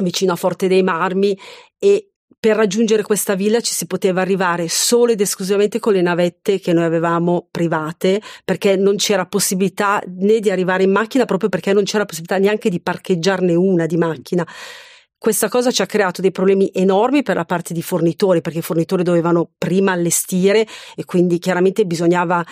vicino 0.00 0.32
a 0.32 0.36
Forte 0.36 0.68
dei 0.68 0.82
Marmi 0.82 1.36
e 1.78 2.10
per 2.40 2.54
raggiungere 2.54 3.02
questa 3.02 3.34
villa 3.34 3.60
ci 3.60 3.74
si 3.74 3.86
poteva 3.86 4.20
arrivare 4.20 4.68
solo 4.68 5.12
ed 5.12 5.20
esclusivamente 5.20 5.80
con 5.80 5.92
le 5.92 6.02
navette 6.02 6.60
che 6.60 6.72
noi 6.72 6.84
avevamo 6.84 7.48
private, 7.50 8.22
perché 8.44 8.76
non 8.76 8.96
c'era 8.96 9.26
possibilità 9.26 10.00
né 10.06 10.38
di 10.38 10.50
arrivare 10.50 10.84
in 10.84 10.92
macchina, 10.92 11.24
proprio 11.24 11.48
perché 11.48 11.72
non 11.72 11.82
c'era 11.82 12.04
possibilità 12.04 12.38
neanche 12.38 12.70
di 12.70 12.80
parcheggiarne 12.80 13.54
una 13.54 13.86
di 13.86 13.96
macchina. 13.96 14.46
Questa 15.18 15.48
cosa 15.48 15.72
ci 15.72 15.82
ha 15.82 15.86
creato 15.86 16.22
dei 16.22 16.30
problemi 16.30 16.70
enormi 16.72 17.24
per 17.24 17.34
la 17.34 17.44
parte 17.44 17.74
di 17.74 17.82
fornitori, 17.82 18.40
perché 18.40 18.58
i 18.58 18.62
fornitori 18.62 19.02
dovevano 19.02 19.50
prima 19.58 19.90
allestire 19.90 20.64
e 20.94 21.04
quindi 21.04 21.40
chiaramente 21.40 21.84
bisognava 21.86 22.44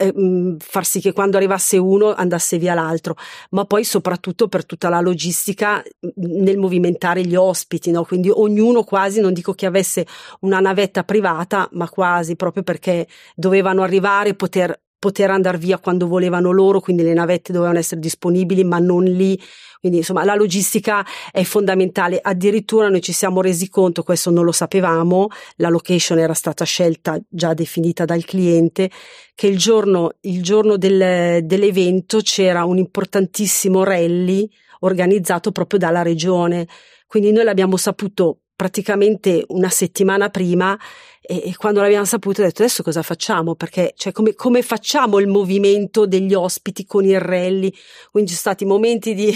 eh, 0.00 0.56
far 0.58 0.86
sì 0.86 0.98
che 1.00 1.12
quando 1.12 1.36
arrivasse 1.36 1.76
uno 1.76 2.14
andasse 2.14 2.56
via 2.56 2.72
l'altro, 2.72 3.16
ma 3.50 3.66
poi 3.66 3.84
soprattutto 3.84 4.48
per 4.48 4.64
tutta 4.64 4.88
la 4.88 5.00
logistica 5.00 5.82
nel 6.14 6.56
movimentare 6.56 7.22
gli 7.22 7.34
ospiti, 7.34 7.90
no? 7.90 8.04
quindi 8.04 8.30
ognuno 8.30 8.82
quasi, 8.82 9.20
non 9.20 9.34
dico 9.34 9.52
che 9.52 9.66
avesse 9.66 10.06
una 10.40 10.58
navetta 10.58 11.04
privata, 11.04 11.68
ma 11.72 11.88
quasi 11.90 12.34
proprio 12.34 12.62
perché 12.62 13.06
dovevano 13.34 13.82
arrivare 13.82 14.34
poter 14.34 14.80
poter 15.00 15.30
andare 15.30 15.58
via 15.58 15.78
quando 15.78 16.06
volevano 16.06 16.52
loro, 16.52 16.78
quindi 16.78 17.02
le 17.02 17.14
navette 17.14 17.52
dovevano 17.52 17.80
essere 17.80 18.00
disponibili, 18.00 18.62
ma 18.62 18.78
non 18.78 19.02
lì 19.02 19.36
quindi 19.80 19.98
insomma 19.98 20.24
la 20.24 20.34
logistica 20.34 21.04
è 21.32 21.42
fondamentale. 21.42 22.20
Addirittura 22.22 22.90
noi 22.90 23.00
ci 23.00 23.12
siamo 23.12 23.40
resi 23.40 23.70
conto, 23.70 24.02
questo 24.02 24.30
non 24.30 24.44
lo 24.44 24.52
sapevamo, 24.52 25.28
la 25.56 25.70
location 25.70 26.18
era 26.18 26.34
stata 26.34 26.66
scelta 26.66 27.18
già 27.26 27.54
definita 27.54 28.04
dal 28.04 28.22
cliente, 28.26 28.90
che 29.34 29.46
il 29.46 29.56
giorno, 29.56 30.10
il 30.20 30.42
giorno 30.42 30.76
del, 30.76 31.46
dell'evento 31.46 32.20
c'era 32.20 32.64
un 32.64 32.76
importantissimo 32.76 33.82
rally 33.82 34.46
organizzato 34.80 35.50
proprio 35.50 35.78
dalla 35.78 36.02
regione. 36.02 36.68
Quindi 37.06 37.32
noi 37.32 37.44
l'abbiamo 37.44 37.78
saputo 37.78 38.40
praticamente 38.60 39.42
una 39.48 39.70
settimana 39.70 40.28
prima 40.28 40.78
e, 41.22 41.44
e 41.46 41.56
quando 41.56 41.80
l'abbiamo 41.80 42.04
saputo 42.04 42.42
ho 42.42 42.44
detto 42.44 42.60
adesso 42.60 42.82
cosa 42.82 43.00
facciamo? 43.00 43.54
Perché 43.54 43.94
cioè, 43.96 44.12
come, 44.12 44.34
come 44.34 44.60
facciamo 44.60 45.18
il 45.18 45.28
movimento 45.28 46.04
degli 46.04 46.34
ospiti 46.34 46.84
con 46.84 47.06
i 47.06 47.18
rally? 47.18 47.72
Quindi 48.10 48.28
ci 48.28 48.36
sono 48.36 48.54
stati 48.54 48.66
momenti 48.66 49.14
di 49.14 49.34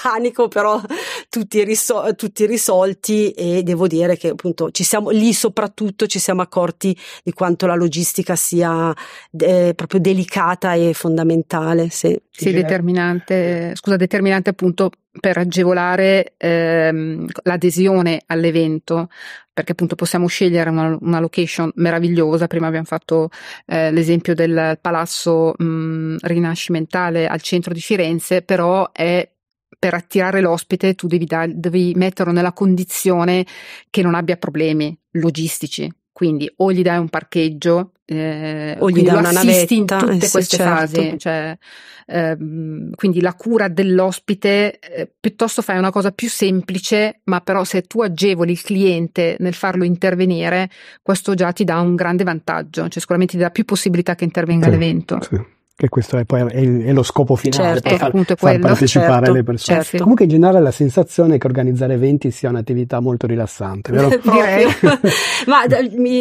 panico, 0.00 0.48
però 0.48 0.80
tutti, 1.28 1.62
risol- 1.62 2.16
tutti, 2.16 2.46
risolti 2.46 3.30
e 3.30 3.62
devo 3.62 3.86
dire 3.86 4.16
che 4.16 4.28
appunto 4.28 4.70
ci 4.70 4.82
siamo 4.82 5.10
lì 5.10 5.32
soprattutto 5.32 6.06
ci 6.06 6.18
siamo 6.18 6.42
accorti 6.42 6.96
di 7.22 7.32
quanto 7.32 7.66
la 7.66 7.76
logistica 7.76 8.34
sia 8.34 8.92
eh, 9.38 9.72
proprio 9.74 10.00
delicata 10.00 10.74
e 10.74 10.92
fondamentale. 10.94 11.88
Sì, 11.90 12.18
sì 12.30 12.52
determinante, 12.52 13.72
scusa, 13.76 13.96
determinante 13.96 14.50
appunto 14.50 14.90
per 15.20 15.38
agevolare 15.38 16.34
ehm, 16.36 17.26
l'adesione 17.44 18.22
all'evento, 18.26 19.08
perché 19.52 19.72
appunto 19.72 19.94
possiamo 19.94 20.26
scegliere 20.26 20.70
una, 20.70 20.98
una 21.00 21.20
location 21.20 21.70
meravigliosa. 21.76 22.48
Prima 22.48 22.66
abbiamo 22.66 22.86
fatto 22.86 23.30
eh, 23.66 23.92
l'esempio 23.92 24.34
del 24.34 24.76
palazzo 24.80 25.54
mh, 25.56 26.16
rinascimentale 26.22 27.28
al 27.28 27.40
centro 27.42 27.72
di 27.72 27.80
Firenze, 27.80 28.42
però 28.42 28.90
è 28.90 29.28
per 29.84 29.92
attirare 29.92 30.40
l'ospite 30.40 30.94
tu 30.94 31.06
devi, 31.06 31.26
da, 31.26 31.46
devi 31.46 31.92
metterlo 31.94 32.32
nella 32.32 32.54
condizione 32.54 33.44
che 33.90 34.00
non 34.00 34.14
abbia 34.14 34.38
problemi 34.38 34.98
logistici. 35.10 35.92
Quindi 36.10 36.50
o 36.56 36.72
gli 36.72 36.80
dai 36.80 36.96
un 36.96 37.10
parcheggio 37.10 37.92
eh, 38.06 38.76
o 38.78 38.88
gli 38.88 39.02
dai 39.02 39.18
una 39.18 39.30
navetta 39.30 39.74
in 39.74 39.84
tutte 39.84 40.24
eh, 40.24 40.30
queste 40.30 40.56
certo. 40.56 40.74
fasi. 40.74 41.18
Cioè, 41.18 41.58
ehm, 42.06 42.94
quindi 42.94 43.20
la 43.20 43.34
cura 43.34 43.68
dell'ospite 43.68 44.78
eh, 44.78 45.12
piuttosto 45.20 45.60
fai 45.60 45.76
una 45.76 45.90
cosa 45.90 46.12
più 46.12 46.30
semplice, 46.30 47.20
ma 47.24 47.42
però 47.42 47.62
se 47.64 47.82
tu 47.82 48.00
agevoli 48.00 48.52
il 48.52 48.62
cliente 48.62 49.36
nel 49.40 49.52
farlo 49.52 49.84
intervenire, 49.84 50.70
questo 51.02 51.34
già 51.34 51.52
ti 51.52 51.64
dà 51.64 51.78
un 51.78 51.94
grande 51.94 52.24
vantaggio, 52.24 52.88
cioè 52.88 53.00
sicuramente 53.00 53.34
ti 53.34 53.42
dà 53.42 53.50
più 53.50 53.66
possibilità 53.66 54.14
che 54.14 54.24
intervenga 54.24 54.64
sì, 54.64 54.70
l'evento. 54.70 55.18
Sì 55.20 55.53
che 55.76 55.88
questo 55.88 56.16
è 56.18 56.24
poi 56.24 56.40
è, 56.40 56.44
è 56.44 56.92
lo 56.92 57.02
scopo 57.02 57.34
finale 57.34 57.80
certo, 57.80 57.96
far, 57.96 58.12
far 58.12 58.36
quello, 58.36 58.58
partecipare 58.60 59.12
certo, 59.24 59.32
le 59.32 59.42
persone. 59.42 59.82
Certo. 59.82 59.98
Comunque 59.98 60.24
in 60.24 60.30
generale 60.30 60.60
la 60.60 60.70
sensazione 60.70 61.34
è 61.34 61.38
che 61.38 61.46
organizzare 61.48 61.94
eventi 61.94 62.30
sia 62.30 62.48
un'attività 62.48 63.00
molto 63.00 63.26
rilassante, 63.26 63.90
vero? 63.90 64.08
Direi. 64.22 64.66
Ma 65.46 65.66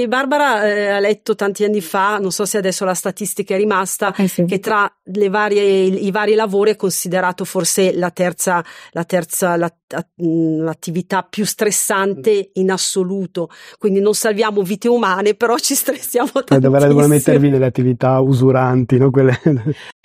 Barbara 0.07 0.67
eh, 0.67 0.87
ha 0.87 0.99
letto 0.99 1.35
tanti 1.35 1.63
anni 1.63 1.81
fa, 1.81 2.17
non 2.17 2.31
so 2.31 2.45
se 2.45 2.57
adesso 2.57 2.83
la 2.83 2.95
statistica 2.95 3.53
è 3.53 3.57
rimasta, 3.57 4.15
eh 4.15 4.27
sì. 4.27 4.45
che 4.45 4.59
tra 4.59 4.91
le 5.03 5.29
varie, 5.29 5.61
i, 5.61 6.05
i, 6.07 6.11
vari 6.11 6.33
lavori 6.33 6.71
è 6.71 6.75
considerato 6.75 7.45
forse 7.45 7.93
la 7.93 8.09
terza, 8.09 8.63
la 8.91 9.03
terza 9.03 9.55
la, 9.55 9.71
l'attività 10.15 11.21
più 11.29 11.45
stressante 11.45 12.49
in 12.53 12.71
assoluto. 12.71 13.49
Quindi 13.77 13.99
non 13.99 14.15
salviamo 14.15 14.63
vite 14.63 14.87
umane, 14.87 15.35
però 15.35 15.57
ci 15.57 15.75
stressiamo 15.75 16.31
tanto. 16.43 16.59
Dovremmo 16.59 17.05
mettervi 17.07 17.49
nelle 17.49 17.65
attività 17.65 18.19
usuranti, 18.19 18.97
no? 18.97 19.11
Quelle 19.11 19.41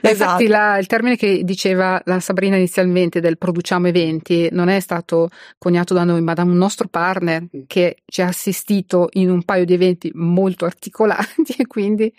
Esatto. 0.01 0.43
Infatti 0.43 0.47
la, 0.47 0.79
il 0.79 0.87
termine 0.87 1.17
che 1.17 1.43
diceva 1.43 2.01
la 2.05 2.21
Sabrina 2.21 2.55
inizialmente 2.55 3.21
del 3.21 3.37
produciamo 3.37 3.89
eventi 3.89 4.49
non 4.53 4.69
è 4.69 4.79
stato 4.79 5.29
coniato 5.59 5.93
da 5.93 6.05
noi 6.05 6.21
ma 6.21 6.35
da 6.35 6.45
un 6.45 6.57
nostro 6.57 6.87
partner 6.87 7.43
mm. 7.43 7.63
che 7.67 7.97
ci 8.05 8.23
ha 8.23 8.27
assistito 8.27 9.09
in 9.15 9.29
un 9.29 9.43
paio 9.43 9.65
di 9.65 9.75
eventi 9.75 10.11
molto 10.15 10.67
articolati 10.67 11.57
e 11.59 11.67
quindi 11.67 12.13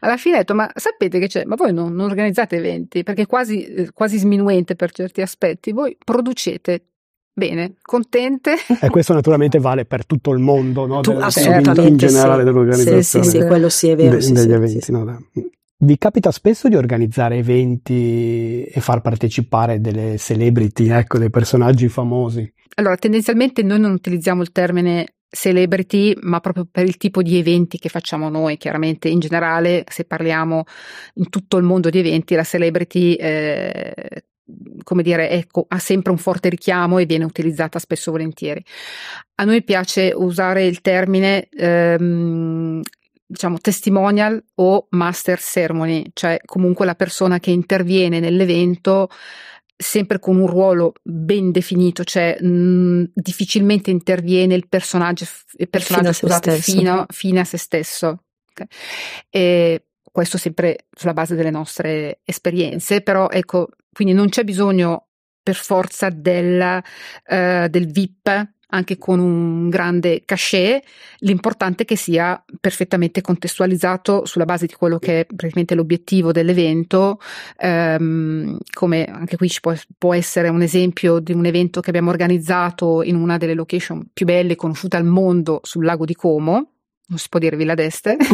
alla 0.00 0.16
fine 0.16 0.34
ha 0.34 0.38
detto 0.38 0.54
ma 0.54 0.68
sapete 0.74 1.20
che 1.20 1.28
c'è, 1.28 1.44
ma 1.44 1.54
voi 1.54 1.72
non, 1.72 1.94
non 1.94 2.10
organizzate 2.10 2.56
eventi 2.56 3.04
perché 3.04 3.22
è 3.22 3.26
quasi, 3.26 3.66
eh, 3.66 3.92
quasi 3.92 4.18
sminuente 4.18 4.74
per 4.74 4.90
certi 4.90 5.20
aspetti, 5.20 5.70
voi 5.70 5.96
producete 6.04 6.86
Bene, 7.34 7.76
contente. 7.80 8.56
E 8.78 8.90
questo 8.90 9.14
naturalmente 9.14 9.58
vale 9.58 9.86
per 9.86 10.04
tutto 10.04 10.32
il 10.32 10.38
mondo, 10.38 10.84
no? 10.84 11.00
Tu, 11.00 11.12
assolutamente 11.12 11.88
in 11.88 11.96
generale 11.96 12.40
sì. 12.40 12.44
dell'organizzazione. 12.44 13.02
Sì, 13.02 13.22
sì, 13.22 13.38
sì, 13.38 13.46
quello 13.46 13.68
sì 13.70 13.88
è 13.88 13.96
vero. 13.96 14.16
De, 14.16 14.20
sì, 14.20 14.32
degli 14.32 14.42
sì, 14.42 14.52
eventi, 14.52 14.80
sì. 14.82 14.92
No, 14.92 15.18
vi 15.84 15.98
capita 15.98 16.30
spesso 16.30 16.68
di 16.68 16.76
organizzare 16.76 17.36
eventi 17.36 18.64
e 18.64 18.80
far 18.80 19.00
partecipare 19.00 19.80
delle 19.80 20.16
celebrity, 20.16 20.88
ecco, 20.88 21.18
dei 21.18 21.30
personaggi 21.30 21.88
famosi? 21.88 22.52
Allora, 22.76 22.96
tendenzialmente 22.96 23.62
noi 23.62 23.80
non 23.80 23.92
utilizziamo 23.92 24.42
il 24.42 24.52
termine 24.52 25.14
celebrity, 25.28 26.14
ma 26.20 26.40
proprio 26.40 26.68
per 26.70 26.84
il 26.84 26.96
tipo 26.98 27.22
di 27.22 27.36
eventi 27.36 27.78
che 27.78 27.88
facciamo 27.88 28.28
noi. 28.28 28.58
Chiaramente, 28.58 29.08
in 29.08 29.18
generale, 29.18 29.84
se 29.88 30.04
parliamo 30.04 30.64
in 31.14 31.28
tutto 31.28 31.56
il 31.56 31.64
mondo 31.64 31.90
di 31.90 31.98
eventi, 31.98 32.34
la 32.34 32.44
celebrity 32.44 33.14
eh, 33.14 34.24
come 34.84 35.02
dire, 35.02 35.30
ecco, 35.30 35.64
ha 35.68 35.78
sempre 35.78 36.12
un 36.12 36.18
forte 36.18 36.48
richiamo 36.48 36.98
e 36.98 37.06
viene 37.06 37.24
utilizzata 37.24 37.78
spesso 37.78 38.10
volentieri. 38.10 38.64
A 39.36 39.44
noi 39.44 39.62
piace 39.64 40.12
usare 40.14 40.64
il 40.64 40.80
termine 40.80 41.48
ehm, 41.50 42.82
diciamo 43.32 43.58
testimonial 43.58 44.42
o 44.56 44.86
master 44.90 45.40
ceremony, 45.40 46.10
cioè 46.12 46.38
comunque 46.44 46.84
la 46.84 46.94
persona 46.94 47.40
che 47.40 47.50
interviene 47.50 48.20
nell'evento 48.20 49.08
sempre 49.74 50.18
con 50.18 50.38
un 50.38 50.46
ruolo 50.46 50.92
ben 51.02 51.50
definito, 51.50 52.04
cioè 52.04 52.40
mh, 52.40 53.12
difficilmente 53.14 53.90
interviene 53.90 54.54
il 54.54 54.68
personaggio, 54.68 55.24
il 55.56 55.68
personaggio 55.68 56.12
fino, 56.12 56.28
scusate, 56.28 56.50
a 56.50 56.54
fino, 56.56 57.06
fino, 57.08 57.40
a 57.40 57.44
se 57.44 57.56
stesso. 57.56 58.24
Okay. 58.50 58.66
E 59.30 59.86
questo 60.02 60.36
sempre 60.36 60.86
sulla 60.94 61.14
base 61.14 61.34
delle 61.34 61.50
nostre 61.50 62.20
esperienze, 62.24 63.00
però 63.00 63.28
ecco, 63.30 63.68
quindi 63.92 64.12
non 64.12 64.28
c'è 64.28 64.44
bisogno 64.44 65.08
per 65.42 65.56
forza 65.56 66.10
del, 66.10 66.82
uh, 67.28 67.66
del 67.66 67.90
VIP 67.90 68.52
anche 68.74 68.98
con 68.98 69.18
un 69.18 69.68
grande 69.68 70.22
cachet, 70.24 70.82
l'importante 71.18 71.82
è 71.82 71.86
che 71.86 71.96
sia 71.96 72.42
perfettamente 72.60 73.20
contestualizzato 73.20 74.24
sulla 74.24 74.44
base 74.44 74.66
di 74.66 74.74
quello 74.74 74.98
che 74.98 75.20
è 75.20 75.26
praticamente 75.26 75.74
l'obiettivo 75.74 76.32
dell'evento, 76.32 77.20
ehm, 77.58 78.58
come 78.72 79.04
anche 79.04 79.36
qui 79.36 79.48
ci 79.48 79.60
può, 79.60 79.74
può, 79.98 80.14
essere 80.14 80.48
un 80.48 80.62
esempio 80.62 81.18
di 81.18 81.32
un 81.32 81.44
evento 81.44 81.80
che 81.80 81.90
abbiamo 81.90 82.10
organizzato 82.10 83.02
in 83.02 83.16
una 83.16 83.36
delle 83.36 83.54
location 83.54 84.08
più 84.12 84.26
belle 84.26 84.56
conosciute 84.56 84.96
al 84.96 85.04
mondo 85.04 85.60
sul 85.62 85.84
lago 85.84 86.04
di 86.04 86.14
Como, 86.14 86.52
non 87.06 87.18
si 87.18 87.28
può 87.28 87.38
dire 87.38 87.56
Villa 87.56 87.74
d'Este, 87.74 88.16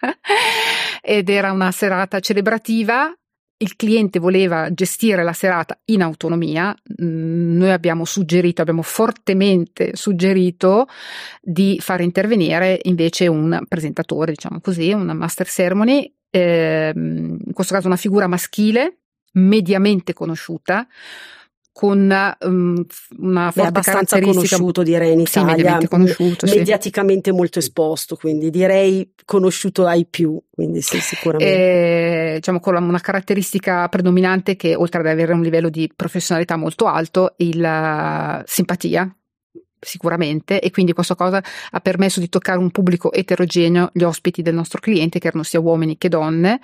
ed 1.02 1.28
era 1.28 1.52
una 1.52 1.70
serata 1.70 2.18
celebrativa 2.20 3.14
il 3.56 3.76
cliente 3.76 4.18
voleva 4.18 4.72
gestire 4.72 5.22
la 5.22 5.32
serata 5.32 5.78
in 5.86 6.02
autonomia, 6.02 6.74
mm, 7.02 7.56
noi 7.56 7.70
abbiamo 7.70 8.04
suggerito, 8.04 8.62
abbiamo 8.62 8.82
fortemente 8.82 9.94
suggerito 9.94 10.86
di 11.40 11.78
fare 11.80 12.04
intervenire 12.04 12.80
invece 12.82 13.26
un 13.26 13.62
presentatore, 13.68 14.32
diciamo 14.32 14.60
così, 14.60 14.92
una 14.92 15.14
master 15.14 15.46
ceremony, 15.48 16.12
ehm, 16.30 17.38
in 17.46 17.52
questo 17.52 17.74
caso 17.74 17.86
una 17.86 17.96
figura 17.96 18.26
maschile 18.26 18.98
mediamente 19.34 20.12
conosciuta, 20.12 20.86
con 21.74 22.36
um, 22.38 22.86
una 23.18 23.50
forte 23.50 23.60
Beh, 23.60 23.66
abbastanza 23.66 24.20
conosciuto 24.20 24.84
direi 24.84 25.12
in 25.14 25.20
Italia, 25.20 25.80
sì, 25.80 25.88
conosciuto, 25.88 26.46
mediaticamente 26.46 27.30
sì. 27.30 27.36
molto 27.36 27.58
esposto, 27.58 28.14
quindi 28.14 28.48
direi 28.50 29.12
conosciuto 29.24 29.84
ai 29.84 30.06
più, 30.06 30.40
quindi 30.52 30.80
sì, 30.82 31.00
sicuramente. 31.00 31.52
E, 31.52 32.34
diciamo 32.36 32.60
con 32.60 32.80
una 32.80 33.00
caratteristica 33.00 33.88
predominante 33.88 34.54
che 34.54 34.76
oltre 34.76 35.00
ad 35.00 35.06
avere 35.08 35.32
un 35.32 35.42
livello 35.42 35.68
di 35.68 35.90
professionalità 35.94 36.54
molto 36.54 36.86
alto, 36.86 37.34
il 37.38 37.60
uh, 37.60 38.40
simpatia, 38.46 39.12
sicuramente 39.80 40.60
e 40.60 40.70
quindi 40.70 40.92
questa 40.92 41.16
cosa 41.16 41.42
ha 41.70 41.80
permesso 41.80 42.20
di 42.20 42.28
toccare 42.28 42.58
un 42.58 42.70
pubblico 42.70 43.12
eterogeneo, 43.12 43.90
gli 43.92 44.04
ospiti 44.04 44.42
del 44.42 44.54
nostro 44.54 44.80
cliente 44.80 45.18
che 45.18 45.26
erano 45.26 45.42
sia 45.42 45.58
uomini 45.58 45.98
che 45.98 46.08
donne 46.08 46.60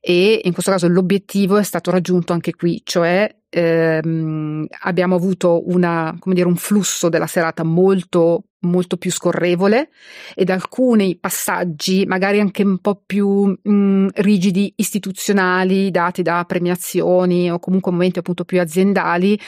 e 0.00 0.40
in 0.42 0.52
questo 0.54 0.70
caso 0.70 0.88
l'obiettivo 0.88 1.58
è 1.58 1.62
stato 1.62 1.90
raggiunto 1.90 2.32
anche 2.32 2.54
qui, 2.54 2.80
cioè 2.82 3.30
ehm, 3.48 4.66
abbiamo 4.82 5.14
avuto 5.14 5.68
una, 5.68 6.16
dire, 6.24 6.46
un 6.46 6.56
flusso 6.56 7.08
della 7.08 7.26
serata 7.26 7.62
molto 7.64 8.44
molto 8.62 8.96
più 8.96 9.12
scorrevole 9.12 9.90
ed 10.34 10.50
alcuni 10.50 11.16
passaggi 11.16 12.04
magari 12.06 12.40
anche 12.40 12.64
un 12.64 12.78
po' 12.78 13.00
più 13.06 13.56
mh, 13.62 14.08
rigidi 14.14 14.72
istituzionali 14.74 15.92
dati 15.92 16.22
da 16.22 16.44
premiazioni 16.44 17.52
o 17.52 17.60
comunque 17.60 17.92
momenti 17.92 18.18
appunto 18.18 18.44
più 18.44 18.60
aziendali 18.60 19.38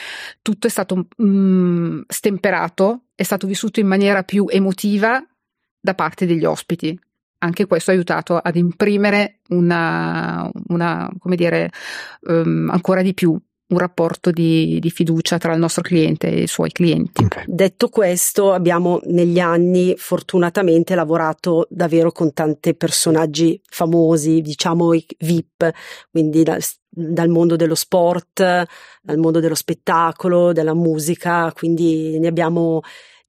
tutto 0.41 0.67
è 0.67 0.69
stato 0.69 1.07
mh, 1.17 2.03
stemperato 2.07 3.07
è 3.21 3.23
stato 3.23 3.45
vissuto 3.45 3.79
in 3.79 3.87
maniera 3.87 4.23
più 4.23 4.45
emotiva 4.49 5.23
da 5.79 5.93
parte 5.93 6.25
degli 6.25 6.43
ospiti. 6.45 6.97
Anche 7.43 7.65
questo 7.65 7.91
ha 7.91 7.93
aiutato 7.93 8.37
ad 8.37 8.55
imprimere 8.55 9.41
una, 9.49 10.49
una 10.67 11.09
come 11.17 11.35
dire, 11.35 11.71
um, 12.21 12.69
ancora 12.71 13.01
di 13.01 13.13
più 13.13 13.39
un 13.71 13.77
rapporto 13.77 14.31
di, 14.31 14.79
di, 14.79 14.89
fiducia 14.89 15.37
tra 15.37 15.53
il 15.53 15.59
nostro 15.59 15.81
cliente 15.81 16.27
e 16.27 16.43
i 16.43 16.47
suoi 16.47 16.71
clienti. 16.71 17.23
Okay. 17.23 17.45
Detto 17.47 17.89
questo, 17.89 18.53
abbiamo 18.53 18.99
negli 19.05 19.39
anni 19.39 19.95
fortunatamente 19.97 20.93
lavorato 20.95 21.67
davvero 21.69 22.11
con 22.11 22.33
tanti 22.33 22.75
personaggi 22.75 23.59
famosi, 23.65 24.41
diciamo 24.41 24.91
VIP, 24.91 25.71
quindi 26.11 26.43
da, 26.43 26.57
dal 26.89 27.29
mondo 27.29 27.55
dello 27.55 27.75
sport, 27.75 28.41
dal 29.01 29.17
mondo 29.17 29.39
dello 29.39 29.55
spettacolo, 29.55 30.51
della 30.51 30.73
musica, 30.73 31.51
quindi 31.53 32.19
ne 32.19 32.27
abbiamo 32.27 32.81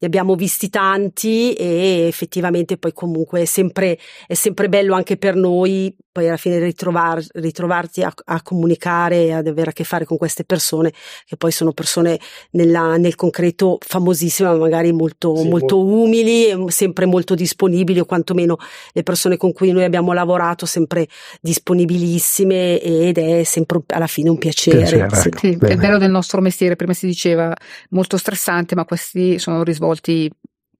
ne 0.02 0.08
abbiamo 0.08 0.34
visti 0.34 0.68
tanti 0.68 1.52
e 1.52 2.06
effettivamente 2.08 2.76
poi 2.76 2.92
comunque 2.92 3.42
è 3.42 3.44
sempre, 3.44 3.96
è 4.26 4.34
sempre 4.34 4.68
bello 4.68 4.94
anche 4.94 5.16
per 5.16 5.36
noi 5.36 5.94
poi 6.12 6.28
alla 6.28 6.36
fine 6.36 6.58
ritrovar, 6.58 7.24
ritrovarti 7.32 8.02
a, 8.02 8.12
a, 8.26 8.42
comunicare 8.42 9.24
e 9.24 9.32
ad 9.32 9.46
avere 9.46 9.70
a 9.70 9.72
che 9.72 9.82
fare 9.82 10.04
con 10.04 10.18
queste 10.18 10.44
persone 10.44 10.92
che 11.24 11.38
poi 11.38 11.50
sono 11.50 11.72
persone 11.72 12.20
nella, 12.50 12.98
nel 12.98 13.14
concreto 13.14 13.78
famosissime 13.80 14.50
ma 14.50 14.56
magari 14.56 14.92
molto, 14.92 15.34
sì, 15.36 15.48
molto 15.48 15.82
umili 15.82 16.48
e 16.48 16.64
sempre 16.68 17.06
molto 17.06 17.34
disponibili 17.34 17.98
o 17.98 18.04
quantomeno 18.04 18.58
le 18.92 19.02
persone 19.02 19.38
con 19.38 19.52
cui 19.54 19.72
noi 19.72 19.84
abbiamo 19.84 20.12
lavorato 20.12 20.66
sempre 20.66 21.08
disponibilissime 21.40 22.78
ed 22.78 23.16
è 23.16 23.42
sempre 23.44 23.80
alla 23.86 24.06
fine 24.06 24.28
un 24.28 24.36
piacere. 24.36 24.78
piacere 24.78 25.14
sì. 25.14 25.28
Ecco. 25.28 25.38
Sì, 25.38 25.58
è 25.60 25.76
bello 25.76 25.96
del 25.96 26.10
nostro 26.10 26.42
mestiere, 26.42 26.76
prima 26.76 26.92
si 26.92 27.06
diceva 27.06 27.54
molto 27.90 28.18
stressante 28.18 28.74
ma 28.74 28.84
questi 28.84 29.38
sono 29.38 29.62
risvolti 29.62 29.91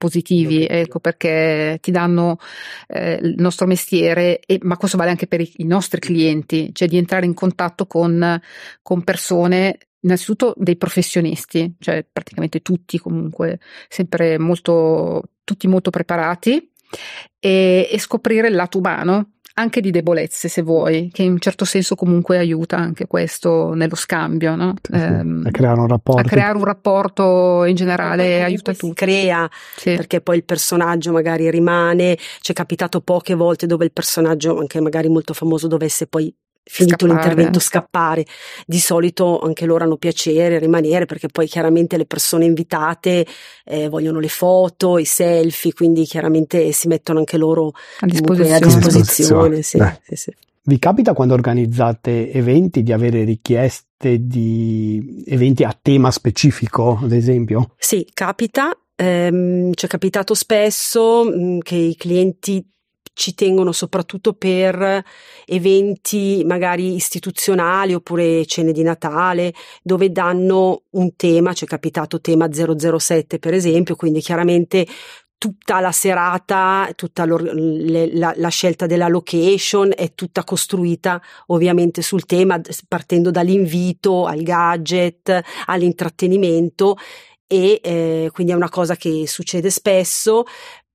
positivi, 0.02 0.66
ecco 0.66 0.98
perché 0.98 1.78
ti 1.80 1.92
danno 1.92 2.38
eh, 2.88 3.20
il 3.22 3.34
nostro 3.38 3.68
mestiere, 3.68 4.40
e, 4.40 4.58
ma 4.62 4.76
questo 4.76 4.96
vale 4.96 5.10
anche 5.10 5.28
per 5.28 5.40
i, 5.40 5.52
i, 5.58 5.64
nostri 5.64 6.00
clienti, 6.00 6.70
cioè 6.72 6.88
di 6.88 6.96
entrare 6.96 7.24
in 7.24 7.34
contatto 7.34 7.86
con, 7.86 8.40
con 8.82 9.04
persone 9.04 9.78
innanzitutto 10.00 10.54
dei 10.56 10.76
professionisti, 10.76 11.76
cioè 11.78 12.04
praticamente 12.10 12.62
tutti 12.62 12.98
comunque, 12.98 13.60
sempre 13.88 14.38
molto, 14.38 15.22
tutti 15.44 15.68
molto 15.68 15.90
preparati 15.90 16.70
e, 17.38 17.88
e 17.88 17.98
scoprire 18.00 18.48
il 18.48 18.54
lato 18.54 18.78
umano 18.78 19.34
anche 19.54 19.80
di 19.80 19.90
debolezze, 19.90 20.48
se 20.48 20.62
vuoi, 20.62 21.10
che 21.12 21.22
in 21.22 21.32
un 21.32 21.38
certo 21.38 21.64
senso 21.64 21.94
comunque 21.94 22.38
aiuta 22.38 22.76
anche 22.76 23.06
questo 23.06 23.74
nello 23.74 23.94
scambio, 23.94 24.54
no? 24.56 24.74
sì, 24.82 24.94
ehm, 24.94 25.44
a 25.46 25.50
creare 25.50 25.80
un 25.80 25.88
rapporto. 25.88 26.20
A 26.20 26.24
creare 26.24 26.56
un 26.56 26.64
rapporto 26.64 27.64
in 27.64 27.74
generale 27.74 28.42
aiuta 28.42 28.72
tutti. 28.72 28.94
crea, 28.94 29.48
sì. 29.76 29.94
perché 29.94 30.20
poi 30.20 30.36
il 30.36 30.44
personaggio 30.44 31.12
magari 31.12 31.50
rimane, 31.50 32.16
ci 32.40 32.52
è 32.52 32.54
capitato 32.54 33.00
poche 33.00 33.34
volte 33.34 33.66
dove 33.66 33.84
il 33.84 33.92
personaggio, 33.92 34.58
anche 34.58 34.80
magari 34.80 35.08
molto 35.08 35.34
famoso, 35.34 35.66
dovesse 35.66 36.06
poi 36.06 36.34
finito 36.64 37.06
scappare. 37.06 37.12
l'intervento 37.12 37.60
scappare. 37.60 38.26
Di 38.66 38.78
solito 38.78 39.40
anche 39.40 39.66
loro 39.66 39.84
hanno 39.84 39.96
piacere 39.96 40.58
rimanere 40.58 41.06
perché 41.06 41.28
poi 41.28 41.46
chiaramente 41.46 41.96
le 41.96 42.06
persone 42.06 42.44
invitate 42.44 43.26
eh, 43.64 43.88
vogliono 43.88 44.20
le 44.20 44.28
foto, 44.28 44.98
i 44.98 45.04
selfie, 45.04 45.72
quindi 45.72 46.04
chiaramente 46.04 46.72
si 46.72 46.88
mettono 46.88 47.18
anche 47.18 47.36
loro 47.36 47.72
a 48.00 48.06
disposizione. 48.06 48.56
A 48.56 48.60
disposizione 48.60 49.62
sì, 49.62 49.78
sì, 50.02 50.16
sì. 50.16 50.34
Vi 50.64 50.78
capita 50.78 51.12
quando 51.12 51.34
organizzate 51.34 52.30
eventi 52.30 52.84
di 52.84 52.92
avere 52.92 53.24
richieste 53.24 54.24
di 54.24 55.24
eventi 55.26 55.64
a 55.64 55.76
tema 55.80 56.12
specifico, 56.12 57.00
ad 57.02 57.10
esempio? 57.10 57.74
Sì, 57.78 58.08
capita. 58.14 58.76
Ehm, 58.94 59.72
ci 59.74 59.86
è 59.86 59.88
capitato 59.88 60.34
spesso 60.34 61.24
mh, 61.24 61.44
mm, 61.44 61.58
che 61.60 61.74
i 61.74 61.96
clienti 61.96 62.64
ci 63.14 63.34
tengono 63.34 63.72
soprattutto 63.72 64.32
per 64.32 65.04
eventi 65.44 66.42
magari 66.46 66.94
istituzionali 66.94 67.94
oppure 67.94 68.46
cene 68.46 68.72
di 68.72 68.82
Natale 68.82 69.52
dove 69.82 70.10
danno 70.10 70.82
un 70.90 71.14
tema, 71.16 71.52
ci 71.52 71.64
è 71.64 71.68
capitato 71.68 72.20
tema 72.20 72.48
007 72.50 73.38
per 73.38 73.54
esempio, 73.54 73.96
quindi 73.96 74.20
chiaramente 74.20 74.86
tutta 75.42 75.80
la 75.80 75.90
serata, 75.90 76.88
tutta 76.94 77.24
le, 77.24 78.14
la, 78.14 78.32
la, 78.36 78.48
scelta 78.48 78.86
della 78.86 79.08
location 79.08 79.90
è 79.92 80.14
tutta 80.14 80.44
costruita 80.44 81.20
ovviamente 81.46 82.00
sul 82.00 82.26
tema, 82.26 82.60
partendo 82.86 83.32
dall'invito 83.32 84.26
al 84.26 84.42
gadget, 84.42 85.40
all'intrattenimento 85.66 86.96
e 87.48 87.80
eh, 87.82 88.30
quindi 88.32 88.52
è 88.52 88.56
una 88.56 88.68
cosa 88.68 88.94
che 88.94 89.26
succede 89.26 89.68
spesso, 89.68 90.44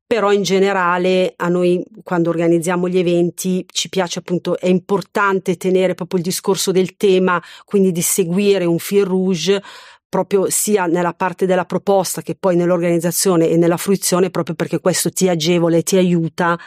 però 0.08 0.32
in 0.32 0.42
generale 0.42 1.34
a 1.36 1.50
noi 1.50 1.84
quando 2.02 2.30
organizziamo 2.30 2.88
gli 2.88 2.98
eventi 2.98 3.66
ci 3.70 3.90
piace 3.90 4.20
appunto, 4.20 4.58
è 4.58 4.68
importante 4.68 5.58
tenere 5.58 5.96
proprio 5.96 6.20
il 6.20 6.26
discorso 6.26 6.72
del 6.72 6.96
tema, 6.96 7.44
quindi 7.66 7.92
di 7.92 8.02
seguire 8.02 8.64
un 8.64 8.80
fil 8.80 9.04
rouge 9.04 9.62
proprio 10.08 10.50
sia 10.50 10.86
nella 10.86 11.14
parte 11.14 11.46
della 11.46 11.66
proposta 11.66 12.22
che 12.22 12.36
poi 12.36 12.56
nell'organizzazione 12.56 13.50
e 13.50 13.58
nella 13.58 13.76
fruizione, 13.76 14.30
proprio 14.30 14.56
perché 14.56 14.80
questo 14.80 15.10
ti 15.10 15.28
agevola 15.28 15.76
e 15.76 15.84
ti 15.84 15.98
aiuta 15.98 16.58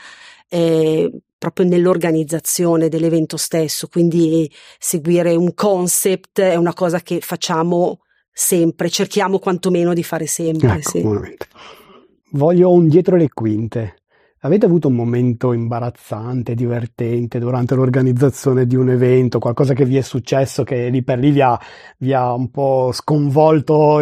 eh, 0.51 1.11
proprio 1.39 1.67
nell'organizzazione 1.67 2.91
dell'evento 2.91 3.39
stesso. 3.39 3.89
Quindi 3.89 4.53
seguire 4.79 5.35
un 5.35 5.55
concept 5.55 6.41
è 6.41 6.57
una 6.57 6.75
cosa 6.75 7.01
che 7.01 7.21
facciamo 7.23 8.01
sempre, 8.31 8.91
cerchiamo 8.91 9.39
quantomeno 9.39 9.95
di 9.95 10.03
fare 10.03 10.27
sempre. 10.27 10.75
Ecco, 10.75 10.91
sì 10.91 11.49
voglio 12.33 12.71
un 12.73 12.89
dietro 12.89 13.17
le 13.17 13.29
quinte. 13.29 13.95
Avete 14.43 14.65
avuto 14.65 14.89
un 14.89 14.95
momento 14.95 15.53
imbarazzante, 15.53 16.55
divertente 16.55 17.39
durante 17.39 17.75
l'organizzazione 17.75 18.67
di 18.67 18.75
un 18.75 18.89
evento, 18.89 19.39
qualcosa 19.39 19.75
che 19.75 19.85
vi 19.85 19.99
è 19.99 20.01
successo 20.01 20.65
che 20.65 20.89
lì 20.89 21.03
per 21.03 21.19
lì 21.19 21.31
vi 21.31 21.43
ha, 21.43 21.61
vi 21.99 22.15
ha 22.15 22.33
un 22.33 22.51
po' 22.51 22.91
sconvolto 22.93 24.01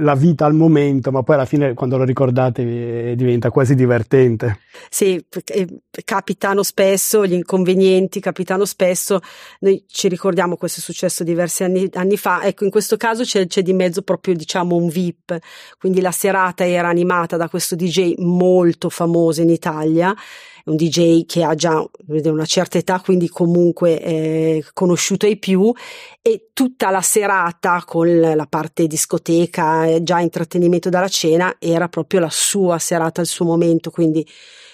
la 0.00 0.14
vita 0.14 0.44
al 0.44 0.54
momento, 0.54 1.10
ma 1.10 1.22
poi 1.22 1.36
alla 1.36 1.44
fine 1.44 1.74
quando 1.74 1.96
lo 1.96 2.04
ricordate 2.04 3.14
diventa 3.16 3.50
quasi 3.50 3.74
divertente. 3.74 4.60
Sì, 4.88 5.24
eh, 5.46 5.82
capitano 6.04 6.62
spesso, 6.62 7.26
gli 7.26 7.32
inconvenienti 7.32 8.20
capitano 8.20 8.64
spesso, 8.64 9.20
noi 9.60 9.84
ci 9.86 10.08
ricordiamo 10.08 10.56
questo 10.56 10.80
è 10.80 10.82
successo 10.82 11.24
diversi 11.24 11.64
anni, 11.64 11.88
anni 11.94 12.16
fa, 12.16 12.42
ecco 12.44 12.64
in 12.64 12.70
questo 12.70 12.96
caso 12.96 13.22
c'è, 13.22 13.46
c'è, 13.46 13.62
di 13.62 13.72
mezzo 13.72 14.02
proprio 14.02 14.34
diciamo 14.34 14.76
un 14.76 14.88
VIP, 14.88 15.38
quindi 15.78 16.00
la 16.00 16.12
serata 16.12 16.66
era 16.66 16.88
animata 16.88 17.36
da 17.36 17.48
questo 17.48 17.76
DJ 17.76 18.14
molto 18.18 18.88
famoso 18.88 19.42
in 19.42 19.50
Italia 19.50 20.14
un 20.70 20.76
DJ 20.76 21.26
che 21.26 21.42
ha 21.42 21.54
già 21.54 21.84
una 22.06 22.44
certa 22.44 22.78
età, 22.78 23.00
quindi 23.00 23.28
comunque 23.28 23.98
è 23.98 24.60
conosciuto 24.72 25.26
ai 25.26 25.36
più 25.36 25.72
e 26.22 26.50
tutta 26.52 26.90
la 26.90 27.02
serata 27.02 27.82
con 27.84 28.20
la 28.20 28.46
parte 28.46 28.86
discoteca 28.86 29.86
e 29.86 30.02
già 30.02 30.20
intrattenimento 30.20 30.88
dalla 30.88 31.08
cena 31.08 31.56
era 31.58 31.88
proprio 31.88 32.20
la 32.20 32.30
sua 32.30 32.78
serata, 32.78 33.20
il 33.20 33.26
suo 33.26 33.44
momento, 33.44 33.90
quindi 33.90 34.26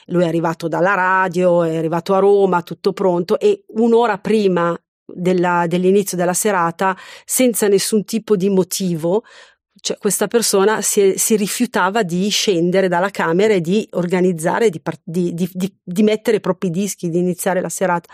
lui 0.06 0.22
è 0.22 0.26
arrivato 0.26 0.68
dalla 0.68 0.94
radio, 0.94 1.62
è 1.62 1.76
arrivato 1.76 2.14
a 2.14 2.18
Roma, 2.18 2.62
tutto 2.62 2.92
pronto 2.92 3.40
e 3.40 3.64
un'ora 3.68 4.18
prima 4.18 4.78
della, 5.04 5.66
dell'inizio 5.66 6.16
della 6.16 6.34
serata, 6.34 6.96
senza 7.24 7.68
nessun 7.68 8.04
tipo 8.04 8.36
di 8.36 8.50
motivo, 8.50 9.24
cioè 9.86 9.98
questa 9.98 10.26
persona 10.26 10.82
si, 10.82 11.14
si, 11.16 11.36
rifiutava 11.36 12.02
di 12.02 12.28
scendere 12.28 12.88
dalla 12.88 13.10
camera 13.10 13.54
e 13.54 13.60
di 13.60 13.86
organizzare, 13.92 14.68
di, 14.68 14.82
di, 15.04 15.32
di, 15.32 15.72
di, 15.80 16.02
mettere 16.02 16.38
i 16.38 16.40
propri 16.40 16.70
dischi, 16.70 17.08
di 17.08 17.18
iniziare 17.18 17.60
la 17.60 17.68
serata. 17.68 18.12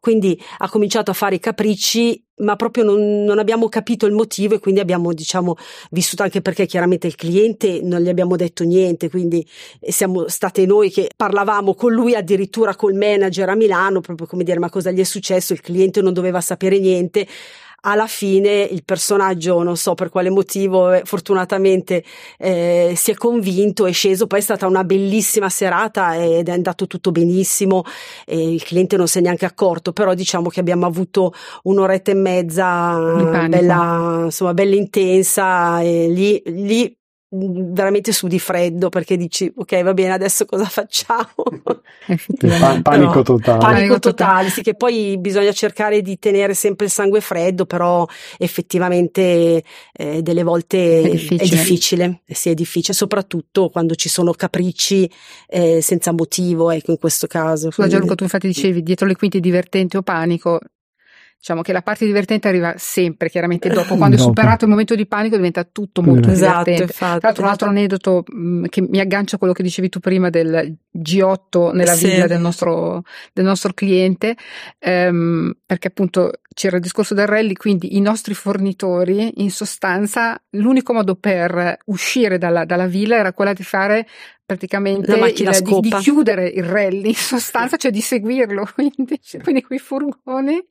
Quindi 0.00 0.38
ha 0.58 0.68
cominciato 0.68 1.10
a 1.12 1.14
fare 1.14 1.36
i 1.36 1.40
capricci, 1.40 2.22
ma 2.40 2.56
proprio 2.56 2.84
non, 2.84 3.24
non, 3.24 3.38
abbiamo 3.38 3.70
capito 3.70 4.04
il 4.04 4.12
motivo 4.12 4.56
e 4.56 4.58
quindi 4.58 4.80
abbiamo, 4.80 5.14
diciamo, 5.14 5.56
vissuto 5.92 6.24
anche 6.24 6.42
perché 6.42 6.66
chiaramente 6.66 7.06
il 7.06 7.14
cliente 7.14 7.80
non 7.82 8.02
gli 8.02 8.10
abbiamo 8.10 8.36
detto 8.36 8.62
niente, 8.62 9.08
quindi 9.08 9.48
siamo 9.80 10.28
state 10.28 10.66
noi 10.66 10.90
che 10.90 11.08
parlavamo 11.16 11.72
con 11.72 11.90
lui, 11.90 12.14
addirittura 12.14 12.76
col 12.76 12.92
manager 12.92 13.48
a 13.48 13.54
Milano, 13.54 14.02
proprio 14.02 14.26
come 14.26 14.44
dire 14.44 14.58
ma 14.58 14.68
cosa 14.68 14.90
gli 14.90 15.00
è 15.00 15.04
successo, 15.04 15.54
il 15.54 15.62
cliente 15.62 16.02
non 16.02 16.12
doveva 16.12 16.42
sapere 16.42 16.78
niente 16.78 17.26
alla 17.86 18.06
fine 18.06 18.62
il 18.62 18.82
personaggio, 18.84 19.62
non 19.62 19.76
so 19.76 19.94
per 19.94 20.08
quale 20.08 20.30
motivo, 20.30 20.92
eh, 20.92 21.02
fortunatamente 21.04 22.02
eh, 22.38 22.94
si 22.96 23.10
è 23.10 23.14
convinto, 23.14 23.86
è 23.86 23.92
sceso, 23.92 24.26
poi 24.26 24.38
è 24.38 24.42
stata 24.42 24.66
una 24.66 24.84
bellissima 24.84 25.48
serata 25.48 26.16
ed 26.16 26.48
è 26.48 26.52
andato 26.52 26.86
tutto 26.86 27.10
benissimo, 27.12 27.84
e 28.26 28.54
il 28.54 28.62
cliente 28.62 28.96
non 28.96 29.06
si 29.06 29.18
è 29.18 29.20
neanche 29.20 29.44
accorto, 29.44 29.92
però 29.92 30.14
diciamo 30.14 30.48
che 30.48 30.60
abbiamo 30.60 30.86
avuto 30.86 31.32
un'oretta 31.64 32.10
e 32.10 32.14
mezza 32.14 32.98
bella, 33.48 34.22
insomma, 34.24 34.54
bella 34.54 34.74
intensa 34.74 35.80
e 35.80 36.08
lì, 36.08 36.42
lì 36.46 36.96
veramente 37.36 38.12
su 38.12 38.26
di 38.26 38.38
freddo 38.38 38.88
perché 38.88 39.16
dici 39.16 39.52
ok 39.54 39.82
va 39.82 39.94
bene 39.94 40.12
adesso 40.12 40.44
cosa 40.44 40.64
facciamo? 40.64 41.34
Pan- 42.58 42.82
panico 42.82 43.22
totale. 43.22 43.58
Panico 43.58 43.98
totale 43.98 44.50
sì 44.50 44.62
che 44.62 44.74
poi 44.74 45.18
bisogna 45.18 45.52
cercare 45.52 46.02
di 46.02 46.18
tenere 46.18 46.54
sempre 46.54 46.86
il 46.86 46.92
sangue 46.92 47.20
freddo 47.20 47.66
però 47.66 48.06
effettivamente 48.38 49.62
eh, 49.92 50.22
delle 50.22 50.42
volte 50.42 51.02
è 51.02 51.10
difficile, 51.10 51.42
è 51.42 51.48
difficile 51.48 52.20
sì 52.26 52.50
è 52.50 52.54
difficile 52.54 52.94
soprattutto 52.94 53.68
quando 53.68 53.94
ci 53.94 54.08
sono 54.08 54.32
capricci 54.32 55.10
eh, 55.48 55.80
senza 55.80 56.12
motivo 56.12 56.70
ecco 56.70 56.90
in 56.90 56.98
questo 56.98 57.26
caso. 57.26 57.70
Scusa 57.70 57.88
Gianluca 57.88 58.14
tu 58.14 58.24
infatti 58.24 58.46
dicevi 58.46 58.82
dietro 58.82 59.06
le 59.06 59.16
quinte 59.16 59.40
divertente 59.40 59.96
o 59.96 60.02
panico 60.02 60.60
diciamo 61.44 61.60
che 61.60 61.74
la 61.74 61.82
parte 61.82 62.06
divertente 62.06 62.48
arriva 62.48 62.72
sempre, 62.78 63.28
chiaramente 63.28 63.68
dopo, 63.68 63.96
quando 63.96 64.16
dopo. 64.16 64.30
è 64.30 64.32
superato 64.32 64.64
il 64.64 64.70
momento 64.70 64.94
di 64.94 65.04
panico 65.04 65.36
diventa 65.36 65.62
tutto 65.64 66.00
molto 66.00 66.30
esatto, 66.30 66.64
divertente. 66.64 66.82
Infatti, 66.84 67.18
Tra 67.18 67.28
l'altro 67.28 67.42
un 67.42 67.48
altro 67.50 67.68
aneddoto 67.68 68.24
mh, 68.26 68.38
mm, 68.38 68.64
che 68.70 68.80
mi 68.80 68.98
aggancia 68.98 69.36
a 69.36 69.38
quello 69.38 69.52
che 69.52 69.62
dicevi 69.62 69.90
tu 69.90 70.00
prima 70.00 70.30
del 70.30 70.74
G8 70.90 71.74
nella 71.74 71.92
sì. 71.92 72.06
villa 72.06 72.26
del 72.26 72.40
nostro, 72.40 73.02
del 73.34 73.44
nostro 73.44 73.74
cliente, 73.74 74.36
ehm, 74.78 75.52
perché 75.66 75.88
appunto 75.88 76.32
c'era 76.54 76.76
il 76.76 76.82
discorso 76.82 77.12
del 77.12 77.26
rally, 77.26 77.52
quindi 77.52 77.96
i 77.96 78.00
nostri 78.00 78.32
fornitori, 78.32 79.42
in 79.42 79.50
sostanza, 79.50 80.40
l'unico 80.50 80.94
modo 80.94 81.14
per 81.14 81.76
uscire 81.86 82.38
dalla, 82.38 82.64
dalla 82.64 82.86
villa 82.86 83.16
era 83.16 83.34
quella 83.34 83.52
di 83.52 83.64
fare 83.64 84.06
praticamente 84.44 85.12
il, 85.12 85.62
di, 85.62 85.80
di, 85.80 85.90
chiudere 86.00 86.48
il 86.48 86.64
rally 86.64 87.08
in 87.08 87.14
sostanza, 87.14 87.76
cioè 87.76 87.90
di 87.90 88.00
seguirlo. 88.00 88.66
Quindi, 88.74 89.18
quindi 89.42 89.62
quei 89.62 89.78
furgoni 89.78 90.62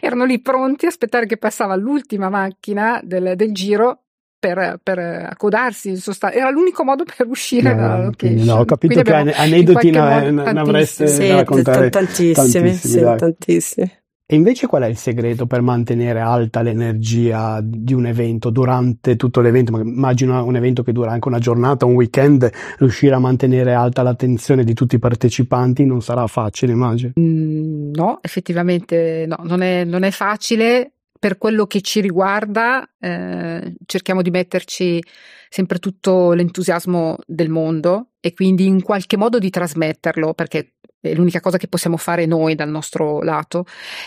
erano 0.00 0.24
lì 0.24 0.40
pronti 0.40 0.86
a 0.86 0.88
aspettare 0.88 1.26
che 1.26 1.36
passava 1.36 1.74
l'ultima 1.74 2.28
macchina 2.28 3.00
del, 3.02 3.34
del 3.34 3.52
giro 3.52 4.02
per, 4.38 4.78
per, 4.82 4.98
accodarsi, 4.98 5.88
in 5.88 5.96
sostanza. 5.96 6.36
era 6.36 6.50
l'unico 6.50 6.84
modo 6.84 7.04
per 7.04 7.26
uscire 7.26 7.74
no, 7.74 7.80
dalla 7.80 8.04
location. 8.04 8.44
No, 8.44 8.54
ho 8.56 8.64
capito 8.64 9.02
quindi 9.02 9.10
che 9.10 9.34
aneddoti 9.34 9.90
ne, 9.90 10.30
ne 10.30 10.60
avreste 10.60 11.08
sì, 11.08 11.28
da 11.28 11.36
raccontare 11.36 11.90
tantissimi, 11.90 12.34
tantissimi, 12.34 12.74
sì, 12.74 13.00
tantissimi. 13.16 13.92
E 14.28 14.34
invece 14.34 14.66
qual 14.66 14.82
è 14.82 14.86
il 14.86 14.96
segreto 14.96 15.46
per 15.46 15.60
mantenere 15.60 16.18
alta 16.18 16.60
l'energia 16.60 17.60
di 17.62 17.94
un 17.94 18.06
evento 18.06 18.50
durante 18.50 19.14
tutto 19.14 19.40
l'evento? 19.40 19.78
Immagino 19.78 20.44
un 20.44 20.56
evento 20.56 20.82
che 20.82 20.90
dura 20.90 21.12
anche 21.12 21.28
una 21.28 21.38
giornata, 21.38 21.86
un 21.86 21.94
weekend, 21.94 22.50
riuscire 22.78 23.14
a 23.14 23.20
mantenere 23.20 23.72
alta 23.72 24.02
l'attenzione 24.02 24.64
di 24.64 24.74
tutti 24.74 24.96
i 24.96 24.98
partecipanti 24.98 25.84
non 25.84 26.02
sarà 26.02 26.26
facile, 26.26 26.72
immagino. 26.72 27.12
Mm, 27.20 27.92
no, 27.92 28.18
effettivamente 28.20 29.26
no, 29.28 29.36
non 29.44 29.62
è, 29.62 29.84
non 29.84 30.02
è 30.02 30.10
facile. 30.10 30.95
Per 31.18 31.38
quello 31.38 31.66
che 31.66 31.80
ci 31.80 32.00
riguarda, 32.00 32.88
eh, 32.98 33.74
cerchiamo 33.86 34.22
di 34.22 34.30
metterci 34.30 35.02
sempre 35.48 35.78
tutto 35.78 36.32
l'entusiasmo 36.32 37.16
del 37.26 37.48
mondo 37.48 38.10
e 38.20 38.34
quindi 38.34 38.66
in 38.66 38.82
qualche 38.82 39.16
modo 39.16 39.38
di 39.38 39.50
trasmetterlo, 39.50 40.34
perché 40.34 40.74
è 41.00 41.14
l'unica 41.14 41.40
cosa 41.40 41.58
che 41.58 41.68
possiamo 41.68 41.96
fare 41.96 42.26
noi 42.26 42.54
dal 42.54 42.68
nostro 42.68 43.22
lato. 43.22 43.64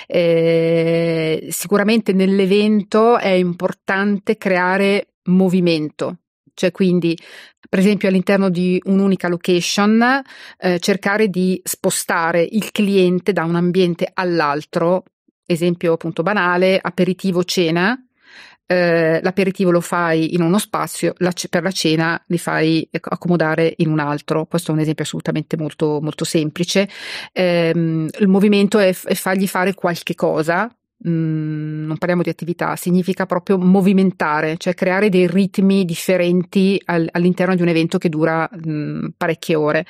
Eh, 0.08 1.48
sicuramente 1.50 2.14
nell'evento 2.14 3.18
è 3.18 3.30
importante 3.30 4.38
creare 4.38 5.14
movimento, 5.30 6.20
cioè 6.54 6.72
quindi 6.72 7.18
per 7.70 7.80
esempio 7.80 8.08
all'interno 8.08 8.50
di 8.50 8.82
un'unica 8.86 9.28
location 9.28 10.22
eh, 10.58 10.80
cercare 10.80 11.28
di 11.28 11.60
spostare 11.64 12.42
il 12.50 12.72
cliente 12.72 13.32
da 13.32 13.44
un 13.44 13.56
ambiente 13.56 14.10
all'altro, 14.12 15.04
esempio 15.50 15.94
appunto 15.94 16.24
banale, 16.24 16.80
aperitivo 16.82 17.44
cena, 17.44 17.98
eh, 18.72 19.20
l'aperitivo 19.24 19.72
lo 19.72 19.82
fai 19.82 20.36
in 20.36 20.44
uno 20.44 20.60
spazio, 20.60 21.16
la, 21.18 21.34
per 21.50 21.64
la 21.64 21.72
cena 21.72 22.22
li 22.28 22.38
fai 22.38 22.88
accomodare 22.92 23.74
in 23.78 23.90
un 23.90 23.98
altro. 23.98 24.46
Questo 24.46 24.70
è 24.70 24.74
un 24.76 24.80
esempio 24.80 25.04
assolutamente 25.04 25.58
molto, 25.58 26.00
molto 26.02 26.24
semplice. 26.24 26.88
Eh, 27.34 27.72
il 27.74 28.28
movimento 28.28 28.78
è, 28.78 28.96
è 29.06 29.14
fargli 29.16 29.48
fare 29.48 29.74
qualche 29.74 30.14
cosa, 30.14 30.72
Mm, 31.08 31.86
non 31.86 31.98
parliamo 31.98 32.24
di 32.24 32.30
attività, 32.30 32.76
significa 32.76 33.26
proprio 33.26 33.58
movimentare, 33.58 34.58
cioè 34.58 34.74
creare 34.74 35.08
dei 35.08 35.28
ritmi 35.28 35.86
differenti 35.86 36.82
al, 36.86 37.08
all'interno 37.14 37.56
di 37.56 37.62
un 37.62 37.70
evento 37.70 37.98
che 37.98 38.10
dura 38.10 38.50
mm, 38.68 39.08
parecchie 39.16 39.56
ore. 39.56 39.86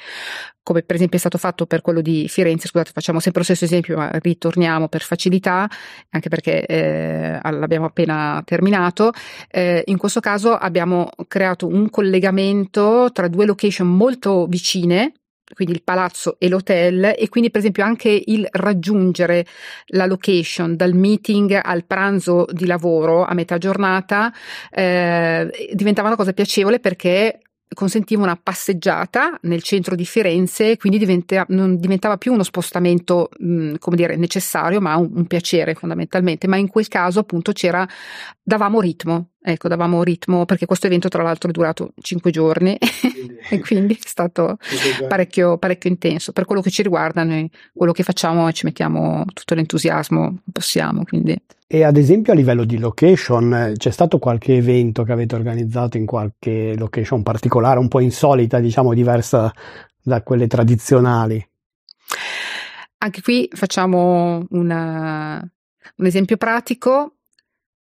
Come 0.62 0.84
per 0.84 0.96
esempio 0.96 1.18
è 1.18 1.20
stato 1.20 1.40
fatto 1.40 1.66
per 1.66 1.82
quello 1.82 2.02
di 2.02 2.28
Firenze, 2.28 2.68
scusate, 2.68 2.92
facciamo 2.94 3.20
sempre 3.20 3.40
lo 3.40 3.46
stesso 3.46 3.66
esempio, 3.66 3.98
ma 3.98 4.12
ritorniamo 4.12 4.88
per 4.88 5.02
facilità, 5.02 5.68
anche 6.12 6.30
perché 6.30 6.64
eh, 6.68 7.40
l'abbiamo 7.42 7.86
appena 7.88 8.40
terminato. 8.46 9.12
Eh, 9.50 9.82
in 9.88 9.98
questo 9.98 10.20
caso 10.20 10.54
abbiamo 10.56 11.10
creato 11.28 11.66
un 11.66 11.90
collegamento 11.90 13.10
tra 13.12 13.28
due 13.28 13.48
location 13.48 13.88
molto 13.88 14.46
vicine, 14.46 15.14
quindi 15.54 15.74
il 15.74 15.84
palazzo 15.84 16.36
e 16.40 16.50
l'hotel 16.50 17.16
e 17.18 17.30
quindi 17.30 17.50
per 17.50 17.60
esempio 17.60 17.84
anche 17.84 18.24
il 18.26 18.48
raggiungere 18.52 19.46
la 19.88 20.06
location 20.06 20.76
dal 20.76 20.94
meeting 20.94 21.60
al 21.62 21.86
pranzo 21.86 22.46
di 22.52 22.66
lavoro 22.66 23.26
a 23.26 23.34
metà 23.34 23.58
giornata 23.58 24.34
eh, 24.72 25.70
diventava 25.74 26.08
una 26.08 26.18
cosa 26.18 26.34
piacevole 26.34 26.80
perché 26.80 27.40
consentiva 27.74 28.24
una 28.24 28.40
passeggiata 28.42 29.38
nel 29.44 29.62
centro 29.62 29.96
di 29.96 30.06
Firenze, 30.06 30.78
quindi 30.78 30.98
diventa, 30.98 31.46
non 31.50 31.80
diventava 31.80 32.18
più 32.18 32.34
uno 32.34 32.44
spostamento, 32.44 33.30
mh, 33.38 33.76
come 33.78 33.96
dire, 33.96 34.16
necessario, 34.16 34.82
ma 34.82 34.96
un, 34.96 35.12
un, 35.14 35.28
piacere 35.28 35.76
fondamentalmente. 35.76 36.48
Ma 36.48 36.58
in 36.58 36.68
quel 36.68 36.88
caso, 36.88 37.20
appunto, 37.20 37.52
c'era, 37.52 37.88
davamo 38.42 38.82
ritmo, 38.82 39.30
ecco, 39.52 39.68
davamo 39.68 40.04
ritmo, 40.04 40.46
perché 40.46 40.66
questo 40.66 40.88
evento, 40.88 41.08
tra 41.10 41.24
l'altro, 41.24 41.50
è 41.50 41.52
durato 41.52 41.94
cinque 42.02 42.32
giorni 42.32 42.78
e 43.50 43.60
quindi 43.60 43.94
è 43.94 44.08
stato 44.08 44.58
parecchio, 45.08 45.58
parecchio 45.58 45.90
intenso. 45.90 46.32
Per 46.32 46.46
quello 46.46 46.62
che 46.62 46.70
ci 46.70 46.82
riguarda, 46.82 47.24
noi 47.24 47.50
quello 47.74 47.92
che 47.92 48.04
facciamo 48.04 48.52
ci 48.52 48.66
mettiamo 48.66 49.26
tutto 49.34 49.56
l'entusiasmo 49.56 50.42
che 50.46 50.52
possiamo, 50.52 51.04
quindi. 51.04 51.36
E 51.68 51.84
ad 51.84 51.98
esempio 51.98 52.34
a 52.34 52.36
livello 52.36 52.64
di 52.64 52.80
location, 52.80 53.74
c'è 53.78 53.92
stato 53.92 54.18
qualche 54.18 54.56
evento 54.56 55.04
che 55.04 55.12
avete 55.12 55.36
organizzato 55.36 55.98
in 55.98 56.06
qualche 56.06 56.76
location 56.76 57.22
particolare, 57.22 57.78
un 57.78 57.88
po' 57.88 58.00
insolita, 58.00 58.60
diciamo 58.60 58.94
diversa 58.94 59.54
da 60.02 60.24
quelle 60.24 60.48
tradizionali? 60.48 61.48
Anche 62.98 63.22
qui 63.22 63.48
facciamo 63.52 64.46
una, 64.50 65.40
un 65.98 66.06
esempio 66.06 66.38
pratico, 66.38 67.19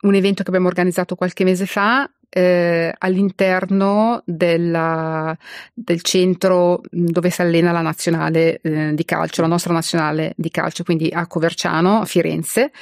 un 0.02 0.14
evento 0.14 0.42
che 0.42 0.48
abbiamo 0.48 0.68
organizzato 0.68 1.14
qualche 1.14 1.44
mese 1.44 1.66
fa 1.66 2.08
eh, 2.28 2.92
all'interno 2.98 4.22
della, 4.26 5.36
del 5.72 6.02
centro 6.02 6.82
dove 6.90 7.30
si 7.30 7.40
allena 7.40 7.72
la 7.72 7.80
nazionale 7.80 8.60
eh, 8.60 8.94
di 8.94 9.04
calcio, 9.06 9.40
la 9.40 9.48
nostra 9.48 9.72
nazionale 9.72 10.34
di 10.36 10.50
calcio, 10.50 10.84
quindi 10.84 11.08
a 11.10 11.26
Coverciano, 11.26 12.00
a 12.00 12.04
Firenze. 12.04 12.72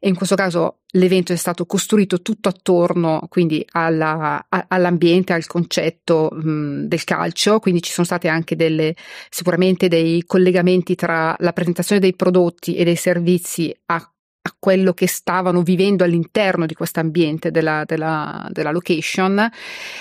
E 0.00 0.08
in 0.08 0.16
questo 0.16 0.34
caso 0.34 0.78
l'evento 0.92 1.32
è 1.32 1.36
stato 1.36 1.66
costruito 1.66 2.20
tutto 2.22 2.48
attorno 2.48 3.26
quindi 3.28 3.64
alla, 3.72 4.46
a, 4.48 4.64
all'ambiente, 4.68 5.34
al 5.34 5.46
concetto 5.46 6.30
mh, 6.32 6.86
del 6.86 7.04
calcio, 7.04 7.60
quindi 7.60 7.82
ci 7.82 7.92
sono 7.92 8.06
state 8.06 8.26
anche 8.26 8.56
delle, 8.56 8.94
sicuramente 9.30 9.86
dei 9.86 10.24
collegamenti 10.26 10.96
tra 10.96 11.36
la 11.38 11.52
presentazione 11.52 12.00
dei 12.00 12.16
prodotti 12.16 12.74
e 12.74 12.82
dei 12.82 12.96
servizi 12.96 13.72
a 13.86 14.10
a 14.46 14.54
quello 14.56 14.92
che 14.92 15.08
stavano 15.08 15.62
vivendo 15.62 16.04
all'interno 16.04 16.66
di 16.66 16.74
questo 16.74 17.00
ambiente 17.00 17.50
della, 17.50 17.82
della, 17.84 18.46
della 18.50 18.70
location. 18.70 19.50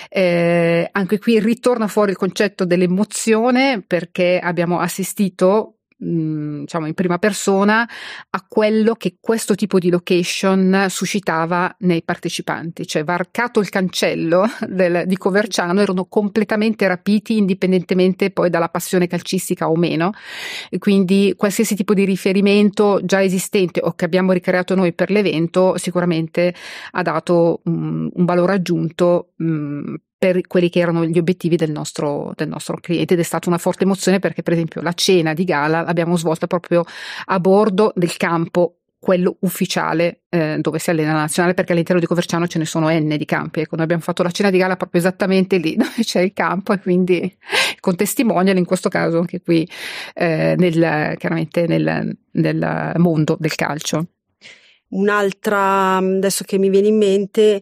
Eh, 0.07 0.87
anche 0.91 1.19
qui 1.19 1.39
ritorna 1.39 1.87
fuori 1.87 2.11
il 2.11 2.17
concetto 2.17 2.63
dell'emozione 2.63 3.83
perché 3.85 4.39
abbiamo 4.41 4.79
assistito 4.79 5.74
Diciamo 5.97 6.87
in 6.87 6.93
prima 6.93 7.17
persona 7.19 7.87
a 8.29 8.45
quello 8.45 8.95
che 8.95 9.15
questo 9.19 9.55
tipo 9.55 9.79
di 9.79 9.89
location 9.89 10.87
suscitava 10.89 11.73
nei 11.79 12.03
partecipanti, 12.03 12.85
cioè 12.85 13.05
varcato 13.05 13.61
il 13.61 13.69
cancello 13.69 14.45
del, 14.67 15.03
di 15.05 15.15
Coverciano 15.15 15.79
erano 15.79 16.05
completamente 16.05 16.85
rapiti 16.85 17.37
indipendentemente 17.37 18.31
poi 18.31 18.49
dalla 18.49 18.67
passione 18.67 19.07
calcistica 19.07 19.69
o 19.69 19.75
meno. 19.77 20.11
E 20.69 20.79
quindi 20.79 21.33
qualsiasi 21.37 21.75
tipo 21.75 21.93
di 21.93 22.03
riferimento 22.03 22.99
già 23.03 23.23
esistente 23.23 23.79
o 23.81 23.93
che 23.93 24.03
abbiamo 24.03 24.33
ricreato 24.33 24.75
noi 24.75 24.93
per 24.93 25.09
l'evento 25.11 25.77
sicuramente 25.77 26.53
ha 26.91 27.01
dato 27.01 27.61
um, 27.63 28.09
un 28.13 28.25
valore 28.25 28.53
aggiunto 28.53 29.31
um, 29.37 29.95
per 30.25 30.47
quelli 30.47 30.69
che 30.69 30.79
erano 30.79 31.05
gli 31.05 31.19
obiettivi 31.19 31.55
del 31.55 31.69
nostro, 31.69 32.33
del 32.35 32.47
nostro 32.47 32.77
cliente. 32.77 33.13
Ed 33.13 33.19
è 33.19 33.23
stata 33.23 33.47
una 33.47 33.59
forte 33.59 33.83
emozione 33.83 34.17
perché 34.17 34.41
per 34.41 34.53
esempio 34.53 34.81
la 34.81 34.93
cena 34.93 35.35
di 35.35 35.43
gala 35.43 35.81
l'abbiamo 35.81 36.17
svolta 36.17 36.47
proprio 36.47 36.83
a 37.25 37.39
bordo 37.39 37.91
del 37.95 38.17
campo 38.17 38.79
quello 38.97 39.37
ufficiale 39.41 40.21
eh, 40.29 40.57
dove 40.59 40.79
si 40.79 40.89
allena 40.89 41.13
la 41.13 41.19
nazionale 41.19 41.53
perché 41.53 41.73
all'interno 41.73 42.01
di 42.01 42.07
Coverciano 42.07 42.47
ce 42.47 42.57
ne 42.57 42.65
sono 42.65 42.89
n 42.89 43.15
di 43.15 43.25
campi. 43.25 43.59
Ecco 43.59 43.75
noi 43.75 43.83
abbiamo 43.83 44.01
fatto 44.01 44.23
la 44.23 44.31
cena 44.31 44.49
di 44.49 44.57
gala 44.57 44.77
proprio 44.77 44.99
esattamente 44.99 45.57
lì 45.57 45.75
dove 45.77 46.01
c'è 46.01 46.21
il 46.21 46.33
campo 46.33 46.73
e 46.73 46.79
quindi 46.79 47.37
con 47.79 47.95
testimonial 47.95 48.57
in 48.57 48.65
questo 48.65 48.89
caso 48.89 49.19
anche 49.19 49.41
qui 49.41 49.69
eh, 50.15 50.55
nel, 50.57 51.17
chiaramente 51.19 51.67
nel, 51.67 52.17
nel 52.31 52.93
mondo 52.95 53.37
del 53.39 53.53
calcio. 53.53 54.07
Un'altra 54.87 55.97
adesso 55.97 56.43
che 56.45 56.57
mi 56.57 56.69
viene 56.69 56.87
in 56.87 56.97
mente 56.97 57.61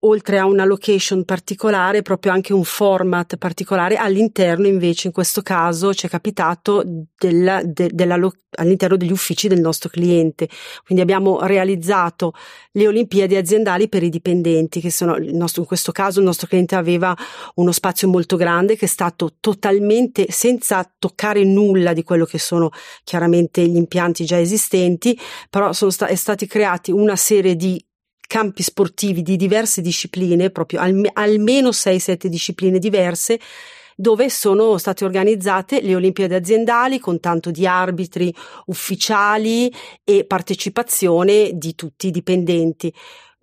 oltre 0.00 0.38
a 0.38 0.46
una 0.46 0.64
location 0.64 1.24
particolare, 1.24 2.02
proprio 2.02 2.32
anche 2.32 2.52
un 2.52 2.64
format 2.64 3.36
particolare, 3.36 3.96
all'interno 3.96 4.66
invece 4.66 5.08
in 5.08 5.12
questo 5.12 5.42
caso 5.42 5.92
ci 5.92 6.06
è 6.06 6.08
capitato 6.08 6.82
della, 7.18 7.60
de, 7.62 7.90
della, 7.92 8.18
all'interno 8.56 8.96
degli 8.96 9.12
uffici 9.12 9.46
del 9.48 9.60
nostro 9.60 9.90
cliente. 9.90 10.48
Quindi 10.84 11.02
abbiamo 11.02 11.40
realizzato 11.42 12.32
le 12.72 12.86
Olimpiadi 12.86 13.36
aziendali 13.36 13.88
per 13.88 14.02
i 14.02 14.08
dipendenti, 14.08 14.80
che 14.80 14.90
sono 14.90 15.16
il 15.16 15.34
nostro, 15.34 15.62
in 15.62 15.66
questo 15.68 15.92
caso 15.92 16.20
il 16.20 16.24
nostro 16.24 16.46
cliente 16.46 16.76
aveva 16.76 17.14
uno 17.56 17.72
spazio 17.72 18.08
molto 18.08 18.36
grande 18.36 18.76
che 18.76 18.86
è 18.86 18.88
stato 18.88 19.34
totalmente 19.38 20.26
senza 20.30 20.90
toccare 20.98 21.44
nulla 21.44 21.92
di 21.92 22.04
quello 22.04 22.24
che 22.24 22.38
sono 22.38 22.70
chiaramente 23.04 23.66
gli 23.66 23.76
impianti 23.76 24.24
già 24.24 24.40
esistenti, 24.40 25.18
però 25.50 25.72
sono 25.74 25.90
sta- 25.90 26.14
stati 26.16 26.46
creati 26.46 26.90
una 26.90 27.16
serie 27.16 27.54
di 27.54 27.84
campi 28.30 28.62
sportivi 28.62 29.22
di 29.22 29.34
diverse 29.34 29.80
discipline, 29.80 30.50
proprio 30.50 30.78
al, 30.78 31.10
almeno 31.14 31.70
6-7 31.70 32.26
discipline 32.26 32.78
diverse, 32.78 33.40
dove 33.96 34.30
sono 34.30 34.78
state 34.78 35.04
organizzate 35.04 35.80
le 35.82 35.96
Olimpiadi 35.96 36.34
aziendali 36.34 37.00
con 37.00 37.18
tanto 37.18 37.50
di 37.50 37.66
arbitri, 37.66 38.32
ufficiali 38.66 39.74
e 40.04 40.24
partecipazione 40.24 41.50
di 41.54 41.74
tutti 41.74 42.06
i 42.06 42.10
dipendenti. 42.12 42.94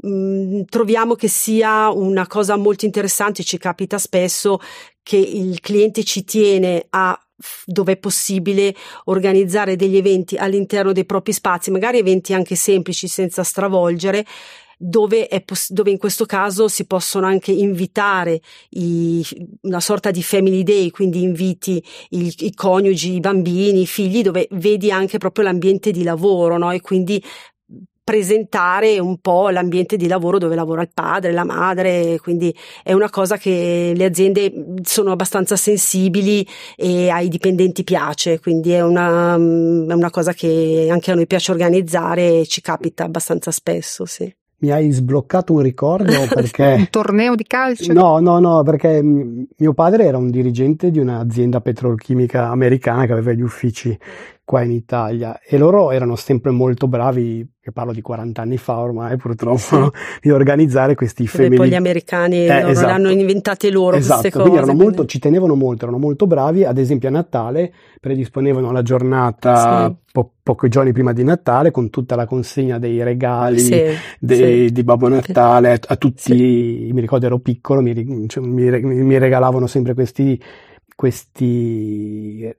Mm, 0.07 0.61
troviamo 0.69 1.15
che 1.15 1.27
sia 1.27 1.91
una 1.91 2.25
cosa 2.25 2.55
molto 2.55 2.85
interessante, 2.85 3.43
ci 3.43 3.57
capita 3.57 3.97
spesso 3.97 4.57
che 5.03 5.17
il 5.17 5.59
cliente 5.59 6.05
ci 6.05 6.23
tiene 6.23 6.85
a 6.91 7.19
dove 7.65 7.91
è 7.91 7.97
possibile 7.97 8.73
organizzare 9.05 9.75
degli 9.75 9.97
eventi 9.97 10.38
all'interno 10.38 10.93
dei 10.93 11.05
propri 11.05 11.33
spazi, 11.33 11.71
magari 11.71 11.99
eventi 11.99 12.33
anche 12.33 12.55
semplici 12.55 13.09
senza 13.09 13.43
stravolgere, 13.43 14.25
dove, 14.78 15.28
poss- 15.43 15.71
dove, 15.71 15.91
in 15.91 15.97
questo 15.97 16.25
caso 16.25 16.67
si 16.67 16.86
possono 16.86 17.25
anche 17.25 17.51
invitare 17.51 18.39
i, 18.71 19.25
una 19.61 19.80
sorta 19.80 20.11
di 20.11 20.21
family 20.21 20.63
day, 20.63 20.91
quindi 20.91 21.23
inviti 21.23 21.84
i, 22.09 22.34
i, 22.39 22.53
coniugi, 22.53 23.15
i 23.15 23.19
bambini, 23.19 23.82
i 23.82 23.88
figli, 23.88 24.21
dove 24.21 24.47
vedi 24.51 24.91
anche 24.91 25.17
proprio 25.17 25.45
l'ambiente 25.45 25.91
di 25.91 26.03
lavoro, 26.03 26.57
no? 26.57 26.71
E 26.71 26.82
quindi 26.82 27.21
presentare 28.07 28.99
un 28.99 29.17
po' 29.17 29.49
l'ambiente 29.49 29.97
di 29.97 30.07
lavoro 30.07 30.38
dove 30.38 30.55
lavora 30.55 30.82
il 30.82 30.91
padre, 30.93 31.34
la 31.34 31.43
madre, 31.43 32.17
quindi 32.21 32.55
è 32.82 32.93
una 32.93 33.09
cosa 33.09 33.36
che 33.36 33.91
le 33.93 34.05
aziende 34.05 34.49
sono 34.84 35.11
abbastanza 35.11 35.57
sensibili 35.57 36.47
e 36.78 37.09
ai 37.09 37.28
dipendenti 37.28 37.84
piace, 37.84 38.39
quindi 38.39 38.71
è 38.71 38.80
una, 38.80 39.34
è 39.34 39.38
una 39.38 40.09
cosa 40.09 40.32
che 40.32 40.88
anche 40.89 41.11
a 41.11 41.15
noi 41.15 41.28
piace 41.28 41.51
organizzare 41.51 42.39
e 42.39 42.47
ci 42.47 42.61
capita 42.61 43.03
abbastanza 43.03 43.51
spesso, 43.51 44.05
sì. 44.05 44.34
Mi 44.60 44.72
hai 44.72 44.91
sbloccato 44.91 45.53
un 45.53 45.62
ricordo 45.62 46.12
perché... 46.34 46.76
un 46.78 46.89
torneo 46.89 47.36
di 47.36 47.43
calcio? 47.43 47.93
No, 47.93 48.20
no, 48.20 48.39
no, 48.39 48.64
perché 48.64 49.01
mio 49.03 49.74
padre 49.74 50.05
era 50.05 50.18
un 50.18 50.32
dirigente 50.32 50.89
di 50.89 50.99
un'azienda 50.99 51.62
petrolchimica 51.62 52.47
americana 52.49 53.05
che 53.05 53.12
aveva 53.12 53.34
gli 53.34 53.41
uffici 53.41 53.97
qua 54.48 54.62
in 54.62 54.72
Italia 54.72 55.41
e 55.45 55.58
loro 55.58 55.91
erano 55.91 56.16
sempre 56.16 56.52
molto 56.52 56.88
bravi, 56.88 57.45
che 57.60 57.74
parlo 57.74 57.91
di 57.91 58.00
40 58.00 58.41
anni 58.41 58.56
fa 58.56 58.78
ormai 58.78 59.18
purtroppo, 59.18 59.58
sì. 59.60 59.78
di 60.24 60.32
organizzare 60.32 60.95
questi 60.95 61.28
family. 61.28 61.58
Poi 61.58 61.68
gli 61.68 61.76
americani 61.76 62.48
eh, 62.48 62.70
esatto. 62.70 62.86
le 62.86 62.93
hanno 62.93 63.10
inventate 63.10 63.70
loro 63.70 63.98
esatto. 63.98 64.22
queste 64.22 64.39
quindi 64.39 64.58
cose. 64.58 64.72
Quindi 64.72 64.84
molto, 64.86 65.06
ci 65.06 65.20
tenevano 65.20 65.56
molto, 65.56 65.84
erano 65.84 65.98
molto 65.98 66.28
bravi, 66.28 66.64
ad 66.64 66.78
esempio 66.78 67.10
a 67.10 67.12
Natale 67.12 67.74
predisponevano 68.00 68.72
la 68.72 68.82
giornata 68.84 69.88
sì. 69.89 69.95
po- 70.14 70.32
pochi 70.41 70.70
giorni 70.70 70.93
prima 70.93 71.12
di 71.12 71.26
Natale 71.26 71.72
con 71.72 71.89
tutta 71.89 72.16
la 72.16 72.26
consegna 72.26 72.80
dei 72.80 73.04
regali 73.04 73.60
sì, 73.60 73.84
dei, 74.18 74.72
di 74.72 74.84
Babbo 74.86 75.10
Natale 75.10 75.74
a, 75.74 75.80
a 75.88 75.95
tutti, 75.98 76.89
mi 76.93 77.02
ricordo 77.02 77.26
ero 77.26 77.39
piccolo, 77.39 77.82
mi, 77.82 78.30
cioè, 78.30 78.45
mi, 78.45 78.72
mi 78.82 79.18
regalavano 79.18 79.68
sempre 79.68 79.93
questi 79.93 80.41
questi 80.95 82.52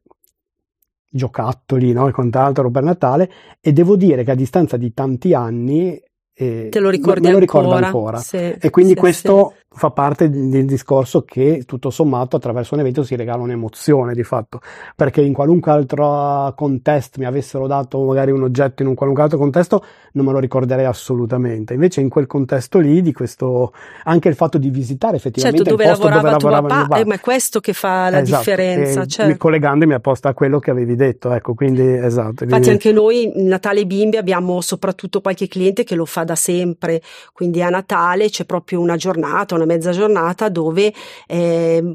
giocattoli 1.10 1.92
no? 1.92 2.08
e 2.08 2.12
quant'altro 2.12 2.70
per 2.70 2.82
Natale 2.82 3.30
e 3.60 3.72
devo 3.72 3.96
dire 3.96 4.24
che 4.24 4.32
a 4.32 4.34
distanza 4.34 4.76
di 4.76 4.92
tanti 4.92 5.34
anni 5.34 6.00
eh, 6.40 6.68
te 6.70 6.78
lo 6.78 6.88
ricordi 6.88 7.26
me 7.26 7.32
lo 7.32 7.38
ancora, 7.38 7.64
ricordo 7.64 7.86
ancora. 7.86 8.18
Sì, 8.18 8.36
e 8.36 8.70
quindi 8.70 8.92
sì, 8.92 8.98
questo 8.98 9.54
sì 9.56 9.66
fa 9.70 9.90
parte 9.90 10.30
del 10.30 10.64
discorso 10.64 11.22
che 11.22 11.64
tutto 11.66 11.90
sommato 11.90 12.36
attraverso 12.36 12.74
un 12.74 12.80
evento 12.80 13.02
si 13.04 13.14
regala 13.16 13.42
un'emozione 13.42 14.14
di 14.14 14.24
fatto, 14.24 14.60
perché 14.96 15.20
in 15.20 15.32
qualunque 15.32 15.70
altro 15.70 16.52
contesto 16.56 17.20
mi 17.20 17.26
avessero 17.26 17.66
dato 17.66 18.02
magari 18.02 18.30
un 18.30 18.42
oggetto 18.42 18.82
in 18.82 18.88
un 18.88 18.94
qualunque 18.94 19.24
altro 19.24 19.38
contesto 19.38 19.84
non 20.12 20.24
me 20.24 20.32
lo 20.32 20.38
ricorderei 20.38 20.86
assolutamente, 20.86 21.74
invece 21.74 22.00
in 22.00 22.08
quel 22.08 22.26
contesto 22.26 22.78
lì 22.78 23.02
di 23.02 23.12
questo 23.12 23.72
anche 24.04 24.28
il 24.28 24.34
fatto 24.34 24.58
di 24.58 24.70
visitare 24.70 25.16
effettivamente 25.16 25.64
certo, 25.64 25.76
dove 25.76 25.84
il 25.84 25.90
posto 25.90 26.08
lavorava 26.08 26.36
dove 26.38 26.52
lavorava 26.54 26.86
papà, 26.86 27.00
eh, 27.00 27.04
ma 27.04 27.14
è 27.14 27.20
questo 27.20 27.60
che 27.60 27.72
fa 27.72 28.08
la 28.08 28.20
esatto, 28.20 28.38
differenza, 28.38 29.06
certo. 29.06 29.36
collegandomi 29.36 29.92
apposta 29.92 30.30
a 30.30 30.34
quello 30.34 30.58
che 30.58 30.70
avevi 30.70 30.96
detto, 30.96 31.30
ecco, 31.32 31.54
quindi 31.54 31.82
esatto. 31.82 32.44
Infatti 32.44 32.48
quindi... 32.48 32.70
anche 32.70 32.92
noi 32.92 33.32
Natale 33.36 33.84
Bimbi 33.84 34.16
abbiamo 34.16 34.60
soprattutto 34.60 35.20
qualche 35.20 35.46
cliente 35.46 35.84
che 35.84 35.94
lo 35.94 36.06
fa 36.06 36.24
da 36.24 36.34
sempre, 36.34 37.02
quindi 37.32 37.62
a 37.62 37.68
Natale 37.68 38.30
c'è 38.30 38.44
proprio 38.44 38.80
una 38.80 38.96
giornata, 38.96 39.54
una 39.58 39.66
mezza 39.66 39.90
giornata 39.92 40.48
dove 40.48 40.92
eh, 41.26 41.94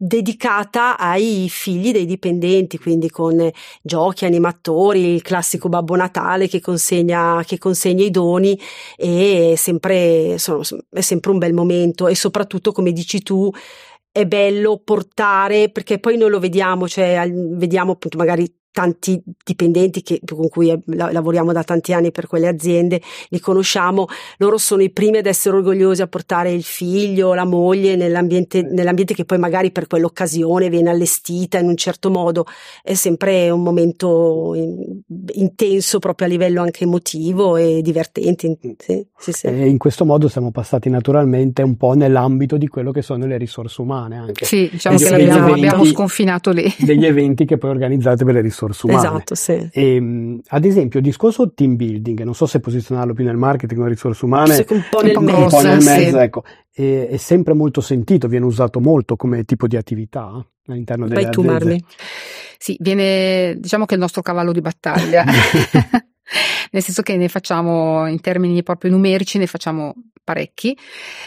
dedicata 0.00 0.96
ai 0.96 1.48
figli 1.50 1.90
dei 1.90 2.06
dipendenti, 2.06 2.78
quindi 2.78 3.10
con 3.10 3.50
giochi, 3.82 4.24
animatori, 4.24 5.14
il 5.14 5.22
classico 5.22 5.68
Babbo 5.68 5.96
Natale 5.96 6.46
che 6.46 6.60
consegna, 6.60 7.42
che 7.44 7.58
consegna 7.58 8.04
i 8.04 8.10
doni 8.10 8.58
e 8.96 9.52
è 9.52 9.56
sempre, 9.56 10.38
sono, 10.38 10.62
è 10.90 11.00
sempre 11.00 11.32
un 11.32 11.38
bel 11.38 11.52
momento. 11.52 12.06
E 12.06 12.14
soprattutto 12.14 12.70
come 12.70 12.92
dici 12.92 13.22
tu 13.22 13.50
è 14.12 14.24
bello 14.24 14.80
portare 14.84 15.70
perché 15.70 15.98
poi 15.98 16.16
noi 16.16 16.30
lo 16.30 16.38
vediamo, 16.38 16.86
cioè 16.88 17.28
vediamo 17.32 17.92
appunto 17.92 18.18
magari 18.18 18.57
tanti 18.70 19.20
dipendenti 19.44 20.02
che, 20.02 20.20
con 20.24 20.48
cui 20.48 20.70
eh, 20.70 20.80
lavoriamo 20.86 21.52
da 21.52 21.64
tanti 21.64 21.92
anni 21.92 22.10
per 22.10 22.26
quelle 22.26 22.48
aziende, 22.48 23.00
li 23.28 23.40
conosciamo, 23.40 24.06
loro 24.38 24.58
sono 24.58 24.82
i 24.82 24.90
primi 24.90 25.18
ad 25.18 25.26
essere 25.26 25.56
orgogliosi 25.56 26.02
a 26.02 26.06
portare 26.06 26.52
il 26.52 26.62
figlio, 26.62 27.34
la 27.34 27.44
moglie 27.44 27.96
nell'ambiente, 27.96 28.62
nell'ambiente 28.62 29.14
che 29.14 29.24
poi 29.24 29.38
magari 29.38 29.72
per 29.72 29.86
quell'occasione 29.86 30.68
viene 30.68 30.90
allestita 30.90 31.58
in 31.58 31.68
un 31.68 31.76
certo 31.76 32.10
modo, 32.10 32.44
è 32.82 32.94
sempre 32.94 33.50
un 33.50 33.62
momento 33.62 34.54
intenso 35.34 35.98
proprio 35.98 36.26
a 36.26 36.30
livello 36.30 36.62
anche 36.62 36.84
emotivo 36.84 37.56
e 37.56 37.80
divertente. 37.82 38.56
Sì, 38.78 39.06
sì, 39.16 39.32
sì. 39.32 39.46
E 39.46 39.66
in 39.66 39.78
questo 39.78 40.04
modo 40.04 40.28
siamo 40.28 40.50
passati 40.50 40.88
naturalmente 40.88 41.62
un 41.62 41.76
po' 41.76 41.94
nell'ambito 41.94 42.56
di 42.56 42.68
quello 42.68 42.90
che 42.92 43.02
sono 43.02 43.26
le 43.26 43.36
risorse 43.36 43.80
umane. 43.80 44.16
Anche. 44.16 44.44
Sì, 44.44 44.68
diciamo 44.70 44.96
che 44.96 45.08
abbiamo, 45.08 45.52
abbiamo 45.52 45.84
sconfinato 45.84 46.50
lì. 46.50 46.72
Degli 46.78 47.06
eventi 47.06 47.44
che 47.44 47.58
poi 47.58 47.70
organizzate 47.70 48.24
per 48.24 48.34
le 48.34 48.40
risorse 48.40 48.86
umane. 48.86 49.06
Esatto, 49.06 49.34
sì. 49.34 49.68
E, 49.72 49.94
ehm, 49.94 50.40
ad 50.48 50.64
esempio, 50.64 50.98
il 50.98 51.04
discorso 51.04 51.52
team 51.52 51.76
building, 51.76 52.22
non 52.22 52.34
so 52.34 52.46
se 52.46 52.60
posizionarlo 52.60 53.14
più 53.14 53.24
nel 53.24 53.36
marketing 53.36 53.78
o 53.78 53.82
nelle 53.82 53.94
risorse 53.94 54.24
umane, 54.24 54.64
un 54.68 54.84
po' 54.90 55.00
nel, 55.00 55.16
un 55.16 55.24
mezzo, 55.24 55.40
un 55.40 55.48
po 55.48 55.60
nel 55.60 55.82
mezzo, 55.82 56.16
sì. 56.18 56.22
ecco, 56.22 56.44
è, 56.72 57.08
è, 57.10 57.16
sempre 57.16 57.54
molto 57.54 57.80
sentito, 57.80 58.28
viene 58.28 58.44
usato 58.44 58.80
molto 58.80 59.16
come 59.16 59.44
tipo 59.44 59.66
di 59.66 59.76
attività 59.76 60.44
all'interno 60.66 61.06
delle 61.06 61.22
Vai 61.22 61.30
aziende. 61.30 61.58
tu, 61.58 61.64
Marmi. 61.64 61.84
Sì, 62.58 62.76
viene, 62.80 63.54
diciamo 63.58 63.84
che 63.84 63.92
è 63.92 63.94
il 63.94 64.02
nostro 64.02 64.20
cavallo 64.20 64.52
di 64.52 64.60
battaglia. 64.60 65.24
nel 66.72 66.82
senso 66.82 67.02
che 67.02 67.16
ne 67.16 67.28
facciamo 67.28 68.06
in 68.06 68.20
termini 68.20 68.62
proprio 68.62 68.90
numerici, 68.90 69.38
ne 69.38 69.46
facciamo 69.46 69.94
parecchi 70.22 70.76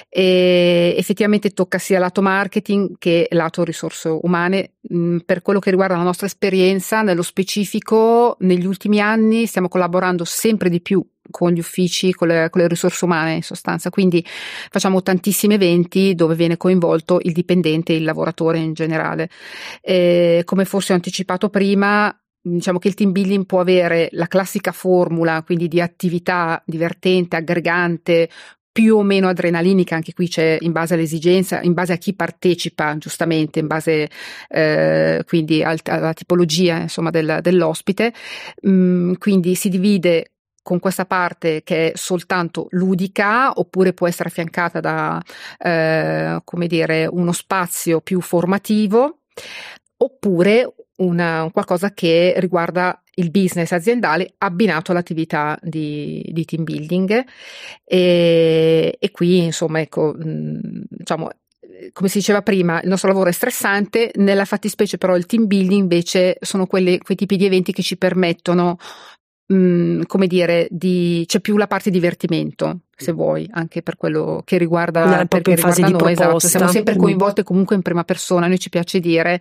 e 0.07 0.93
effettivamente 0.95 1.49
tocca 1.51 1.79
sia 1.79 1.97
lato 1.97 2.21
marketing 2.21 2.97
che 2.99 3.27
lato 3.32 3.63
risorse 3.63 4.09
umane. 4.09 4.73
Mm, 4.93 5.19
per 5.25 5.41
quello 5.41 5.59
che 5.59 5.71
riguarda 5.71 5.95
la 5.95 6.03
nostra 6.03 6.27
esperienza, 6.27 7.01
nello 7.01 7.23
specifico, 7.23 8.36
negli 8.41 8.65
ultimi 8.65 8.99
anni 8.99 9.47
stiamo 9.47 9.69
collaborando 9.69 10.23
sempre 10.23 10.69
di 10.69 10.82
più 10.82 11.03
con 11.32 11.51
gli 11.51 11.59
uffici, 11.59 12.13
con 12.13 12.27
le, 12.27 12.49
con 12.49 12.61
le, 12.61 12.67
risorse 12.67 13.05
umane 13.05 13.34
in 13.34 13.43
sostanza. 13.43 13.89
Quindi 13.89 14.23
facciamo 14.25 15.01
tantissimi 15.01 15.55
eventi 15.55 16.13
dove 16.13 16.36
viene 16.36 16.57
coinvolto 16.57 17.19
il 17.23 17.32
dipendente, 17.32 17.93
il 17.93 18.03
lavoratore 18.03 18.59
in 18.59 18.73
generale. 18.73 19.29
E 19.82 20.43
come 20.45 20.65
forse 20.65 20.93
ho 20.93 20.95
anticipato 20.95 21.49
prima, 21.49 22.15
diciamo 22.41 22.79
che 22.79 22.88
il 22.88 22.93
team 22.93 23.11
building 23.11 23.45
può 23.45 23.59
avere 23.59 24.09
la 24.11 24.27
classica 24.27 24.71
formula, 24.71 25.41
quindi 25.43 25.67
di 25.67 25.82
attività 25.82 26.61
divertente, 26.65 27.36
aggregante, 27.36 28.29
più 28.71 28.95
o 28.95 29.03
meno 29.03 29.27
adrenalinica, 29.27 29.95
anche 29.95 30.13
qui 30.13 30.29
c'è 30.29 30.57
in 30.61 30.71
base 30.71 30.93
all'esigenza, 30.93 31.61
in 31.61 31.73
base 31.73 31.93
a 31.93 31.97
chi 31.97 32.15
partecipa, 32.15 32.97
giustamente, 32.97 33.59
in 33.59 33.67
base 33.67 34.09
eh, 34.47 35.23
quindi 35.27 35.61
al, 35.61 35.79
alla 35.84 36.13
tipologia 36.13 36.77
insomma, 36.77 37.09
del, 37.09 37.39
dell'ospite. 37.41 38.13
Mm, 38.67 39.13
quindi 39.15 39.55
si 39.55 39.67
divide 39.67 40.32
con 40.62 40.80
questa 40.80 41.05
parte 41.05 41.64
che 41.64 41.91
è 41.91 41.95
soltanto 41.95 42.68
ludica 42.72 43.51
oppure 43.53 43.93
può 43.93 44.07
essere 44.07 44.30
affiancata 44.30 44.80
da 44.80 45.22
eh, 45.57 46.41
come 46.43 46.68
dire 46.68 47.07
uno 47.07 47.32
spazio 47.32 48.01
più 48.01 48.22
formativo 48.22 49.20
oppure 49.97 50.74
una, 50.97 51.49
qualcosa 51.51 51.93
che 51.93 52.36
riguarda 52.38 53.01
il 53.16 53.32
business 53.32 53.72
aziendale 53.72 54.34
abbinato 54.38 54.91
all'attività 54.91 55.57
di, 55.62 56.28
di 56.32 56.45
team 56.45 56.64
building. 56.64 57.24
E, 57.84 58.97
e, 58.99 59.12
qui 59.12 59.43
insomma 59.43 59.82
ecco 59.82 60.16
diciamo 60.18 61.30
come 61.93 62.09
si 62.09 62.20
diceva 62.20 62.43
prima, 62.43 62.80
il 62.82 62.88
nostro 62.88 63.09
lavoro 63.09 63.30
è 63.30 63.34
stressante, 63.34 64.12
nella 64.16 64.45
fattispecie 64.45 64.97
però 64.97 65.16
il 65.16 65.26
team 65.26 65.47
building 65.47 65.82
invece 65.82 66.38
sono 66.41 66.68
quelli, 66.68 66.99
quei 66.99 67.18
tipi 67.18 67.38
di 67.38 67.45
eventi 67.45 67.72
che 67.72 67.82
ci 67.82 67.97
permettono, 67.97 68.78
mh, 69.52 70.06
come 70.06 70.28
dire, 70.28 70.68
di, 70.70 71.24
c'è 71.28 71.39
più 71.39 71.58
la 71.58 71.68
parte 71.68 71.89
divertimento, 71.89 72.82
se 72.96 73.12
vuoi, 73.12 73.50
anche 73.52 73.82
per 73.82 73.98
quello 73.98 74.42
che 74.46 74.58
riguarda, 74.58 75.26
perché 75.26 75.56
riguarda 75.56 75.88
noi, 75.89 76.12
esatto. 76.12 76.39
siamo 76.39 76.68
sempre 76.68 76.96
coinvolte 76.96 77.44
comunque 77.44 77.76
in 77.76 77.82
prima 77.82 78.04
persona, 78.04 78.48
noi 78.48 78.60
ci 78.60 78.70
piace 78.70 79.00
dire, 79.00 79.39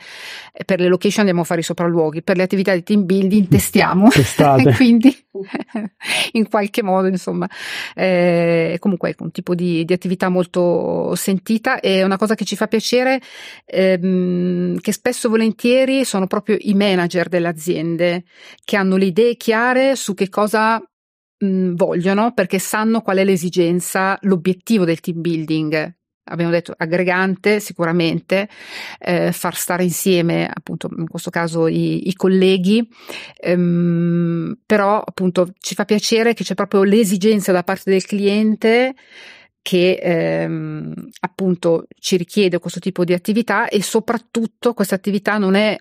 eh, 0.53 0.65
per 0.65 0.81
le 0.81 0.89
location 0.89 1.21
andiamo 1.21 1.43
a 1.43 1.45
fare 1.45 1.61
i 1.61 1.65
sopralluoghi, 1.65 2.23
per 2.23 2.37
le 2.37 2.43
attività 2.43 2.73
di 2.73 2.83
team 2.83 3.05
building 3.05 3.49
testiamo, 3.49 4.09
quindi 4.77 5.15
in 6.33 6.49
qualche 6.49 6.83
modo 6.83 7.07
insomma, 7.07 7.49
eh, 7.95 8.77
comunque 8.79 9.11
ecco, 9.11 9.25
un 9.25 9.31
tipo 9.31 9.55
di, 9.55 9.85
di, 9.85 9.93
attività 9.93 10.29
molto 10.29 11.15
sentita. 11.15 11.81
E 11.81 12.03
una 12.03 12.17
cosa 12.17 12.35
che 12.35 12.45
ci 12.45 12.57
fa 12.57 12.67
piacere 12.67 13.21
ehm, 13.67 14.79
che 14.81 14.93
spesso 14.93 15.27
e 15.27 15.31
volentieri 15.31 16.05
sono 16.05 16.27
proprio 16.27 16.57
i 16.59 16.75
manager 16.75 17.29
delle 17.29 17.49
aziende 17.49 18.25
che 18.65 18.77
hanno 18.77 18.97
le 18.97 19.07
idee 19.07 19.37
chiare 19.37 19.97
su 19.97 20.15
che 20.15 20.29
cosa 20.29 20.83
mh, 21.41 21.75
vogliono 21.75 22.33
perché 22.33 22.59
sanno 22.59 23.01
qual 23.01 23.19
è 23.19 23.25
l'esigenza, 23.25 24.19
l'obiettivo 24.23 24.85
del 24.85 25.01
team 25.01 25.21
building. 25.21 25.95
Abbiamo 26.31 26.53
detto 26.53 26.73
aggregante 26.77 27.59
sicuramente, 27.59 28.49
eh, 29.01 29.33
far 29.33 29.57
stare 29.57 29.83
insieme 29.83 30.49
appunto 30.53 30.89
in 30.97 31.09
questo 31.09 31.31
caso 31.31 31.67
i, 31.67 32.09
i 32.09 32.15
colleghi, 32.15 32.89
ehm, 33.41 34.59
però 34.65 35.01
appunto 35.01 35.53
ci 35.59 35.75
fa 35.75 35.85
piacere 35.85 36.35
che 36.35 36.45
c'è 36.45 36.55
proprio 36.55 36.85
l'esigenza 36.85 37.51
da 37.51 37.65
parte 37.65 37.91
del 37.91 38.05
cliente 38.05 38.95
che 39.63 39.99
ehm, 40.01 40.95
appunto 41.21 41.87
ci 41.99 42.17
richiede 42.17 42.61
questo 42.61 42.79
tipo 42.79 43.05
di 43.05 43.13
attività 43.13 43.69
e 43.69 43.83
soprattutto 43.83 44.73
questa 44.73 44.95
attività 44.95 45.37
non 45.37 45.55
è 45.55 45.77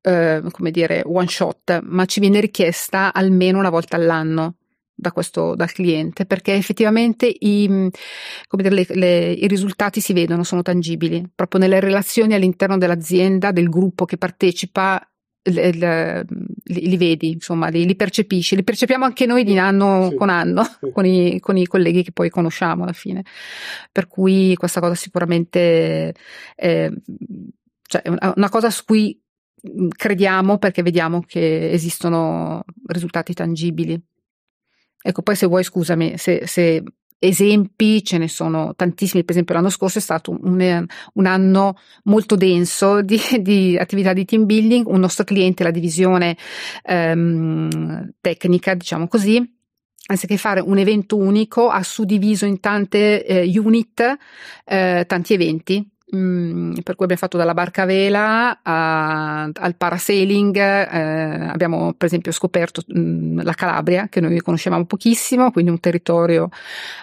eh, 0.00 0.42
come 0.50 0.70
dire 0.70 1.02
one 1.04 1.28
shot, 1.28 1.80
ma 1.82 2.06
ci 2.06 2.20
viene 2.20 2.40
richiesta 2.40 3.12
almeno 3.12 3.58
una 3.58 3.70
volta 3.70 3.96
all'anno 3.96 4.56
da 4.94 5.12
questo, 5.12 5.54
dal 5.54 5.72
cliente 5.72 6.24
perché 6.24 6.54
effettivamente 6.54 7.26
i, 7.26 7.90
dire, 8.50 8.70
le, 8.70 8.86
le, 8.88 9.32
i, 9.32 9.46
risultati 9.48 10.00
si 10.00 10.12
vedono, 10.12 10.44
sono 10.44 10.62
tangibili, 10.62 11.24
proprio 11.34 11.60
nelle 11.60 11.80
relazioni 11.80 12.34
all'interno 12.34 12.78
dell'azienda, 12.78 13.50
del 13.50 13.68
gruppo 13.68 14.04
che 14.04 14.16
partecipa. 14.16 15.06
Le, 15.46 15.72
li, 15.72 16.88
li, 16.88 16.96
vedi, 16.96 17.32
insomma, 17.32 17.68
li, 17.68 17.84
li, 17.84 17.94
percepisci, 17.96 18.56
li 18.56 18.64
percepiamo 18.64 19.04
anche 19.04 19.26
noi 19.26 19.44
di 19.44 19.58
anno 19.58 20.08
sì, 20.08 20.16
con 20.16 20.30
anno 20.30 20.62
sì. 20.64 20.88
con, 20.90 21.04
i, 21.04 21.38
con, 21.38 21.58
i, 21.58 21.66
colleghi 21.66 22.02
che 22.02 22.12
poi 22.12 22.30
conosciamo 22.30 22.84
alla 22.84 22.94
fine. 22.94 23.22
Per 23.92 24.06
cui 24.06 24.54
questa 24.54 24.80
cosa 24.80 24.94
sicuramente 24.94 26.14
è, 26.54 26.90
cioè, 27.82 28.02
una 28.36 28.48
cosa 28.48 28.70
su 28.70 28.84
cui 28.86 29.20
crediamo 29.96 30.58
perché 30.58 30.82
vediamo 30.82 31.20
che 31.20 31.70
esistono 31.70 32.64
risultati 32.86 33.34
tangibili. 33.34 34.00
Ecco, 35.06 35.20
poi 35.20 35.36
se 35.36 35.44
vuoi, 35.44 35.62
scusami, 35.62 36.16
se, 36.16 36.46
se 36.46 36.82
esempi 37.18 38.02
ce 38.02 38.16
ne 38.16 38.26
sono 38.26 38.74
tantissimi, 38.74 39.22
per 39.22 39.32
esempio 39.32 39.54
l'anno 39.54 39.68
scorso 39.68 39.98
è 39.98 40.00
stato 40.00 40.30
un, 40.30 40.86
un 41.12 41.26
anno 41.26 41.76
molto 42.04 42.36
denso 42.36 43.02
di, 43.02 43.20
di, 43.40 43.76
attività 43.76 44.14
di 44.14 44.24
team 44.24 44.46
building, 44.46 44.86
un 44.86 45.00
nostro 45.00 45.24
cliente, 45.24 45.62
la 45.62 45.70
divisione 45.70 46.38
ehm, 46.82 48.14
tecnica, 48.22 48.72
diciamo 48.72 49.06
così, 49.06 49.46
anziché 50.06 50.38
fare 50.38 50.60
un 50.60 50.78
evento 50.78 51.18
unico, 51.18 51.68
ha 51.68 51.82
suddiviso 51.82 52.46
in 52.46 52.58
tante 52.60 53.26
eh, 53.26 53.58
unit 53.58 54.16
eh, 54.64 55.04
tanti 55.06 55.34
eventi 55.34 55.86
Mm, 56.14 56.74
per 56.82 56.96
cui 56.96 57.04
abbiamo 57.04 57.22
fatto 57.22 57.38
dalla 57.38 57.54
barca 57.54 57.82
a 57.82 57.84
vela 57.86 58.60
a, 58.62 59.44
al 59.44 59.74
parasailing, 59.74 60.56
eh, 60.56 61.46
abbiamo 61.48 61.94
per 61.94 62.06
esempio 62.08 62.30
scoperto 62.30 62.82
mh, 62.86 63.00
mm, 63.00 63.40
la 63.40 63.54
Calabria 63.54 64.08
che 64.08 64.20
noi 64.20 64.38
conoscevamo 64.40 64.84
pochissimo, 64.84 65.50
quindi 65.50 65.70
un 65.70 65.80
territorio 65.80 66.50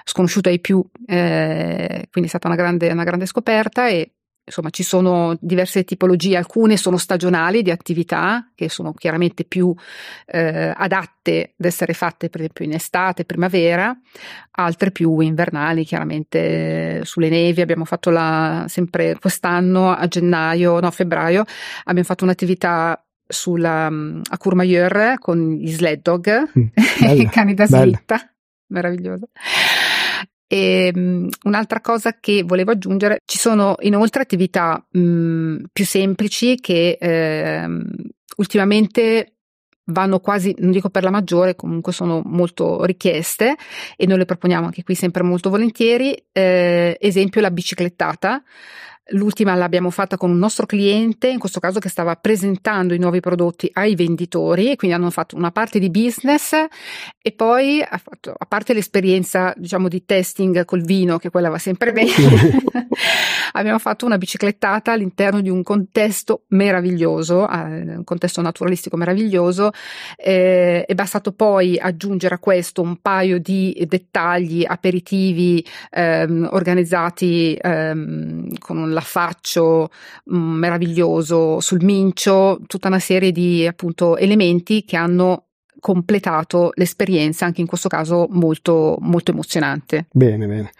sconosciuto 0.03 0.49
ai 0.49 0.59
più, 0.59 0.85
eh, 1.07 2.07
quindi 2.11 2.29
è 2.29 2.31
stata 2.31 2.47
una 2.47 2.55
grande, 2.55 2.91
una 2.91 3.03
grande 3.03 3.25
scoperta 3.25 3.87
e 3.89 4.11
insomma 4.51 4.69
ci 4.69 4.83
sono 4.83 5.37
diverse 5.39 5.85
tipologie, 5.85 6.35
alcune 6.35 6.75
sono 6.75 6.97
stagionali 6.97 7.61
di 7.61 7.71
attività 7.71 8.51
che 8.53 8.69
sono 8.69 8.93
chiaramente 8.93 9.45
più 9.45 9.73
eh, 10.27 10.73
adatte 10.75 11.53
ad 11.57 11.65
essere 11.65 11.93
fatte 11.93 12.29
per 12.29 12.41
esempio 12.41 12.65
in 12.65 12.73
estate, 12.73 13.23
primavera, 13.23 13.97
altre 14.51 14.91
più 14.91 15.19
invernali, 15.19 15.85
chiaramente 15.85 17.01
sulle 17.05 17.29
nevi. 17.29 17.61
Abbiamo 17.61 17.85
fatto 17.85 18.09
la, 18.09 18.65
sempre 18.67 19.17
quest'anno 19.19 19.91
a 19.91 20.05
gennaio, 20.07 20.79
no 20.81 20.91
febbraio, 20.91 21.45
abbiamo 21.85 22.07
fatto 22.07 22.25
un'attività 22.25 23.01
sulla, 23.25 23.85
a 23.85 24.37
Courmayeur 24.37 25.15
con 25.17 25.53
gli 25.53 25.71
sled 25.71 26.01
dog, 26.01 26.51
mm, 26.59 26.67
i 27.17 27.29
cani 27.29 27.53
da 27.53 27.65
slitta, 27.65 28.19
meraviglioso. 28.67 29.29
E 30.53 30.91
um, 30.93 31.29
un'altra 31.43 31.79
cosa 31.79 32.17
che 32.19 32.43
volevo 32.43 32.71
aggiungere, 32.71 33.19
ci 33.23 33.37
sono 33.37 33.75
inoltre 33.79 34.23
attività 34.23 34.85
um, 34.91 35.63
più 35.71 35.85
semplici 35.85 36.59
che 36.59 36.97
uh, 36.99 37.81
ultimamente 38.35 39.35
vanno 39.85 40.19
quasi, 40.19 40.53
non 40.57 40.71
dico 40.71 40.89
per 40.89 41.03
la 41.03 41.09
maggiore, 41.09 41.55
comunque 41.55 41.93
sono 41.93 42.21
molto 42.25 42.83
richieste 42.83 43.55
e 43.95 44.05
noi 44.05 44.17
le 44.17 44.25
proponiamo 44.25 44.65
anche 44.65 44.83
qui 44.83 44.93
sempre 44.93 45.23
molto 45.23 45.49
volentieri. 45.49 46.21
Eh, 46.33 46.97
esempio 46.99 47.39
la 47.39 47.51
biciclettata. 47.51 48.43
L'ultima 49.09 49.55
l'abbiamo 49.55 49.89
fatta 49.89 50.15
con 50.15 50.29
un 50.29 50.37
nostro 50.37 50.65
cliente, 50.65 51.27
in 51.27 51.39
questo 51.39 51.59
caso 51.59 51.79
che 51.79 51.89
stava 51.89 52.15
presentando 52.15 52.93
i 52.93 52.99
nuovi 52.99 53.19
prodotti 53.19 53.69
ai 53.73 53.95
venditori, 53.95 54.75
quindi 54.75 54.95
hanno 54.95 55.09
fatto 55.09 55.35
una 55.35 55.51
parte 55.51 55.79
di 55.79 55.89
business 55.89 56.53
e 57.19 57.31
poi, 57.31 57.81
a 57.81 58.45
parte 58.47 58.73
l'esperienza 58.73 59.53
diciamo 59.57 59.87
di 59.87 60.05
testing 60.05 60.65
col 60.65 60.83
vino, 60.83 61.17
che 61.17 61.29
quella 61.31 61.49
va 61.49 61.57
sempre 61.57 61.91
bene, 61.91 62.11
abbiamo 63.53 63.79
fatto 63.79 64.05
una 64.05 64.17
biciclettata 64.17 64.91
all'interno 64.91 65.41
di 65.41 65.49
un 65.49 65.63
contesto 65.63 66.43
meraviglioso, 66.49 67.49
eh, 67.49 67.95
un 67.95 68.03
contesto 68.03 68.41
naturalistico 68.41 68.97
meraviglioso, 68.97 69.71
eh, 70.15 70.85
è 70.85 70.93
bastato 70.93 71.31
poi 71.31 71.77
aggiungere 71.77 72.35
a 72.35 72.39
questo 72.39 72.81
un 72.81 72.97
paio 73.01 73.39
di 73.39 73.83
dettagli 73.87 74.63
aperitivi 74.65 75.65
ehm, 75.89 76.49
organizzati 76.51 77.57
ehm, 77.59 78.57
con 78.59 78.77
un 78.77 78.90
l'affaccio 78.91 79.89
mh, 80.25 80.37
mm, 80.37 80.57
meraviglioso 80.57 81.59
sul 81.59 81.83
mincio, 81.83 82.59
tutta 82.67 82.87
una 82.87 82.99
serie 82.99 83.31
di 83.31 83.65
appunto 83.65 84.17
elementi 84.17 84.83
che 84.83 84.97
hanno 84.97 85.45
completato 85.79 86.71
l'esperienza, 86.75 87.45
anche 87.45 87.61
in 87.61 87.67
questo 87.67 87.89
caso 87.89 88.27
molto, 88.29 88.97
molto 89.01 89.31
emozionante. 89.31 90.07
Bene, 90.11 90.45
bene. 90.45 90.71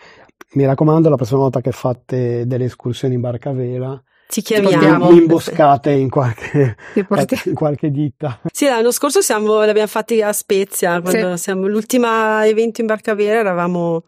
Mi 0.54 0.66
raccomando, 0.66 1.10
la 1.10 1.16
prossima 1.16 1.40
volta 1.40 1.62
che 1.62 1.72
fate 1.72 2.46
delle 2.46 2.66
escursioni 2.66 3.16
in 3.16 3.22
barca 3.22 3.50
a 3.50 3.54
vela, 3.54 4.04
ci 4.32 4.42
chiamiamo. 4.42 5.12
Mi 5.12 5.18
imboscate 5.18 5.92
in 5.92 6.10
qualche, 6.10 6.78
in 7.46 7.54
qualche 7.54 7.92
ditta. 7.92 8.40
Sì, 8.52 8.66
l'anno 8.66 8.92
scorso 8.92 9.20
siamo, 9.20 9.60
l'abbiamo 9.66 9.88
fatti 9.88 10.22
a 10.22 10.32
Spezia, 10.32 11.02
quando 11.02 11.36
sì. 11.36 11.44
siamo, 11.44 11.68
l'ultima 11.68 12.48
evento 12.48 12.80
in 12.80 12.88
Barcavera 12.88 13.40
eravamo 13.40 14.06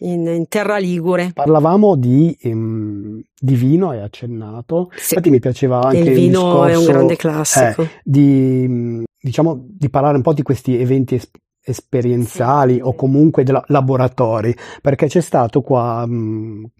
in, 0.00 0.26
in, 0.28 0.46
Terra 0.48 0.78
Ligure. 0.78 1.32
Parlavamo 1.34 1.96
di, 1.96 2.36
um, 2.44 3.20
di 3.36 3.54
vino, 3.54 3.90
hai 3.90 4.00
accennato, 4.00 4.90
sì. 4.94 5.14
infatti 5.14 5.30
mi 5.30 5.40
piaceva 5.40 5.82
anche 5.82 5.98
il 5.98 6.12
vino 6.12 6.64
il 6.64 6.68
discorso, 6.68 6.68
è 6.68 6.76
un 6.76 6.84
grande 6.84 7.16
classico. 7.16 7.82
Eh, 7.82 7.90
di, 8.04 9.02
diciamo, 9.20 9.66
di 9.68 9.90
parlare 9.90 10.16
un 10.16 10.22
po' 10.22 10.34
di 10.34 10.42
questi 10.42 10.80
eventi 10.80 11.16
es- 11.16 11.30
esperienziali 11.64 12.74
sì, 12.74 12.80
o 12.80 12.94
comunque 12.94 13.42
de- 13.42 13.60
laboratori, 13.66 14.54
perché 14.80 15.08
c'è 15.08 15.20
stato 15.20 15.62
qua 15.62 16.06
mh, 16.06 16.70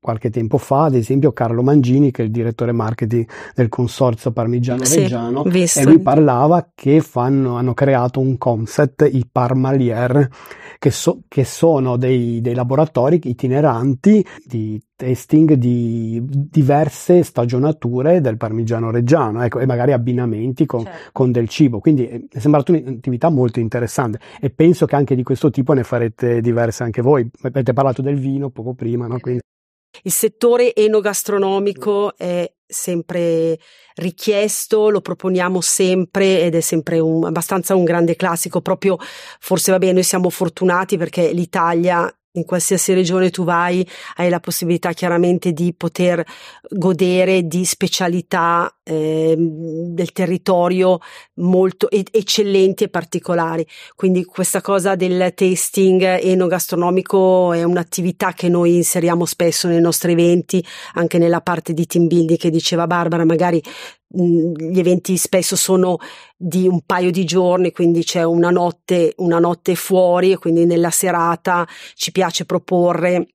qualche 0.00 0.30
tempo 0.30 0.56
fa, 0.56 0.84
ad 0.84 0.94
esempio 0.94 1.32
Carlo 1.32 1.62
Mangini, 1.62 2.10
che 2.10 2.22
è 2.22 2.24
il 2.24 2.30
direttore 2.30 2.72
marketing 2.72 3.28
del 3.54 3.68
consorzio 3.68 4.32
Parmigiano 4.32 4.82
Reggiano, 4.82 5.44
sì, 5.50 5.78
e 5.78 5.84
lui 5.84 6.00
parlava 6.00 6.70
che 6.74 7.00
fanno, 7.00 7.56
hanno 7.56 7.74
creato 7.74 8.18
un 8.18 8.38
concept, 8.38 9.06
i 9.10 9.28
Parmalier, 9.30 10.28
che, 10.78 10.90
so, 10.90 11.20
che 11.28 11.44
sono 11.44 11.98
dei, 11.98 12.40
dei, 12.40 12.54
laboratori 12.54 13.20
itineranti 13.22 14.24
di 14.42 14.80
testing 14.96 15.52
di 15.52 16.22
diverse 16.24 17.22
stagionature 17.22 18.22
del 18.22 18.38
Parmigiano 18.38 18.90
Reggiano, 18.90 19.42
ecco, 19.42 19.60
e 19.60 19.66
magari 19.66 19.92
abbinamenti 19.92 20.64
con, 20.64 20.84
certo. 20.84 21.10
con 21.12 21.30
del 21.30 21.48
cibo. 21.48 21.78
Quindi 21.80 22.08
eh, 22.08 22.26
è 22.30 22.38
sembrata 22.38 22.72
un'attività 22.72 23.28
molto 23.28 23.60
interessante 23.60 24.18
e 24.40 24.48
penso 24.48 24.86
che 24.86 24.96
anche 24.96 25.14
di 25.14 25.22
questo 25.22 25.50
tipo 25.50 25.74
ne 25.74 25.84
farete 25.84 26.40
diverse 26.40 26.84
anche 26.84 27.02
voi. 27.02 27.28
Avete 27.42 27.74
parlato 27.74 28.00
del 28.00 28.18
vino 28.18 28.48
poco 28.48 28.72
prima, 28.72 29.06
no? 29.06 29.18
Quindi 29.18 29.40
il 30.02 30.12
settore 30.12 30.74
enogastronomico 30.74 32.16
è 32.16 32.50
sempre 32.66 33.58
richiesto, 33.96 34.88
lo 34.88 35.00
proponiamo 35.00 35.60
sempre 35.60 36.42
ed 36.42 36.54
è 36.54 36.60
sempre 36.60 37.00
un, 37.00 37.24
abbastanza 37.24 37.74
un 37.74 37.84
grande 37.84 38.16
classico. 38.16 38.60
Proprio, 38.60 38.96
forse 39.40 39.72
va 39.72 39.78
bene, 39.78 39.94
noi 39.94 40.02
siamo 40.04 40.30
fortunati 40.30 40.96
perché 40.96 41.32
l'Italia 41.32 42.12
in 42.32 42.44
qualsiasi 42.44 42.92
regione 42.94 43.30
tu 43.30 43.44
vai 43.44 43.86
hai 44.16 44.28
la 44.28 44.40
possibilità 44.40 44.92
chiaramente 44.92 45.52
di 45.52 45.74
poter 45.74 46.24
godere 46.68 47.46
di 47.46 47.64
specialità 47.64 48.72
eh, 48.84 49.34
del 49.36 50.12
territorio 50.12 50.98
molto 51.34 51.88
eccellenti 51.90 52.84
e 52.84 52.88
particolari. 52.88 53.66
Quindi 53.94 54.24
questa 54.24 54.60
cosa 54.60 54.94
del 54.94 55.32
tasting 55.34 56.02
enogastronomico 56.02 57.52
è 57.52 57.62
un'attività 57.62 58.32
che 58.32 58.48
noi 58.48 58.76
inseriamo 58.76 59.24
spesso 59.24 59.68
nei 59.68 59.80
nostri 59.80 60.12
eventi, 60.12 60.64
anche 60.94 61.18
nella 61.18 61.40
parte 61.40 61.72
di 61.72 61.86
team 61.86 62.06
building 62.06 62.38
che 62.38 62.50
diceva 62.50 62.86
Barbara, 62.86 63.24
magari 63.24 63.62
gli 64.12 64.78
eventi 64.78 65.16
spesso 65.16 65.54
sono 65.54 65.98
di 66.36 66.66
un 66.66 66.80
paio 66.84 67.10
di 67.10 67.24
giorni, 67.24 67.70
quindi 67.70 68.02
c'è 68.02 68.24
una 68.24 68.50
notte, 68.50 69.14
una 69.18 69.38
notte 69.38 69.74
fuori 69.76 70.32
e 70.32 70.38
quindi 70.38 70.66
nella 70.66 70.90
serata 70.90 71.66
ci 71.94 72.10
piace 72.10 72.44
proporre 72.44 73.26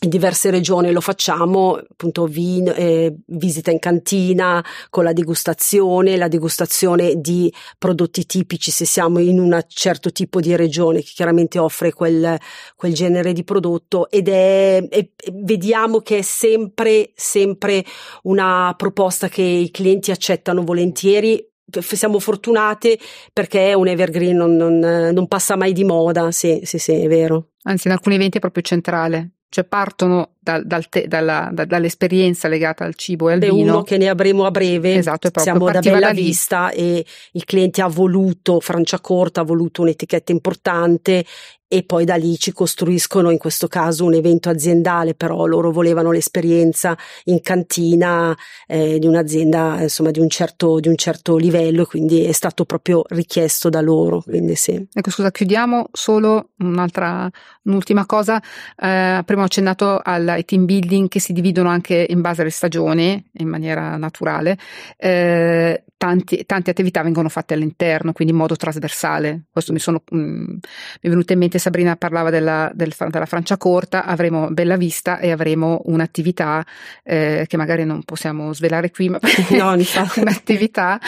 in 0.00 0.10
diverse 0.10 0.50
regioni 0.50 0.92
lo 0.92 1.00
facciamo, 1.00 1.74
appunto 1.74 2.26
vino, 2.26 2.72
eh, 2.72 3.12
visita 3.26 3.72
in 3.72 3.80
cantina 3.80 4.64
con 4.90 5.02
la 5.02 5.12
degustazione, 5.12 6.16
la 6.16 6.28
degustazione 6.28 7.14
di 7.16 7.52
prodotti 7.76 8.24
tipici 8.24 8.70
se 8.70 8.84
siamo 8.84 9.18
in 9.18 9.40
un 9.40 9.60
certo 9.66 10.12
tipo 10.12 10.40
di 10.40 10.54
regione 10.54 11.00
che 11.00 11.10
chiaramente 11.14 11.58
offre 11.58 11.92
quel, 11.92 12.38
quel 12.76 12.94
genere 12.94 13.32
di 13.32 13.42
prodotto 13.42 14.08
ed 14.08 14.28
è, 14.28 14.86
è, 14.88 15.08
vediamo 15.32 15.98
che 15.98 16.18
è 16.18 16.22
sempre, 16.22 17.10
sempre 17.14 17.84
una 18.22 18.74
proposta 18.76 19.28
che 19.28 19.42
i 19.42 19.70
clienti 19.72 20.12
accettano 20.12 20.62
volentieri 20.62 21.44
siamo 21.80 22.18
fortunate 22.18 22.98
perché 23.30 23.74
un 23.74 23.88
evergreen, 23.88 24.34
non, 24.34 24.56
non, 24.56 24.78
non, 24.78 25.28
passa 25.28 25.54
mai 25.54 25.74
di 25.74 25.84
moda, 25.84 26.30
sì, 26.30 26.60
sì, 26.62 26.78
sì, 26.78 26.92
è 26.92 27.08
vero. 27.08 27.50
Anzi, 27.64 27.88
in 27.88 27.92
alcuni 27.92 28.14
eventi 28.14 28.38
è 28.38 28.40
proprio 28.40 28.62
centrale 28.62 29.32
cioè 29.48 29.64
partono 29.64 30.34
dal, 30.48 30.64
dal 30.64 30.88
te, 30.88 31.06
dalla, 31.06 31.50
da, 31.52 31.66
dall'esperienza 31.66 32.48
legata 32.48 32.84
al 32.84 32.94
cibo 32.94 33.28
e 33.28 33.34
al 33.34 33.38
Beh, 33.38 33.50
vino. 33.50 33.72
uno 33.74 33.82
che 33.82 33.98
ne 33.98 34.08
avremo 34.08 34.46
a 34.46 34.50
breve. 34.50 34.94
Esatto, 34.94 35.28
Siamo 35.34 35.70
da 35.70 35.80
Bella 35.80 36.08
da 36.08 36.12
Vista 36.12 36.70
e 36.70 37.04
il 37.32 37.44
cliente 37.44 37.82
ha 37.82 37.88
voluto, 37.88 38.60
Franciacorta 38.60 39.42
ha 39.42 39.44
voluto 39.44 39.82
un'etichetta 39.82 40.32
importante 40.32 41.24
e 41.70 41.82
poi 41.82 42.06
da 42.06 42.14
lì 42.16 42.38
ci 42.38 42.50
costruiscono 42.52 43.28
in 43.30 43.36
questo 43.36 43.68
caso 43.68 44.06
un 44.06 44.14
evento 44.14 44.48
aziendale, 44.48 45.14
però 45.14 45.44
loro 45.44 45.70
volevano 45.70 46.10
l'esperienza 46.10 46.96
in 47.24 47.42
cantina 47.42 48.34
eh, 48.66 48.98
di 48.98 49.06
un'azienda 49.06 49.82
insomma 49.82 50.10
di 50.10 50.18
un, 50.18 50.30
certo, 50.30 50.80
di 50.80 50.88
un 50.88 50.96
certo 50.96 51.36
livello, 51.36 51.84
quindi 51.84 52.24
è 52.24 52.32
stato 52.32 52.64
proprio 52.64 53.04
richiesto 53.08 53.68
da 53.68 53.82
loro. 53.82 54.22
Quindi 54.22 54.54
sì. 54.54 54.82
Ecco, 54.90 55.10
scusa, 55.10 55.30
chiudiamo 55.30 55.90
solo 55.92 56.52
un'altra, 56.60 57.30
un'ultima 57.64 58.06
cosa. 58.06 58.38
Eh, 58.38 59.22
prima 59.26 59.42
ho 59.42 59.44
accennato 59.44 60.00
al 60.02 60.37
team 60.44 60.64
building 60.64 61.08
che 61.08 61.20
si 61.20 61.32
dividono 61.32 61.68
anche 61.68 62.06
in 62.08 62.20
base 62.20 62.42
alle 62.42 62.50
stagioni, 62.50 63.22
in 63.38 63.48
maniera 63.48 63.96
naturale. 63.96 64.56
Eh, 64.96 65.82
tanti, 65.98 66.46
tante 66.46 66.70
attività 66.70 67.02
vengono 67.02 67.28
fatte 67.28 67.52
all'interno, 67.54 68.12
quindi 68.12 68.32
in 68.32 68.38
modo 68.38 68.56
trasversale. 68.56 69.42
Questo 69.50 69.72
mi, 69.72 69.80
sono, 69.80 70.02
mh, 70.08 70.16
mm, 70.16 70.44
mi 70.44 70.60
è 71.00 71.08
venuto 71.08 71.32
in 71.32 71.40
mente 71.40 71.58
Sabrina 71.58 71.96
parlava 71.96 72.30
della, 72.30 72.70
del, 72.72 72.94
della 73.10 73.26
Franciacorta, 73.26 74.04
avremo 74.04 74.48
Bella 74.50 74.76
Vista 74.76 75.18
e 75.18 75.30
avremo 75.30 75.82
un'attività 75.86 76.64
eh, 77.02 77.44
che 77.46 77.56
magari 77.56 77.84
non 77.84 78.04
possiamo 78.04 78.54
svelare 78.54 78.90
qui, 78.90 79.08
ma 79.10 79.18
no, 79.58 79.72
un'attività 80.16 81.00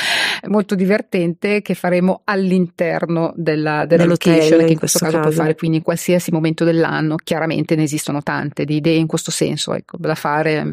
molto 0.49 0.75
divertente 0.75 1.63
che 1.63 1.75
faremo 1.75 2.23
all'interno 2.25 3.33
della, 3.37 3.87
della 3.87 4.05
location, 4.05 4.59
che 4.59 4.73
in 4.73 4.79
questo, 4.79 4.99
caso, 4.99 5.13
caso 5.13 5.29
puoi 5.29 5.35
fare 5.35 5.55
quindi 5.55 5.79
in 5.79 5.83
qualsiasi 5.85 6.33
momento 6.33 6.65
dell'anno. 6.65 7.15
Chiaramente 7.17 7.77
ne 7.77 7.85
esistono 7.85 8.23
tante 8.23 8.65
di 8.65 8.77
idee 8.77 8.97
in 8.97 9.07
questo 9.07 9.31
senso, 9.31 9.73
ecco, 9.73 9.97
da 9.99 10.17
fare. 10.17 10.73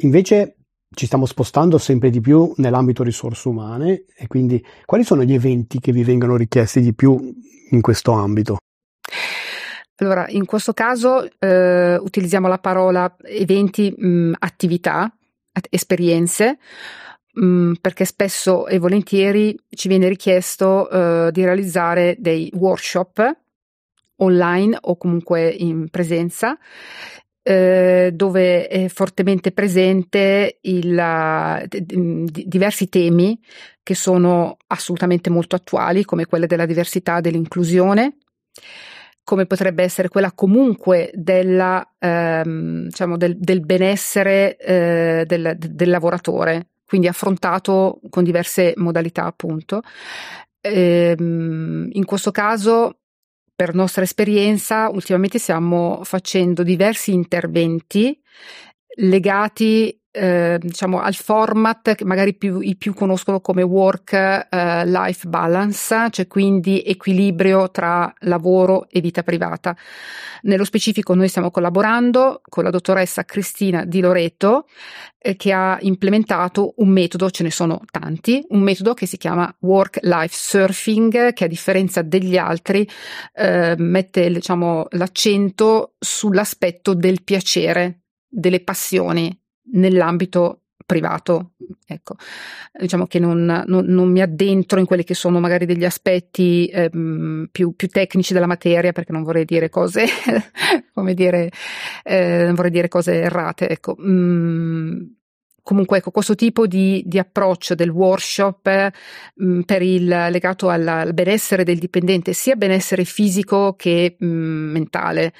Invece 0.00 0.57
ci 0.94 1.06
stiamo 1.06 1.26
spostando 1.26 1.78
sempre 1.78 2.10
di 2.10 2.20
più 2.20 2.52
nell'ambito 2.56 3.02
risorse 3.02 3.48
umane 3.48 4.04
e 4.16 4.26
quindi 4.26 4.64
quali 4.84 5.04
sono 5.04 5.22
gli 5.22 5.34
eventi 5.34 5.80
che 5.80 5.92
vi 5.92 6.02
vengono 6.02 6.36
richiesti 6.36 6.80
di 6.80 6.94
più 6.94 7.34
in 7.70 7.80
questo 7.80 8.12
ambito? 8.12 8.56
Allora, 10.00 10.28
in 10.28 10.44
questo 10.44 10.72
caso 10.72 11.28
eh, 11.38 11.96
utilizziamo 11.96 12.46
la 12.46 12.58
parola 12.58 13.16
eventi, 13.22 13.92
mh, 13.96 14.34
attività, 14.38 15.12
esperienze, 15.70 16.58
mh, 17.32 17.72
perché 17.80 18.04
spesso 18.04 18.68
e 18.68 18.78
volentieri 18.78 19.58
ci 19.68 19.88
viene 19.88 20.08
richiesto 20.08 20.88
eh, 20.88 21.32
di 21.32 21.44
realizzare 21.44 22.14
dei 22.18 22.50
workshop 22.54 23.36
online 24.18 24.78
o 24.80 24.96
comunque 24.96 25.48
in 25.48 25.88
presenza 25.90 26.56
eh, 27.48 28.10
dove 28.12 28.66
è 28.66 28.88
fortemente 28.88 29.52
presente 29.52 30.58
il, 30.60 31.66
diversi 31.66 32.90
temi 32.90 33.40
che 33.82 33.94
sono 33.94 34.58
assolutamente 34.66 35.30
molto 35.30 35.56
attuali, 35.56 36.04
come 36.04 36.26
quelle 36.26 36.46
della 36.46 36.66
diversità 36.66 37.16
e 37.16 37.20
dell'inclusione, 37.22 38.18
come 39.24 39.46
potrebbe 39.46 39.82
essere 39.82 40.10
quella 40.10 40.32
comunque 40.32 41.10
della, 41.14 41.90
ehm, 41.98 42.84
diciamo 42.84 43.16
del, 43.16 43.38
del, 43.38 43.60
benessere 43.60 44.58
eh, 44.58 45.24
del, 45.26 45.56
del, 45.56 45.88
lavoratore, 45.88 46.66
quindi 46.84 47.08
affrontato 47.08 47.98
con 48.10 48.24
diverse 48.24 48.74
modalità 48.76 49.24
appunto. 49.24 49.80
Ehm, 50.60 51.88
in 51.92 52.04
questo 52.04 52.30
caso 52.30 52.98
per 53.58 53.74
nostra 53.74 54.04
esperienza, 54.04 54.88
ultimamente 54.88 55.40
stiamo 55.40 56.02
facendo 56.04 56.62
diversi 56.62 57.12
interventi 57.12 58.16
legati 59.00 60.00
eh, 60.18 60.58
diciamo 60.60 61.00
al 61.00 61.14
format 61.14 61.94
che 61.94 62.04
magari 62.04 62.34
più, 62.34 62.58
i 62.60 62.76
più 62.76 62.92
conoscono 62.92 63.40
come 63.40 63.62
work 63.62 64.12
eh, 64.12 65.16
balance, 65.26 66.08
cioè 66.10 66.26
quindi 66.26 66.82
equilibrio 66.84 67.70
tra 67.70 68.12
lavoro 68.20 68.88
e 68.90 69.00
vita 69.00 69.22
privata. 69.22 69.76
Nello 70.42 70.64
specifico 70.64 71.14
noi 71.14 71.28
stiamo 71.28 71.50
collaborando 71.50 72.40
con 72.48 72.64
la 72.64 72.70
dottoressa 72.70 73.24
Cristina 73.24 73.84
Di 73.84 74.00
Loreto 74.00 74.66
eh, 75.18 75.36
che 75.36 75.52
ha 75.52 75.78
implementato 75.82 76.74
un 76.78 76.88
metodo, 76.88 77.30
ce 77.30 77.44
ne 77.44 77.50
sono 77.50 77.82
tanti, 77.90 78.44
un 78.48 78.60
metodo 78.60 78.94
che 78.94 79.06
si 79.06 79.18
chiama 79.18 79.54
work 79.60 79.98
life 80.02 80.34
surfing 80.34 81.32
che 81.32 81.44
a 81.44 81.48
differenza 81.48 82.02
degli 82.02 82.36
altri 82.36 82.88
eh, 83.34 83.74
mette 83.78 84.30
diciamo, 84.30 84.86
l'accento 84.90 85.94
sull'aspetto 85.98 86.94
del 86.94 87.22
piacere, 87.22 88.00
delle 88.28 88.60
passioni 88.60 89.46
nell'ambito 89.72 90.62
privato. 90.88 91.52
Ecco, 91.86 92.14
diciamo 92.72 93.06
che 93.06 93.18
non, 93.18 93.44
non, 93.66 93.84
non, 93.84 94.10
mi 94.10 94.22
addentro 94.22 94.78
in 94.80 94.86
quelli 94.86 95.04
che 95.04 95.12
sono 95.12 95.38
magari 95.38 95.66
degli 95.66 95.84
aspetti 95.84 96.66
eh, 96.68 96.88
più, 97.52 97.76
più, 97.76 97.88
tecnici 97.88 98.32
della 98.32 98.46
materia 98.46 98.92
perché 98.92 99.12
non 99.12 99.22
vorrei 99.22 99.44
dire 99.44 99.68
cose, 99.68 100.06
come 100.94 101.12
dire, 101.12 101.50
eh, 102.02 102.50
vorrei 102.54 102.70
dire 102.70 102.88
cose 102.88 103.20
errate. 103.20 103.68
Ecco. 103.68 103.96
Mm, 104.00 105.02
comunque 105.62 105.98
ecco, 105.98 106.10
questo 106.10 106.34
tipo 106.34 106.66
di, 106.66 107.02
di 107.04 107.18
approccio 107.18 107.74
del 107.74 107.90
workshop 107.90 108.66
eh, 108.66 108.92
per 109.66 109.82
il 109.82 110.06
legato 110.06 110.70
alla, 110.70 111.00
al 111.00 111.12
benessere 111.12 111.64
del 111.64 111.76
dipendente, 111.76 112.32
sia 112.32 112.56
benessere 112.56 113.04
fisico 113.04 113.74
che 113.76 114.16
mh, 114.18 114.26
mentale, 114.26 115.34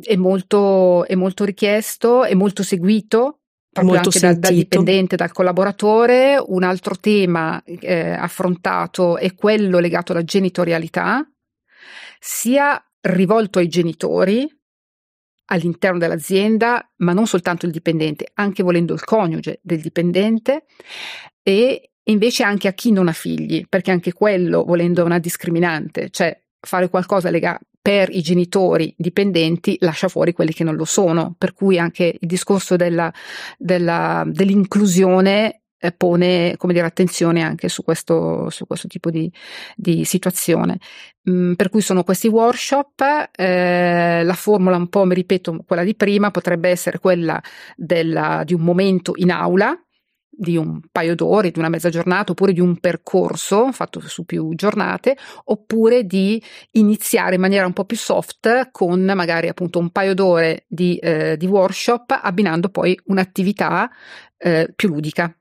è 0.00 0.16
molto, 0.16 1.04
è 1.06 1.14
molto 1.14 1.44
richiesto, 1.44 2.24
è 2.24 2.34
molto 2.34 2.62
seguito 2.62 3.38
proprio 3.72 3.94
molto 3.94 4.10
anche 4.10 4.20
dal, 4.20 4.38
dal, 4.38 4.54
dipendente, 4.54 5.16
dal 5.16 5.32
collaboratore. 5.32 6.42
Un 6.46 6.62
altro 6.62 6.96
tema 6.96 7.62
eh, 7.64 8.10
affrontato 8.10 9.16
è 9.16 9.34
quello 9.34 9.78
legato 9.78 10.12
alla 10.12 10.24
genitorialità, 10.24 11.26
sia 12.20 12.82
rivolto 13.00 13.58
ai 13.58 13.68
genitori 13.68 14.48
all'interno 15.46 15.98
dell'azienda, 15.98 16.92
ma 16.98 17.12
non 17.12 17.26
soltanto 17.26 17.66
il 17.66 17.72
dipendente, 17.72 18.28
anche 18.34 18.62
volendo 18.62 18.94
il 18.94 19.04
coniuge 19.04 19.60
del 19.62 19.80
dipendente 19.80 20.64
e 21.42 21.90
invece 22.04 22.42
anche 22.42 22.68
a 22.68 22.72
chi 22.72 22.92
non 22.92 23.08
ha 23.08 23.12
figli, 23.12 23.66
perché 23.68 23.90
anche 23.90 24.12
quello 24.12 24.64
volendo 24.64 25.02
è 25.02 25.04
una 25.04 25.18
discriminante, 25.18 26.10
cioè 26.10 26.38
fare 26.60 26.88
qualcosa 26.88 27.28
legato 27.28 27.66
per 27.82 28.08
i 28.10 28.22
genitori 28.22 28.94
dipendenti 28.96 29.76
lascia 29.80 30.06
fuori 30.06 30.32
quelli 30.32 30.52
che 30.52 30.62
non 30.62 30.76
lo 30.76 30.84
sono, 30.84 31.34
per 31.36 31.52
cui 31.52 31.78
anche 31.78 32.16
il 32.18 32.28
discorso 32.28 32.76
della, 32.76 33.12
della, 33.58 34.22
dell'inclusione 34.24 35.62
eh, 35.84 35.90
pone 35.90 36.54
come 36.56 36.72
dire, 36.72 36.86
attenzione 36.86 37.42
anche 37.42 37.68
su 37.68 37.82
questo, 37.82 38.48
su 38.50 38.66
questo 38.66 38.86
tipo 38.86 39.10
di, 39.10 39.30
di 39.74 40.04
situazione. 40.04 40.78
Mm, 41.28 41.54
per 41.54 41.70
cui 41.70 41.80
sono 41.80 42.04
questi 42.04 42.28
workshop, 42.28 43.30
eh, 43.32 44.22
la 44.22 44.34
formula 44.34 44.76
un 44.76 44.88
po', 44.88 45.04
mi 45.04 45.14
ripeto, 45.14 45.64
quella 45.66 45.82
di 45.82 45.96
prima, 45.96 46.30
potrebbe 46.30 46.68
essere 46.68 47.00
quella 47.00 47.42
della, 47.76 48.42
di 48.44 48.54
un 48.54 48.60
momento 48.60 49.14
in 49.16 49.32
aula, 49.32 49.76
di 50.34 50.56
un 50.56 50.80
paio 50.90 51.14
d'ore, 51.14 51.50
di 51.50 51.58
una 51.58 51.68
mezza 51.68 51.90
giornata, 51.90 52.32
oppure 52.32 52.52
di 52.52 52.60
un 52.60 52.78
percorso 52.78 53.70
fatto 53.70 54.00
su 54.00 54.24
più 54.24 54.54
giornate, 54.54 55.16
oppure 55.44 56.04
di 56.04 56.42
iniziare 56.72 57.34
in 57.34 57.40
maniera 57.40 57.66
un 57.66 57.74
po' 57.74 57.84
più 57.84 57.96
soft 57.96 58.70
con 58.70 59.02
magari 59.02 59.48
appunto 59.48 59.78
un 59.78 59.90
paio 59.90 60.14
d'ore 60.14 60.64
di, 60.68 60.96
eh, 60.96 61.36
di 61.36 61.46
workshop, 61.46 62.18
abbinando 62.22 62.70
poi 62.70 62.98
un'attività 63.04 63.90
eh, 64.38 64.72
più 64.74 64.88
ludica. 64.88 65.34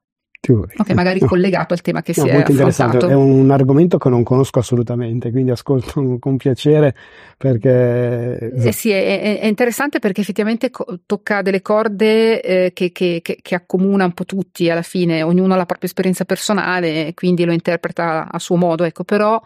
Ok, 0.50 0.90
magari 0.94 1.20
no. 1.20 1.28
collegato 1.28 1.74
al 1.74 1.82
tema 1.82 2.02
che 2.02 2.14
no, 2.18 2.24
si 2.24 2.30
è 2.30 2.34
molto 2.34 2.52
affrontato. 2.52 2.96
interessante, 2.96 3.14
è 3.14 3.16
un 3.16 3.52
argomento 3.52 4.00
che 4.00 4.10
non 4.10 4.24
conosco 4.24 4.58
assolutamente, 4.58 5.30
quindi 5.30 5.52
ascolto 5.52 6.18
con 6.20 6.38
piacere 6.38 6.96
perché... 7.38 8.52
Eh 8.56 8.72
sì, 8.72 8.90
è, 8.90 9.40
è, 9.40 9.46
interessante 9.46 10.00
perché 10.00 10.22
effettivamente 10.22 10.72
co- 10.72 11.02
tocca 11.06 11.44
delle 11.44 11.62
corde 11.62 12.42
eh, 12.42 12.74
che, 12.74 12.92
che, 12.92 13.20
che, 13.22 13.38
che, 13.40 13.56
accomuna 13.56 14.06
un 14.06 14.14
po' 14.14 14.26
tutti 14.26 14.68
alla 14.68 14.82
fine, 14.82 15.22
ognuno 15.22 15.54
ha 15.54 15.58
la 15.58 15.66
propria 15.66 15.88
esperienza 15.88 16.26
personale 16.26 17.08
e 17.08 17.14
quindi 17.14 17.46
lo 17.46 17.52
interpreta 17.52 18.28
a 18.32 18.40
suo 18.40 18.56
modo, 18.56 18.84
ecco, 18.84 19.04
però 19.04 19.40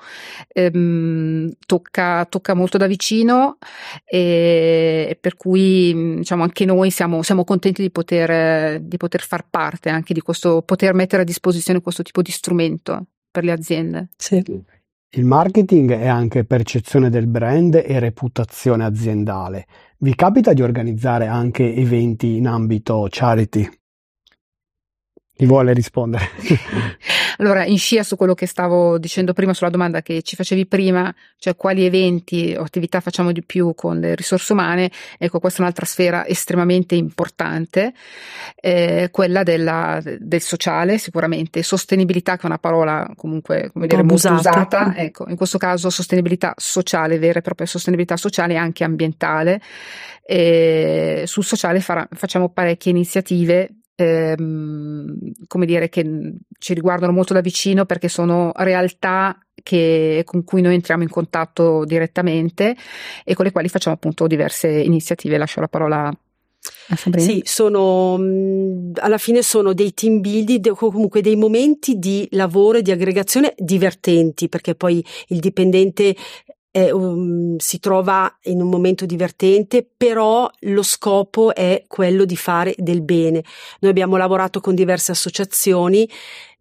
ehm, 0.47 1.51
tocca, 1.65 2.25
tocca, 2.25 2.53
molto 2.53 2.77
da 2.77 2.87
vicino 2.87 3.57
e, 4.05 5.17
per 5.19 5.35
cui 5.35 6.15
diciamo 6.17 6.43
anche 6.43 6.63
noi 6.63 6.89
siamo, 6.89 7.21
siamo 7.21 7.43
contenti 7.43 7.81
di 7.81 7.91
poter, 7.91 8.79
di 8.79 8.95
poter 8.95 9.21
far 9.21 9.45
parte 9.49 9.89
anche 9.89 10.13
di 10.13 10.21
questo 10.21 10.61
poter 10.61 10.84
poter 10.85 10.93
mettere 10.93 11.21
a 11.23 11.25
disposizione 11.25 11.81
questo 11.81 12.03
tipo 12.03 12.21
di 12.21 12.31
strumento 12.31 13.07
per 13.31 13.43
le 13.43 13.51
aziende. 13.51 14.09
Sì. 14.15 14.43
Il 15.09 15.25
marketing 15.25 15.91
è 15.93 16.07
anche 16.07 16.43
percezione 16.43 17.09
del 17.09 17.27
brand 17.27 17.75
e 17.75 17.99
reputazione 17.99 18.83
aziendale. 18.83 19.65
Vi 19.97 20.13
capita 20.13 20.53
di 20.53 20.61
organizzare 20.61 21.25
anche 21.27 21.73
eventi 21.73 22.35
in 22.35 22.47
ambito 22.47 23.07
charity? 23.09 23.67
Chi 25.33 25.45
vuole 25.45 25.73
rispondere? 25.73 26.25
allora, 27.37 27.65
in 27.65 27.77
scia 27.77 28.03
su 28.03 28.15
quello 28.15 28.33
che 28.33 28.45
stavo 28.45 28.97
dicendo 28.97 29.33
prima, 29.33 29.53
sulla 29.53 29.69
domanda 29.69 30.01
che 30.01 30.21
ci 30.21 30.35
facevi 30.35 30.65
prima, 30.65 31.13
cioè 31.37 31.55
quali 31.55 31.85
eventi 31.85 32.55
o 32.57 32.63
attività 32.63 32.99
facciamo 32.99 33.31
di 33.31 33.43
più 33.43 33.73
con 33.75 33.99
le 33.99 34.15
risorse 34.15 34.53
umane, 34.53 34.91
ecco, 35.17 35.39
questa 35.39 35.59
è 35.59 35.61
un'altra 35.63 35.85
sfera 35.85 36.25
estremamente 36.25 36.95
importante, 36.95 37.93
eh, 38.55 39.09
quella 39.11 39.43
della, 39.43 40.01
del 40.03 40.41
sociale, 40.41 40.97
sicuramente, 40.97 41.63
sostenibilità, 41.63 42.35
che 42.35 42.43
è 42.43 42.45
una 42.45 42.59
parola 42.59 43.11
comunque, 43.15 43.69
come 43.71 43.87
dire, 43.87 44.03
molto 44.03 44.31
usata, 44.31 44.95
ecco, 44.95 45.25
in 45.27 45.35
questo 45.35 45.57
caso 45.57 45.89
sostenibilità 45.89 46.53
sociale, 46.57 47.19
vera 47.19 47.39
e 47.39 47.41
propria 47.41 47.67
sostenibilità 47.67 48.17
sociale 48.17 48.53
e 48.53 48.57
anche 48.57 48.83
ambientale. 48.83 49.61
E 50.27 51.23
sul 51.27 51.43
sociale 51.43 51.81
farà, 51.81 52.07
facciamo 52.11 52.49
parecchie 52.49 52.91
iniziative 52.91 53.69
ehm, 53.95 55.17
come 55.47 55.65
dire, 55.65 55.89
che 55.89 56.33
ci 56.59 56.73
riguardano 56.73 57.11
molto 57.11 57.33
da 57.33 57.41
vicino 57.41 57.85
perché 57.85 58.07
sono 58.07 58.51
realtà 58.55 59.37
che, 59.63 60.21
con 60.25 60.43
cui 60.43 60.61
noi 60.61 60.75
entriamo 60.75 61.03
in 61.03 61.09
contatto 61.09 61.85
direttamente 61.85 62.75
e 63.23 63.33
con 63.33 63.45
le 63.45 63.51
quali 63.51 63.69
facciamo 63.69 63.95
appunto 63.95 64.27
diverse 64.27 64.69
iniziative. 64.69 65.37
Lascio 65.37 65.59
la 65.59 65.67
parola. 65.67 66.15
Sì, 67.15 67.41
sono 67.45 68.15
alla 68.95 69.17
fine 69.17 69.41
sono 69.43 69.73
dei 69.73 69.93
team 69.93 70.19
building 70.19 70.73
comunque 70.73 71.21
dei 71.21 71.35
momenti 71.35 71.97
di 71.97 72.27
lavoro 72.31 72.79
e 72.79 72.81
di 72.81 72.91
aggregazione 72.91 73.53
divertenti 73.57 74.49
perché 74.49 74.73
poi 74.75 75.03
il 75.27 75.39
dipendente 75.39 76.15
eh, 76.75 76.91
um, 76.91 77.55
si 77.55 77.79
trova 77.79 78.37
in 78.43 78.61
un 78.61 78.69
momento 78.69 79.05
divertente, 79.05 79.87
però 79.95 80.49
lo 80.59 80.83
scopo 80.83 81.55
è 81.55 81.85
quello 81.87 82.25
di 82.25 82.35
fare 82.35 82.75
del 82.77 83.01
bene. 83.01 83.45
Noi 83.79 83.91
abbiamo 83.91 84.17
lavorato 84.17 84.59
con 84.59 84.75
diverse 84.75 85.13
associazioni 85.13 86.05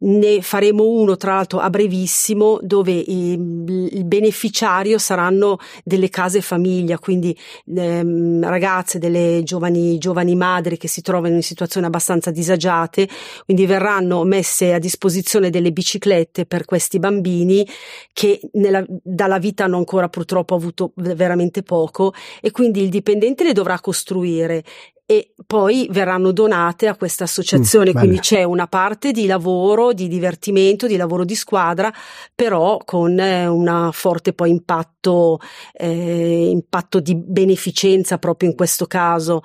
ne 0.04 0.42
faremo 0.42 0.84
uno 0.84 1.16
tra 1.16 1.34
l'altro 1.34 1.60
a 1.60 1.70
brevissimo 1.70 2.58
dove 2.60 2.92
il, 2.92 4.02
beneficiario 4.04 4.98
saranno 4.98 5.58
delle 5.82 6.08
case 6.08 6.40
famiglia, 6.40 6.98
quindi 6.98 7.36
ehm, 7.74 8.46
ragazze, 8.46 8.98
delle 8.98 9.42
giovani, 9.44 9.98
giovani 9.98 10.34
madri 10.34 10.76
che 10.76 10.88
si 10.88 11.00
trovano 11.00 11.34
in 11.34 11.42
situazioni 11.42 11.86
abbastanza 11.86 12.30
disagiate, 12.30 13.08
quindi 13.44 13.66
verranno 13.66 14.24
messe 14.24 14.74
a 14.74 14.78
disposizione 14.78 15.50
delle 15.50 15.72
biciclette 15.72 16.46
per 16.46 16.64
questi 16.64 16.98
bambini 16.98 17.66
che 18.12 18.40
nella, 18.52 18.84
dalla 18.88 19.38
vita 19.38 19.64
hanno 19.64 19.78
ancora 19.78 20.08
purtroppo 20.08 20.54
avuto 20.54 20.92
veramente 20.96 21.62
poco 21.62 22.12
e 22.40 22.50
quindi 22.50 22.82
il 22.82 22.88
dipendente 22.88 23.44
le 23.44 23.52
dovrà 23.52 23.80
costruire 23.80 24.62
e 25.06 25.34
poi 25.46 25.86
verranno 25.90 26.32
donate 26.32 26.86
a 26.88 26.96
questa 26.96 27.24
associazione. 27.24 27.90
Mm, 27.90 27.94
quindi 27.98 28.18
c'è 28.20 28.42
una 28.42 28.66
parte 28.66 29.12
di 29.12 29.26
lavoro, 29.26 29.92
di 29.92 30.08
divertimento, 30.08 30.86
di 30.86 30.96
lavoro 30.96 31.24
di 31.24 31.34
squadra, 31.34 31.92
però 32.34 32.78
con 32.84 33.18
eh, 33.18 33.46
un 33.46 33.90
forte 33.92 34.32
poi 34.32 34.50
impatto, 34.50 35.40
eh, 35.72 36.48
impatto 36.48 37.00
di 37.00 37.14
beneficenza 37.16 38.18
proprio 38.18 38.48
in 38.48 38.56
questo 38.56 38.86
caso. 38.86 39.42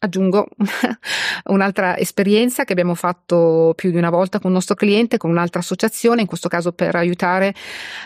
Aggiungo 0.00 0.46
un'altra 1.46 1.98
esperienza 1.98 2.62
che 2.62 2.72
abbiamo 2.72 2.94
fatto 2.94 3.72
più 3.74 3.90
di 3.90 3.96
una 3.96 4.10
volta 4.10 4.38
con 4.38 4.50
un 4.50 4.52
nostro 4.52 4.76
cliente, 4.76 5.16
con 5.16 5.30
un'altra 5.30 5.58
associazione, 5.58 6.20
in 6.20 6.28
questo 6.28 6.48
caso 6.48 6.70
per 6.70 6.94
aiutare 6.94 7.52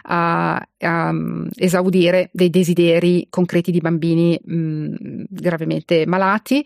a, 0.04 0.54
a 0.78 1.12
mm, 1.12 1.48
esaudire 1.54 2.30
dei 2.32 2.48
desideri 2.48 3.26
concreti 3.28 3.70
di 3.70 3.80
bambini 3.80 4.40
mh, 4.42 4.54
mm, 4.54 5.22
gravemente 5.28 6.06
malati 6.06 6.64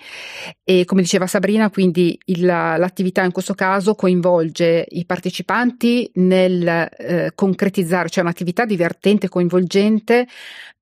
e 0.63 0.85
come 0.85 1.03
diceva 1.03 1.27
Sabrina, 1.27 1.71
quindi 1.71 2.17
il, 2.27 2.45
l'attività 2.45 3.25
in 3.25 3.33
questo 3.33 3.55
caso 3.55 3.97
coinvolge 3.97 4.87
i 4.91 5.05
partecipanti 5.07 6.09
nel 6.15 6.67
eh, 6.67 7.33
concretizzare, 7.35 8.11
cioè 8.11 8.23
un'attività 8.23 8.65
divertente, 8.65 9.29
coinvolgente, 9.29 10.29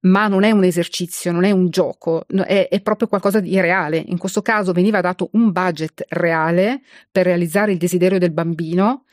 ma 0.05 0.29
non 0.29 0.43
è 0.43 0.51
un 0.51 0.65
esercizio, 0.65 1.33
non 1.33 1.45
è 1.45 1.51
un 1.51 1.71
gioco, 1.71 2.27
è, 2.29 2.69
è, 2.71 2.81
proprio 2.81 3.09
qualcosa 3.09 3.41
di 3.41 3.59
reale. 3.61 4.03
In 4.07 4.19
questo 4.19 4.34
caso 4.43 4.73
veniva 4.73 5.01
dato 5.01 5.29
un 5.33 5.53
budget 5.53 6.05
reale 6.09 6.83
per 7.11 7.25
realizzare 7.25 7.73
il 7.73 7.79
desiderio 7.79 8.19
del 8.19 8.33
bambino 8.33 9.05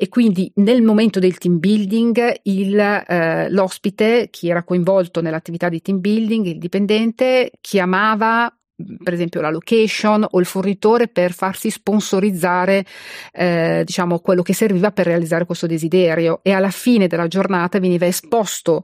e 0.00 0.08
quindi 0.08 0.50
nel 0.56 0.82
momento 0.82 1.18
del 1.18 1.38
team 1.38 1.58
building 1.58 2.40
il, 2.44 2.78
eh, 2.78 3.50
l'ospite, 3.50 4.28
chi 4.30 4.48
era 4.48 4.62
coinvolto 4.62 5.20
nell'attività 5.20 5.68
di 5.68 5.82
team 5.82 5.98
building, 5.98 6.46
il 6.46 6.58
dipendente, 6.58 7.50
chiamava 7.60 8.57
per 9.02 9.12
esempio 9.12 9.40
la 9.40 9.50
location 9.50 10.24
o 10.28 10.38
il 10.38 10.46
fornitore 10.46 11.08
per 11.08 11.32
farsi 11.32 11.70
sponsorizzare 11.70 12.84
eh, 13.32 13.82
diciamo 13.84 14.20
quello 14.20 14.42
che 14.42 14.54
serviva 14.54 14.92
per 14.92 15.06
realizzare 15.06 15.44
questo 15.44 15.66
desiderio. 15.66 16.40
E 16.42 16.52
alla 16.52 16.70
fine 16.70 17.08
della 17.08 17.26
giornata 17.26 17.80
veniva 17.80 18.06
esposto 18.06 18.82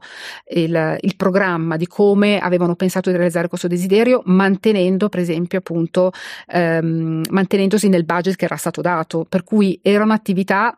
il, 0.49 0.97
il 0.99 1.15
programma 1.15 1.77
di 1.77 1.87
come 1.87 2.39
avevano 2.39 2.75
pensato 2.75 3.09
di 3.09 3.15
realizzare 3.15 3.47
questo 3.47 3.67
desiderio 3.67 4.21
mantenendo 4.25 5.07
per 5.09 5.21
esempio 5.21 5.59
appunto 5.59 6.11
ehm, 6.47 7.21
mantenendosi 7.29 7.87
nel 7.87 8.05
budget 8.05 8.35
che 8.35 8.45
era 8.45 8.57
stato 8.57 8.81
dato. 8.81 9.25
Per 9.27 9.43
cui 9.43 9.79
era 9.81 10.03
un'attività 10.03 10.77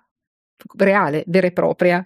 reale, 0.77 1.23
vera 1.27 1.47
e 1.47 1.51
propria. 1.51 2.05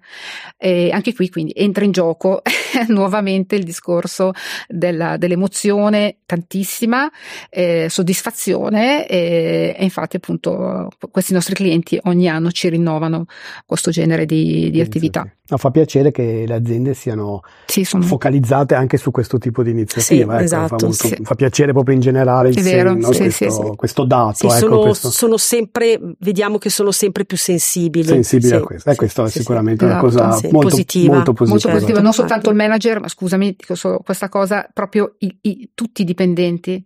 E 0.57 0.89
anche 0.91 1.13
qui 1.13 1.29
quindi 1.29 1.53
entra 1.55 1.83
in 1.83 1.91
gioco 1.91 2.41
nuovamente 2.89 3.55
il 3.55 3.63
discorso 3.63 4.31
della, 4.67 5.17
dell'emozione 5.17 6.17
tantissima, 6.25 7.09
eh, 7.49 7.87
soddisfazione 7.89 9.07
e, 9.07 9.75
e, 9.77 9.83
infatti 9.83 10.15
appunto 10.15 10.89
questi 11.11 11.33
nostri 11.33 11.55
clienti 11.55 11.99
ogni 12.03 12.29
anno 12.29 12.51
ci 12.51 12.69
rinnovano 12.69 13.25
questo 13.65 13.91
genere 13.91 14.25
di, 14.25 14.69
di 14.71 14.81
attività. 14.81 15.25
No, 15.51 15.57
fa 15.57 15.69
piacere 15.69 16.11
che 16.11 16.45
le 16.47 16.53
aziende 16.53 16.93
siano 16.93 17.41
sì, 17.65 17.83
sono... 17.83 18.03
focalizzate 18.03 18.73
anche 18.73 18.95
su 18.95 19.11
questo 19.11 19.37
tipo 19.37 19.63
di 19.63 19.71
iniziativa. 19.71 20.31
Sì, 20.31 20.35
ecco, 20.35 20.43
esatto, 20.45 20.77
fa, 20.77 20.85
molto, 20.85 21.07
sì. 21.07 21.17
fa, 21.23 21.35
piacere 21.35 21.73
proprio 21.73 21.93
in 21.93 21.99
generale 21.99 22.49
il 22.49 22.61
vero, 22.61 22.93
no? 22.93 23.09
questo, 23.09 23.73
questo, 23.75 24.05
dato. 24.05 24.47
Ecco, 24.47 24.55
sono, 24.55 24.79
questo... 24.79 25.11
sono, 25.11 25.35
sempre, 25.35 25.99
vediamo 26.19 26.57
che 26.57 26.69
sono 26.69 26.91
sempre 26.91 27.25
più 27.25 27.35
sensibili. 27.35 28.05
Sensibili 28.05 28.53
a 28.53 28.61
questo. 28.61 28.89
Eh, 28.89 28.95
questo 28.95 29.25
è 29.25 29.29
sicuramente 29.29 29.83
una 29.83 29.97
cosa 29.97 30.29
esatto, 30.29 30.49
molto 30.53 30.69
positiva. 30.69 31.15
Molto 31.15 31.33
positiva. 31.33 31.49
Molto 31.49 31.69
positiva. 31.69 32.01
Non 32.01 32.13
soltanto 32.13 32.49
il 32.49 32.55
manager, 32.55 33.01
ma 33.01 33.09
scusami, 33.09 33.53
dico 33.57 33.75
solo 33.75 33.99
questa 33.99 34.29
cosa, 34.29 34.65
proprio 34.71 35.15
i, 35.17 35.37
i, 35.41 35.71
tutti 35.73 36.03
i 36.03 36.05
dipendenti. 36.05 36.81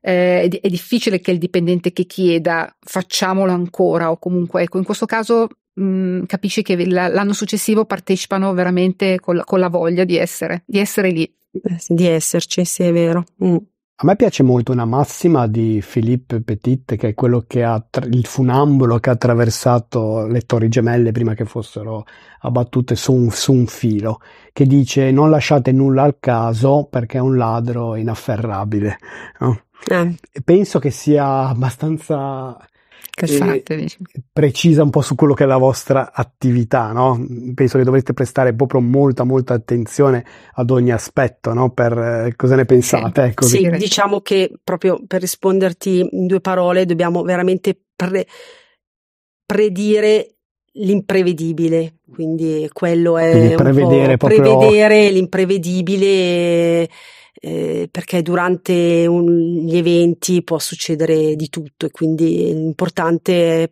Eh, 0.00 0.48
è, 0.48 0.60
è 0.60 0.68
difficile 0.68 1.18
che 1.18 1.32
il 1.32 1.38
dipendente 1.38 1.92
che 1.92 2.04
chieda 2.04 2.72
facciamolo 2.78 3.50
ancora 3.50 4.12
o 4.12 4.18
comunque 4.18 4.62
ecco 4.62 4.78
in 4.78 4.84
questo 4.84 5.06
caso 5.06 5.48
mh, 5.74 5.84
mm, 5.84 6.22
capisci 6.24 6.62
che 6.62 6.86
l'anno 6.86 7.32
successivo 7.32 7.84
partecipano 7.84 8.52
veramente 8.52 9.20
con 9.20 9.36
la, 9.36 9.44
con 9.44 9.58
la 9.58 9.68
voglia 9.68 10.04
di 10.04 10.16
essere, 10.16 10.62
di 10.66 10.78
essere 10.78 11.10
lì. 11.10 11.24
Eh, 11.24 11.78
di 11.88 12.06
esserci, 12.06 12.64
sì, 12.64 12.82
è 12.82 12.92
vero. 12.92 13.24
Mm. 13.44 13.56
A 13.96 14.06
me 14.06 14.16
piace 14.16 14.42
molto 14.42 14.72
una 14.72 14.84
massima 14.84 15.46
di 15.46 15.82
Philippe 15.88 16.40
Petit, 16.40 16.96
che 16.96 17.10
è 17.10 17.14
quello 17.14 17.44
che 17.46 17.62
ha 17.62 17.80
il 18.10 18.26
funambolo 18.26 18.98
che 18.98 19.08
ha 19.08 19.12
attraversato 19.12 20.26
le 20.26 20.40
torri 20.40 20.68
gemelle 20.68 21.12
prima 21.12 21.34
che 21.34 21.44
fossero 21.44 22.04
abbattute 22.40 22.96
su 22.96 23.12
un, 23.12 23.30
su 23.30 23.52
un 23.52 23.66
filo, 23.66 24.18
che 24.52 24.66
dice 24.66 25.12
non 25.12 25.30
lasciate 25.30 25.70
nulla 25.70 26.02
al 26.02 26.16
caso 26.18 26.88
perché 26.90 27.18
è 27.18 27.20
un 27.20 27.36
ladro 27.36 27.94
inafferrabile. 27.94 28.98
No? 29.38 29.60
Eh. 29.86 30.16
Penso 30.42 30.80
che 30.80 30.90
sia 30.90 31.46
abbastanza 31.46 32.58
Cassate, 33.14 33.86
precisa 34.32 34.82
un 34.82 34.90
po' 34.90 35.00
su 35.00 35.14
quello 35.14 35.34
che 35.34 35.44
è 35.44 35.46
la 35.46 35.56
vostra 35.56 36.10
attività, 36.12 36.90
no? 36.90 37.24
Penso 37.54 37.78
che 37.78 37.84
dovreste 37.84 38.12
prestare 38.12 38.52
proprio 38.54 38.80
molta, 38.80 39.22
molta 39.22 39.54
attenzione 39.54 40.24
ad 40.54 40.70
ogni 40.70 40.90
aspetto, 40.90 41.52
no? 41.52 41.70
Per 41.70 41.96
eh, 41.96 42.32
cosa 42.34 42.56
ne 42.56 42.64
pensate? 42.64 43.22
Ecco. 43.22 43.44
Sì, 43.44 43.70
diciamo 43.78 44.20
che 44.20 44.52
proprio 44.64 45.00
per 45.06 45.20
risponderti 45.20 46.08
in 46.10 46.26
due 46.26 46.40
parole 46.40 46.86
dobbiamo 46.86 47.22
veramente 47.22 47.78
pre- 47.94 48.26
predire 49.46 50.34
l'imprevedibile, 50.72 51.98
quindi 52.12 52.68
quello 52.72 53.16
è 53.16 53.30
quindi 53.30 53.54
prevedere, 53.54 54.16
proprio... 54.16 54.58
prevedere 54.58 55.10
l'imprevedibile 55.10 56.88
eh, 57.40 57.88
perché 57.90 58.22
durante 58.22 59.06
un, 59.06 59.64
gli 59.66 59.76
eventi 59.76 60.42
può 60.42 60.58
succedere 60.58 61.34
di 61.36 61.48
tutto 61.48 61.86
e 61.86 61.90
quindi 61.90 62.52
l'importante 62.52 63.62
è 63.62 63.70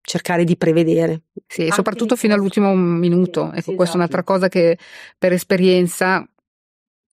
cercare 0.00 0.44
di 0.44 0.56
prevedere. 0.56 1.22
Sì, 1.46 1.68
soprattutto 1.70 2.16
fino 2.16 2.34
all'ultimo 2.34 2.74
minuto. 2.74 3.52
Ecco, 3.52 3.70
sì, 3.70 3.74
questa 3.74 3.82
esatto. 3.82 3.92
è 3.92 3.96
un'altra 3.96 4.22
cosa 4.24 4.48
che 4.48 4.78
per 5.18 5.32
esperienza, 5.32 6.26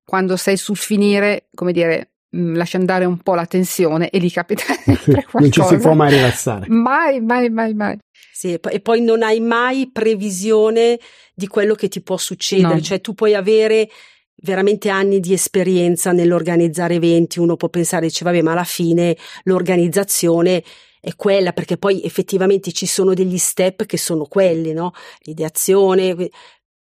quando 0.03 0.37
sei 0.37 0.55
sul 0.55 0.77
finire, 0.77 1.47
come 1.53 1.73
dire, 1.73 2.11
mm, 2.35 2.55
lascia 2.55 2.77
andare 2.77 3.05
un 3.05 3.17
po' 3.17 3.35
la 3.35 3.45
tensione 3.45 4.09
e 4.09 4.19
lì 4.19 4.29
capita 4.29 4.63
non 5.33 5.51
ci 5.51 5.61
si 5.63 5.77
può 5.77 5.93
mai 5.93 6.11
rilassare 6.11 6.65
mai 6.67 7.21
mai 7.21 7.49
mai 7.49 7.73
mai 7.73 7.97
sì, 8.37 8.53
e 8.53 8.79
poi 8.81 9.01
non 9.01 9.23
hai 9.23 9.39
mai 9.39 9.89
previsione 9.91 10.99
di 11.33 11.47
quello 11.47 11.73
che 11.73 11.87
ti 11.87 12.01
può 12.01 12.17
succedere, 12.17 12.75
no. 12.75 12.81
cioè 12.81 13.01
tu 13.01 13.15
puoi 13.15 13.33
avere 13.33 13.89
veramente 14.37 14.89
anni 14.89 15.19
di 15.19 15.33
esperienza 15.33 16.11
nell'organizzare 16.11 16.95
eventi, 16.95 17.39
uno 17.39 17.55
può 17.55 17.69
pensare, 17.69 18.07
dice, 18.07 18.23
vabbè, 18.23 18.41
ma 18.41 18.51
alla 18.51 18.63
fine 18.63 19.17
l'organizzazione 19.43 20.63
è 20.99 21.15
quella, 21.15 21.53
perché 21.53 21.77
poi 21.77 22.03
effettivamente 22.03 22.71
ci 22.71 22.85
sono 22.85 23.13
degli 23.13 23.37
step 23.37 23.85
che 23.85 23.97
sono 23.97 24.25
quelli, 24.25 24.73
no? 24.73 24.91
L'ideazione, 25.21 26.29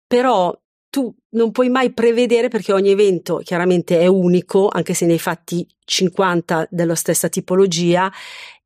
però 0.07 0.57
tu 0.89 1.13
non 1.31 1.51
puoi 1.51 1.69
mai 1.71 1.93
prevedere 1.93 2.47
perché 2.49 2.73
ogni 2.73 2.91
evento 2.91 3.39
chiaramente 3.39 3.99
è 3.99 4.07
unico, 4.07 4.69
anche 4.69 4.95
se 4.95 5.07
ne 5.07 5.13
hai 5.15 5.19
fatti 5.19 5.67
50 5.85 6.69
della 6.71 6.95
stessa 6.95 7.29
tipologia 7.29 8.13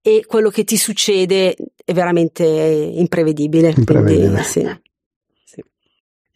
e 0.02 0.24
quello 0.26 0.50
che 0.50 0.64
ti 0.64 0.76
succede 0.76 1.56
è 1.84 1.92
veramente 1.94 2.44
imprevedibile. 2.44 3.72
imprevedibile. 3.74 4.28
Quindi, 4.28 4.42
sì. 4.42 4.60
Sì. 4.60 4.87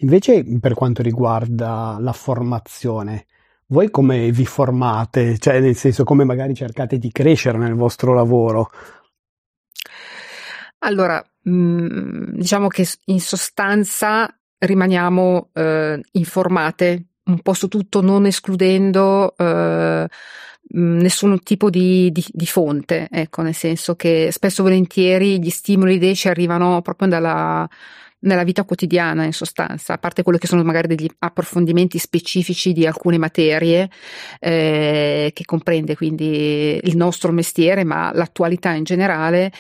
Invece, 0.03 0.45
per 0.61 0.75
quanto 0.75 1.03
riguarda 1.03 1.97
la 2.01 2.13
formazione, 2.13 3.27
voi 3.67 3.91
come 3.91 4.31
vi 4.31 4.45
formate? 4.45 5.39
Cioè, 5.39 5.61
nel 5.61 5.77
senso, 5.77 6.05
come 6.05 6.25
magari 6.25 6.55
cercate 6.55 6.99
di 6.99 7.11
crescere 7.11 7.59
nel 7.59 7.75
vostro 7.75 8.13
lavoro? 8.13 8.71
Allora, 10.81 11.25
mm, 11.49 12.35
diciamo 12.35 12.69
che 12.69 12.87
in 13.07 13.21
sostanza 13.21 14.29
rimaniamo 14.59 15.51
eh, 15.53 16.01
informate 16.13 17.07
un 17.25 17.41
po' 17.41 17.53
su 17.53 17.69
tutto, 17.69 18.01
non 18.01 18.27
escludendo 18.27 19.35
eh, 19.37 20.09
Mm, 20.75 21.01
nessun 21.01 21.43
tipo 21.43 21.69
di, 21.69 22.11
di, 22.13 22.25
di, 22.31 22.47
fonte, 22.47 23.09
ecco, 23.11 23.43
nel 23.43 23.55
senso 23.55 23.95
che 23.95 24.31
spesso 24.33 24.63
e 24.63 24.65
volentieri 24.65 25.39
gli 25.39 25.51
stimoli 25.51 25.97
idee 25.97 26.15
ci 26.15 26.29
arrivano 26.29 26.81
proprio 26.81 27.09
dalla, 27.09 27.69
nella 28.23 28.45
vita 28.45 28.65
quotidiana 28.65 29.25
in 29.25 29.33
sostanza, 29.33 29.95
a 29.95 29.99
parte 29.99 30.23
quello 30.23 30.39
che 30.39 30.47
sono 30.47 30.63
magari 30.63 30.89
degli 30.89 31.09
approfondimenti 31.19 31.99
specifici 31.99 32.73
di 32.73 32.87
alcune 32.87 33.19
materie 33.19 33.91
eh, 34.39 35.31
che 35.33 35.45
comprende 35.45 35.97
quindi 35.97 36.81
il 36.83 36.97
nostro 36.97 37.33
mestiere, 37.33 37.85
ma 37.85 38.13
l'attualità 38.15 38.73
in 38.73 38.85
generale 38.85 39.53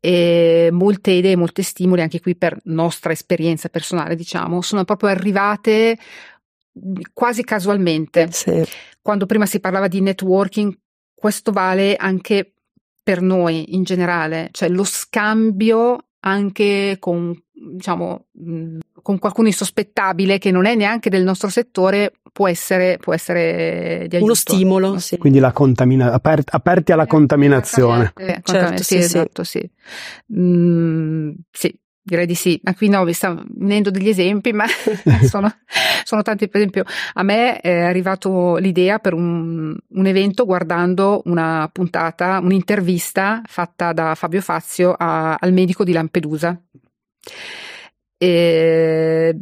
e 0.00 0.68
molte 0.72 1.10
idee, 1.10 1.36
molti 1.36 1.62
stimoli 1.62 2.02
anche 2.02 2.20
qui 2.20 2.36
per 2.36 2.56
nostra 2.64 3.12
esperienza 3.12 3.68
personale, 3.68 4.14
diciamo, 4.14 4.62
sono 4.62 4.84
proprio 4.84 5.10
arrivate 5.10 5.98
quasi 7.12 7.42
casualmente. 7.44 8.28
Sì. 8.30 8.64
Quando 9.00 9.26
prima 9.26 9.46
si 9.46 9.60
parlava 9.60 9.88
di 9.88 10.00
networking, 10.00 10.76
questo 11.14 11.50
vale 11.50 11.96
anche 11.96 12.52
per 13.02 13.22
noi 13.22 13.74
in 13.74 13.82
generale, 13.82 14.48
cioè 14.52 14.68
lo 14.68 14.84
scambio 14.84 16.08
anche 16.20 16.96
con, 16.98 17.34
diciamo, 17.60 18.26
con 19.02 19.18
qualcuno 19.18 19.48
insospettabile 19.48 20.38
che 20.38 20.50
non 20.50 20.66
è 20.66 20.74
neanche 20.74 21.10
del 21.10 21.24
nostro 21.24 21.48
settore 21.48 22.12
può 22.32 22.48
essere, 22.48 22.98
può 23.00 23.14
essere 23.14 24.06
di 24.08 24.16
aiuto. 24.16 24.24
Uno 24.24 24.34
stimolo, 24.34 24.98
sì. 24.98 25.18
Quindi 25.18 25.38
la 25.38 25.52
contamina- 25.52 26.12
aperti, 26.12 26.50
aperti 26.54 26.92
alla 26.92 27.06
contaminazione. 27.06 28.12
Eh, 28.16 28.40
certo, 28.42 28.82
sì, 28.82 28.84
sì, 28.84 28.96
esatto, 28.96 29.44
sì. 29.44 29.70
Mm, 30.36 31.30
sì. 31.50 31.76
Direi 32.08 32.24
di 32.24 32.34
sì, 32.34 32.58
ma 32.62 32.74
qui 32.74 32.88
no, 32.88 33.04
vi 33.04 33.12
sto 33.12 33.44
venendo 33.50 33.90
degli 33.90 34.08
esempi, 34.08 34.54
ma 34.54 34.64
sono, 35.28 35.52
sono, 36.04 36.22
tanti. 36.22 36.48
Per 36.48 36.58
esempio, 36.58 36.84
a 37.12 37.22
me 37.22 37.60
è 37.60 37.80
arrivato 37.80 38.56
l'idea 38.56 38.98
per 38.98 39.12
un, 39.12 39.76
un, 39.86 40.06
evento 40.06 40.46
guardando 40.46 41.20
una 41.26 41.68
puntata, 41.70 42.40
un'intervista 42.42 43.42
fatta 43.44 43.92
da 43.92 44.14
Fabio 44.14 44.40
Fazio 44.40 44.94
a, 44.96 45.34
al 45.34 45.52
medico 45.52 45.84
di 45.84 45.92
Lampedusa. 45.92 46.58
E 48.16 49.36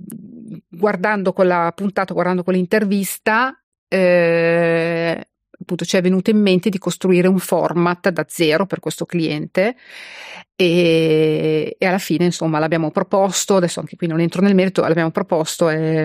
guardando 0.69 1.33
quella 1.33 1.73
puntata, 1.75 2.13
guardando 2.13 2.43
quell'intervista, 2.43 3.59
eh, 3.89 5.29
appunto 5.59 5.85
ci 5.85 5.97
è 5.97 6.03
venuto 6.03 6.31
in 6.31 6.41
mente 6.41 6.69
di 6.69 6.79
costruire 6.79 7.29
un 7.29 7.39
format 7.39 8.11
da 8.11 8.25
zero 8.29 8.67
per 8.67 8.81
questo 8.81 9.07
cliente 9.07 9.77
e, 10.59 11.77
e, 11.79 11.87
alla 11.87 11.99
fine 11.99 12.25
insomma 12.25 12.59
l'abbiamo 12.59 12.91
proposto, 12.91 13.57
adesso 13.57 13.81
anche 13.81 13.95
qui 13.95 14.07
non 14.07 14.21
entro 14.21 14.41
nel 14.41 14.55
merito, 14.55 14.81
l'abbiamo 14.81 15.11
proposto, 15.11 15.69
è, 15.69 16.03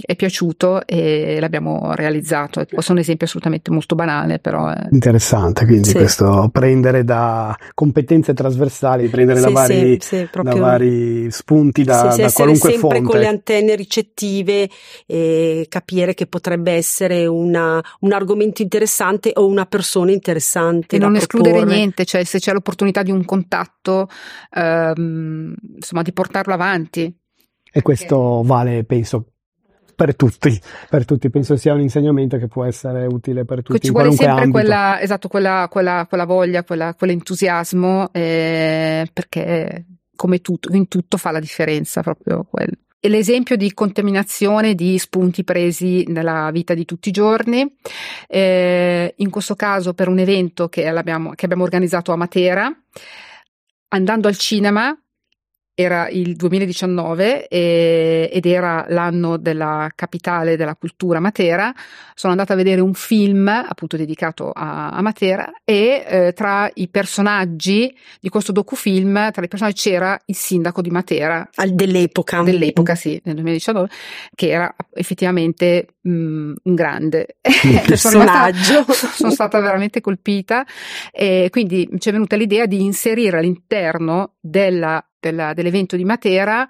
è 0.00 0.14
piaciuto 0.14 0.86
e 0.86 1.38
l'abbiamo 1.40 1.92
realizzato. 1.94 2.64
Questo 2.64 2.92
è 2.92 2.94
un 2.94 3.00
esempio 3.00 3.26
assolutamente 3.26 3.72
molto 3.72 3.96
banale, 3.96 4.38
però... 4.38 4.68
È... 4.68 4.86
Interessante, 4.92 5.66
quindi 5.66 5.88
sì. 5.88 5.94
questo 5.96 6.48
prendere 6.52 7.02
da 7.02 7.56
competenze 7.74 8.34
trasversali, 8.34 9.08
prendere 9.08 9.40
sì, 9.40 9.44
da, 9.46 9.50
vari, 9.50 9.98
sì, 10.00 10.28
proprio... 10.30 10.54
da, 10.54 10.60
vari, 10.60 11.30
spunti, 11.32 11.82
da, 11.82 12.14
da 12.16 12.30
qualunque 12.30 12.70
sempre 12.70 12.98
fonte. 12.98 13.10
con 13.10 13.18
le 13.18 13.26
antenne 13.26 13.74
ricettive 13.74 14.70
e 15.06 15.66
capire 15.68 16.14
che 16.14 16.26
potrebbe 16.28 16.70
essere 16.70 17.26
una, 17.26 17.82
un 18.00 18.12
argomento 18.12 18.62
interessante 18.62 19.32
o 19.34 19.44
una 19.44 19.66
persona 19.66 20.12
interessante. 20.12 20.94
E 20.94 20.98
non 21.00 21.16
escludere 21.16 21.64
niente, 21.64 22.04
cioè 22.04 22.22
se 22.22 22.38
c'è 22.38 22.52
l'opportunità 22.52 23.02
di 23.02 23.10
un 23.10 23.24
contatto 23.24 23.87
fatto 23.88 24.08
ehm, 24.50 25.54
insomma 25.76 26.02
di 26.02 26.12
portarlo 26.12 26.52
avanti. 26.52 27.12
E 27.70 27.82
questo 27.82 28.42
vale, 28.44 28.84
penso, 28.84 29.26
per 29.94 30.16
tutti, 30.16 30.58
per 30.88 31.04
tutti, 31.04 31.30
penso 31.30 31.56
sia 31.56 31.74
un 31.74 31.80
insegnamento 31.80 32.38
che 32.38 32.48
può 32.48 32.64
essere 32.64 33.06
utile 33.06 33.44
per 33.44 33.62
tutti. 33.62 33.80
Ci 33.80 33.90
vuole 33.90 34.12
sempre 34.12 34.48
quella, 34.48 35.00
esatto, 35.00 35.28
quella, 35.28 35.68
quella, 35.70 36.06
quella, 36.08 36.24
voglia, 36.24 36.64
quella, 36.64 36.94
quell'entusiasmo, 36.94 38.10
eh, 38.12 39.08
perché 39.12 39.84
come 40.16 40.40
tutto, 40.40 40.74
in 40.74 40.88
tutto 40.88 41.16
fa 41.16 41.30
la 41.30 41.40
differenza 41.40 42.02
proprio 42.02 42.46
quello. 42.48 42.74
E 43.00 43.08
l'esempio 43.08 43.54
di 43.54 43.72
contaminazione 43.74 44.74
di 44.74 44.98
spunti 44.98 45.44
presi 45.44 46.04
nella 46.08 46.50
vita 46.50 46.74
di 46.74 46.84
tutti 46.84 47.10
i 47.10 47.12
giorni, 47.12 47.76
eh, 48.26 49.14
in 49.18 49.30
questo 49.30 49.54
caso 49.54 49.94
per 49.94 50.08
un 50.08 50.18
evento 50.18 50.68
che, 50.68 50.82
che 50.82 50.88
abbiamo 51.44 51.62
organizzato 51.62 52.10
a 52.10 52.16
Matera, 52.16 52.76
andando 53.90 54.28
al 54.28 54.36
cinema 54.36 55.02
era 55.80 56.08
il 56.08 56.34
2019 56.34 57.46
e, 57.46 58.28
ed 58.32 58.46
era 58.46 58.84
l'anno 58.88 59.36
della 59.36 59.88
capitale 59.94 60.56
della 60.56 60.74
cultura 60.74 61.20
Matera. 61.20 61.72
Sono 62.14 62.32
andata 62.32 62.54
a 62.54 62.56
vedere 62.56 62.80
un 62.80 62.94
film 62.94 63.46
appunto 63.46 63.96
dedicato 63.96 64.50
a, 64.50 64.88
a 64.88 65.00
Matera 65.02 65.52
e 65.62 66.04
eh, 66.04 66.32
tra 66.32 66.68
i 66.74 66.88
personaggi 66.88 67.96
di 68.18 68.28
questo 68.28 68.50
docufilm, 68.50 69.30
tra 69.30 69.44
i 69.44 69.46
personaggi 69.46 69.88
c'era 69.88 70.20
il 70.24 70.34
sindaco 70.34 70.82
di 70.82 70.90
Matera. 70.90 71.48
Al, 71.54 71.72
dell'epoca. 71.72 72.42
Dell'epoca, 72.42 72.96
sì, 72.96 73.20
nel 73.22 73.34
2019, 73.34 73.88
che 74.34 74.48
era 74.48 74.74
effettivamente 74.94 75.94
mh, 76.00 76.10
mm, 76.10 76.52
un 76.64 76.74
grande 76.74 77.36
personaggio. 77.86 78.82
sono, 78.82 78.92
stata, 78.92 79.12
sono 79.14 79.30
stata 79.30 79.60
veramente 79.60 80.00
colpita 80.00 80.66
e 81.12 81.50
quindi 81.52 81.88
ci 81.98 82.08
è 82.08 82.12
venuta 82.12 82.34
l'idea 82.34 82.66
di 82.66 82.82
inserire 82.82 83.38
all'interno 83.38 84.32
della 84.40 85.07
della, 85.20 85.52
dell'evento 85.54 85.96
di 85.96 86.04
Matera 86.04 86.66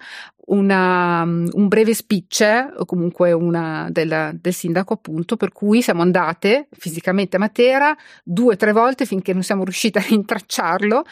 una, 0.49 1.21
un 1.21 1.67
breve 1.67 1.93
speech 1.93 2.43
o 2.77 2.85
comunque 2.85 3.31
una 3.31 3.87
del, 3.91 4.37
del, 4.39 4.53
sindaco 4.53 4.93
appunto 4.93 5.37
per 5.37 5.51
cui 5.51 5.81
siamo 5.81 6.01
andate 6.01 6.67
fisicamente 6.71 7.35
a 7.35 7.39
Matera 7.39 7.95
due 8.23 8.53
o 8.53 8.57
tre 8.57 8.71
volte 8.71 9.05
finché 9.05 9.33
non 9.33 9.43
siamo 9.43 9.63
riusciti 9.63 9.97
a 9.97 10.05
rintracciarlo 10.07 11.03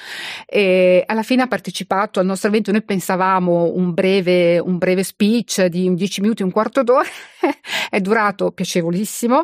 e 0.46 1.04
alla 1.06 1.24
fine 1.24 1.44
ha 1.44 1.48
partecipato 1.48 2.20
al 2.20 2.26
nostro 2.26 2.50
evento. 2.50 2.72
Noi 2.72 2.84
pensavamo 2.84 3.72
un 3.74 3.94
breve, 3.94 4.60
un 4.60 4.78
breve 4.78 5.04
speech 5.04 5.66
di 5.66 5.94
10 5.94 6.22
minuti 6.22 6.44
un 6.44 6.52
quarto 6.52 6.84
d'ora 6.84 7.08
è 7.90 8.00
durato 8.00 8.52
piacevolissimo 8.52 9.44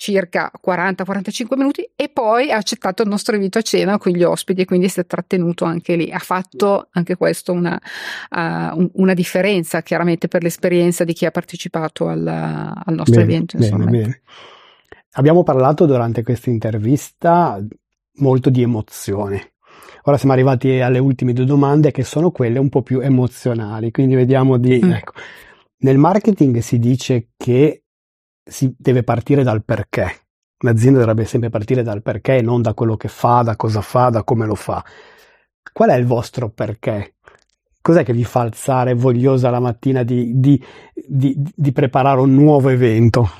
circa 0.00 0.50
40-45 0.66 1.58
minuti 1.58 1.86
e 1.94 2.08
poi 2.08 2.50
ha 2.50 2.56
accettato 2.56 3.02
il 3.02 3.10
nostro 3.10 3.34
invito 3.34 3.58
a 3.58 3.62
cena 3.62 3.98
con 3.98 4.12
gli 4.12 4.22
ospiti 4.22 4.62
e 4.62 4.64
quindi 4.64 4.88
si 4.88 4.98
è 4.98 5.04
trattenuto 5.04 5.66
anche 5.66 5.94
lì. 5.94 6.10
Ha 6.10 6.18
fatto 6.18 6.88
anche 6.92 7.16
questo 7.16 7.52
una, 7.52 7.78
uh, 8.30 8.90
una 8.94 9.12
differenza 9.12 9.82
chiaramente 9.82 10.26
per 10.26 10.42
l'esperienza 10.42 11.04
di 11.04 11.12
chi 11.12 11.26
ha 11.26 11.30
partecipato 11.30 12.08
al, 12.08 12.26
al 12.26 12.94
nostro 12.94 13.20
bene, 13.20 13.30
evento. 13.30 13.58
Bene, 13.58 13.84
bene. 13.84 14.22
Abbiamo 15.12 15.42
parlato 15.42 15.84
durante 15.84 16.22
questa 16.22 16.48
intervista 16.48 17.62
molto 18.20 18.48
di 18.48 18.62
emozione. 18.62 19.52
Ora 20.04 20.16
siamo 20.16 20.32
arrivati 20.32 20.80
alle 20.80 20.98
ultime 20.98 21.34
due 21.34 21.44
domande 21.44 21.90
che 21.90 22.04
sono 22.04 22.30
quelle 22.30 22.58
un 22.58 22.70
po' 22.70 22.80
più 22.80 23.00
emozionali, 23.00 23.90
quindi 23.90 24.14
vediamo 24.14 24.56
di... 24.56 24.80
Mm. 24.82 24.92
Ecco. 24.92 25.12
Nel 25.80 25.98
marketing 25.98 26.58
si 26.60 26.78
dice 26.78 27.32
che 27.36 27.82
si 28.42 28.74
deve 28.76 29.02
partire 29.02 29.42
dal 29.42 29.64
perché. 29.64 30.26
Un'azienda 30.62 30.98
dovrebbe 30.98 31.24
sempre 31.24 31.48
partire 31.48 31.82
dal 31.82 32.02
perché 32.02 32.36
e 32.36 32.42
non 32.42 32.62
da 32.62 32.74
quello 32.74 32.96
che 32.96 33.08
fa, 33.08 33.42
da 33.42 33.56
cosa 33.56 33.80
fa, 33.80 34.10
da 34.10 34.24
come 34.24 34.46
lo 34.46 34.54
fa. 34.54 34.84
Qual 35.72 35.88
è 35.88 35.94
il 35.94 36.04
vostro 36.04 36.50
perché? 36.50 37.14
Cos'è 37.80 38.04
che 38.04 38.12
vi 38.12 38.24
fa 38.24 38.40
alzare 38.40 38.92
vogliosa 38.94 39.48
la 39.48 39.60
mattina 39.60 40.02
di, 40.02 40.38
di, 40.38 40.62
di, 40.94 41.34
di 41.36 41.72
preparare 41.72 42.20
un 42.20 42.34
nuovo 42.34 42.68
evento? 42.68 43.30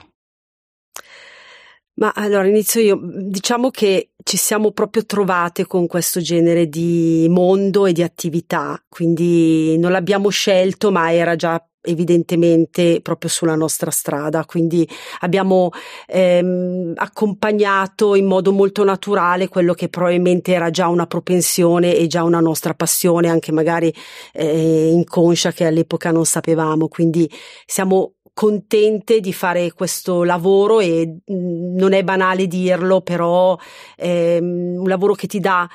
Ma 2.01 2.13
allora 2.15 2.47
inizio 2.47 2.81
io. 2.81 2.99
Diciamo 3.03 3.69
che 3.69 4.13
ci 4.23 4.39
siamo 4.39 4.71
proprio 4.73 5.05
trovate 5.05 5.67
con 5.67 5.87
questo 5.87 6.21
genere 6.21 6.67
di 6.67 7.27
mondo 7.29 7.85
e 7.85 7.93
di 7.93 8.03
attività, 8.03 8.83
quindi 8.89 9.77
non 9.79 9.91
l'abbiamo 9.91 10.31
scelto, 10.31 10.91
ma 10.91 11.13
era 11.13 11.37
già 11.37 11.63
evidentemente 11.83 13.01
proprio 13.03 13.31
sulla 13.31 13.55
nostra 13.55 13.91
strada, 13.91 14.45
quindi 14.45 14.89
abbiamo 15.21 15.71
ehm, 16.07 16.93
accompagnato 16.97 18.15
in 18.15 18.27
modo 18.27 18.53
molto 18.53 18.85
naturale 18.85 19.49
quello 19.49 19.75
che 19.75 19.89
probabilmente 19.89 20.53
era 20.53 20.71
già 20.71 20.89
una 20.89 21.07
propensione 21.07 21.97
e 21.97 22.07
già 22.07 22.23
una 22.23 22.41
nostra 22.41 22.75
passione, 22.75 23.29
anche 23.29 23.53
magari 23.53 23.93
eh, 24.33 24.91
inconscia 24.93 25.53
che 25.53 25.65
all'epoca 25.67 26.11
non 26.11 26.25
sapevamo, 26.27 26.89
quindi 26.89 27.31
siamo 27.67 28.15
contente 28.33 29.21
di 29.21 29.33
fare 29.33 29.73
questo 29.73 30.25
lavoro 30.25 30.81
e 30.81 31.19
mh, 31.27 31.77
non 31.77 31.93
è 31.93 32.03
banale 32.03 32.47
dirlo, 32.47 33.03
però 33.03 33.57
è 33.97 34.39
un 34.41 34.87
lavoro 34.87 35.15
che 35.15 35.27
ti 35.27 35.41
dà 35.41 35.69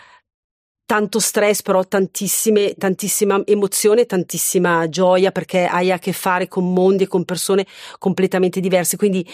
tanto 0.85 1.19
stress, 1.19 1.61
però 1.61 1.83
tantissime, 1.83 2.73
tantissima 2.75 3.41
emozione, 3.45 4.05
tantissima 4.05 4.87
gioia 4.87 5.31
perché 5.31 5.65
hai 5.65 5.91
a 5.91 5.99
che 5.99 6.13
fare 6.13 6.47
con 6.47 6.71
mondi 6.71 7.03
e 7.03 7.07
con 7.07 7.25
persone 7.25 7.65
completamente 7.97 8.59
diverse. 8.59 8.97
Quindi 8.97 9.27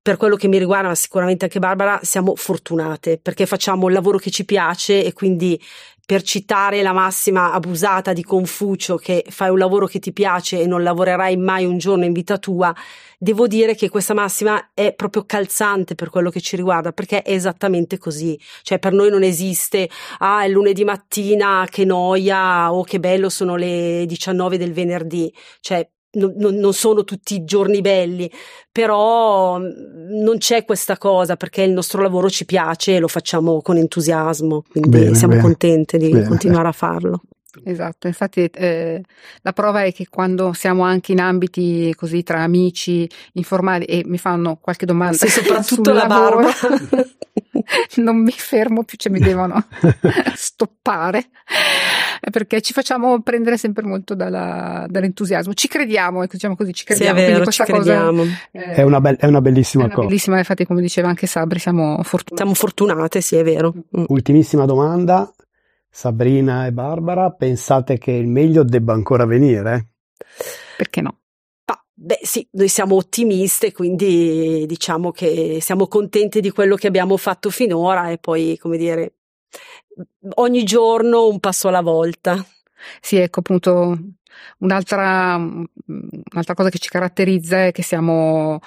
per 0.00 0.16
quello 0.16 0.36
che 0.36 0.48
mi 0.48 0.58
riguarda, 0.58 0.88
ma 0.88 0.94
sicuramente 0.94 1.44
anche 1.44 1.58
Barbara, 1.58 2.00
siamo 2.02 2.34
fortunate 2.34 3.18
perché 3.18 3.46
facciamo 3.46 3.88
il 3.88 3.92
lavoro 3.94 4.18
che 4.18 4.30
ci 4.30 4.44
piace 4.44 5.04
e 5.04 5.12
quindi 5.12 5.60
per 6.08 6.22
citare 6.22 6.80
la 6.80 6.94
massima 6.94 7.52
abusata 7.52 8.14
di 8.14 8.24
Confucio 8.24 8.96
che 8.96 9.26
fai 9.28 9.50
un 9.50 9.58
lavoro 9.58 9.84
che 9.84 9.98
ti 9.98 10.14
piace 10.14 10.58
e 10.58 10.66
non 10.66 10.82
lavorerai 10.82 11.36
mai 11.36 11.66
un 11.66 11.76
giorno 11.76 12.06
in 12.06 12.14
vita 12.14 12.38
tua, 12.38 12.74
devo 13.18 13.46
dire 13.46 13.74
che 13.74 13.90
questa 13.90 14.14
massima 14.14 14.70
è 14.72 14.94
proprio 14.94 15.26
calzante 15.26 15.94
per 15.94 16.08
quello 16.08 16.30
che 16.30 16.40
ci 16.40 16.56
riguarda, 16.56 16.92
perché 16.92 17.20
è 17.20 17.34
esattamente 17.34 17.98
così. 17.98 18.40
Cioè 18.62 18.78
per 18.78 18.94
noi 18.94 19.10
non 19.10 19.22
esiste, 19.22 19.90
ah, 20.20 20.44
è 20.44 20.48
lunedì 20.48 20.82
mattina, 20.82 21.66
che 21.68 21.84
noia, 21.84 22.72
o 22.72 22.78
oh, 22.78 22.84
che 22.84 22.98
bello 23.00 23.28
sono 23.28 23.56
le 23.56 24.06
19 24.06 24.56
del 24.56 24.72
venerdì. 24.72 25.30
Cioè 25.60 25.86
non, 26.12 26.54
non, 26.54 26.72
sono 26.72 27.04
tutti 27.04 27.34
i 27.34 27.44
giorni 27.44 27.80
belli, 27.80 28.30
però 28.72 29.58
mm, 29.58 30.22
non 30.22 30.38
c'è 30.38 30.64
questa 30.64 30.96
cosa 30.96 31.36
perché 31.36 31.62
il 31.62 31.72
nostro 31.72 32.00
lavoro 32.02 32.30
ci 32.30 32.44
piace 32.44 32.96
e 32.96 32.98
lo 32.98 33.08
facciamo 33.08 33.60
con 33.60 33.76
entusiasmo, 33.76 34.64
quindi 34.70 34.88
bene, 34.88 35.14
siamo 35.14 35.34
bene. 35.34 35.44
contenti 35.44 35.98
di 35.98 36.10
bene. 36.10 36.26
continuare 36.26 36.68
a 36.68 36.72
farlo. 36.72 37.22
Esatto, 37.64 38.06
infatti 38.06 38.44
eh, 38.44 39.02
la 39.40 39.52
prova 39.52 39.82
è 39.82 39.92
che 39.92 40.06
quando 40.08 40.52
siamo 40.52 40.82
anche 40.82 41.12
in 41.12 41.20
ambiti 41.20 41.92
così 41.96 42.22
tra 42.22 42.42
amici 42.42 43.08
informali 43.32 43.84
e 43.84 44.02
mi 44.06 44.18
fanno 44.18 44.58
qualche 44.60 44.86
domanda, 44.86 45.16
sì, 45.16 45.28
soprattutto 45.28 45.92
la 45.92 46.06
barba, 46.06 46.50
non 47.96 48.22
mi 48.22 48.30
fermo 48.30 48.84
più, 48.84 48.96
cioè 48.96 49.10
mi 49.10 49.18
devono 49.18 49.66
stoppare 50.36 51.30
perché 52.30 52.60
ci 52.60 52.72
facciamo 52.72 53.20
prendere 53.22 53.56
sempre 53.56 53.84
molto 53.84 54.14
dalla, 54.14 54.86
dall'entusiasmo. 54.88 55.54
Ci 55.54 55.68
crediamo, 55.68 56.22
ecco, 56.22 56.32
diciamo 56.32 56.56
così, 56.56 56.72
ci 56.72 56.84
crediamo. 56.84 57.18
Sì, 57.18 57.24
è 57.24 57.28
vero, 57.28 57.46
ci 57.46 57.62
crediamo. 57.62 58.22
Cosa, 58.22 58.38
eh, 58.52 58.72
è, 58.74 58.82
una 58.82 59.00
be- 59.00 59.16
è, 59.16 59.26
una 59.26 59.40
bellissima 59.40 59.84
è 59.84 59.86
una 59.86 59.94
cosa. 59.94 60.06
Bellissima, 60.06 60.38
infatti, 60.38 60.64
come 60.66 60.80
diceva 60.80 61.08
anche 61.08 61.26
Sabri, 61.26 61.58
siamo 61.58 62.02
fortunate. 62.02 62.36
Siamo 62.36 62.54
fortunate, 62.54 63.20
sì, 63.20 63.36
è 63.36 63.44
vero. 63.44 63.72
Mm. 63.96 64.04
Ultimissima 64.08 64.64
domanda. 64.64 65.32
Sabrina 65.90 66.66
e 66.66 66.72
Barbara, 66.72 67.30
pensate 67.30 67.98
che 67.98 68.12
il 68.12 68.28
meglio 68.28 68.62
debba 68.62 68.92
ancora 68.92 69.24
venire? 69.24 69.88
Perché 70.76 71.00
no? 71.00 71.18
Beh 72.00 72.20
sì, 72.22 72.46
noi 72.52 72.68
siamo 72.68 72.94
ottimiste, 72.94 73.72
quindi 73.72 74.64
diciamo 74.68 75.10
che 75.10 75.58
siamo 75.60 75.88
contenti 75.88 76.40
di 76.40 76.52
quello 76.52 76.76
che 76.76 76.86
abbiamo 76.86 77.16
fatto 77.16 77.50
finora 77.50 78.10
e 78.10 78.18
poi, 78.18 78.56
come 78.56 78.76
dire, 78.76 79.14
ogni 80.36 80.64
giorno 80.64 81.28
un 81.28 81.40
passo 81.40 81.68
alla 81.68 81.80
volta. 81.80 82.44
Sì, 83.00 83.16
ecco 83.16 83.40
appunto 83.40 83.98
un'altra, 84.58 85.34
un'altra 85.36 86.54
cosa 86.54 86.70
che 86.70 86.78
ci 86.78 86.88
caratterizza 86.88 87.66
è 87.66 87.72
che 87.72 87.82
siamo 87.82 88.60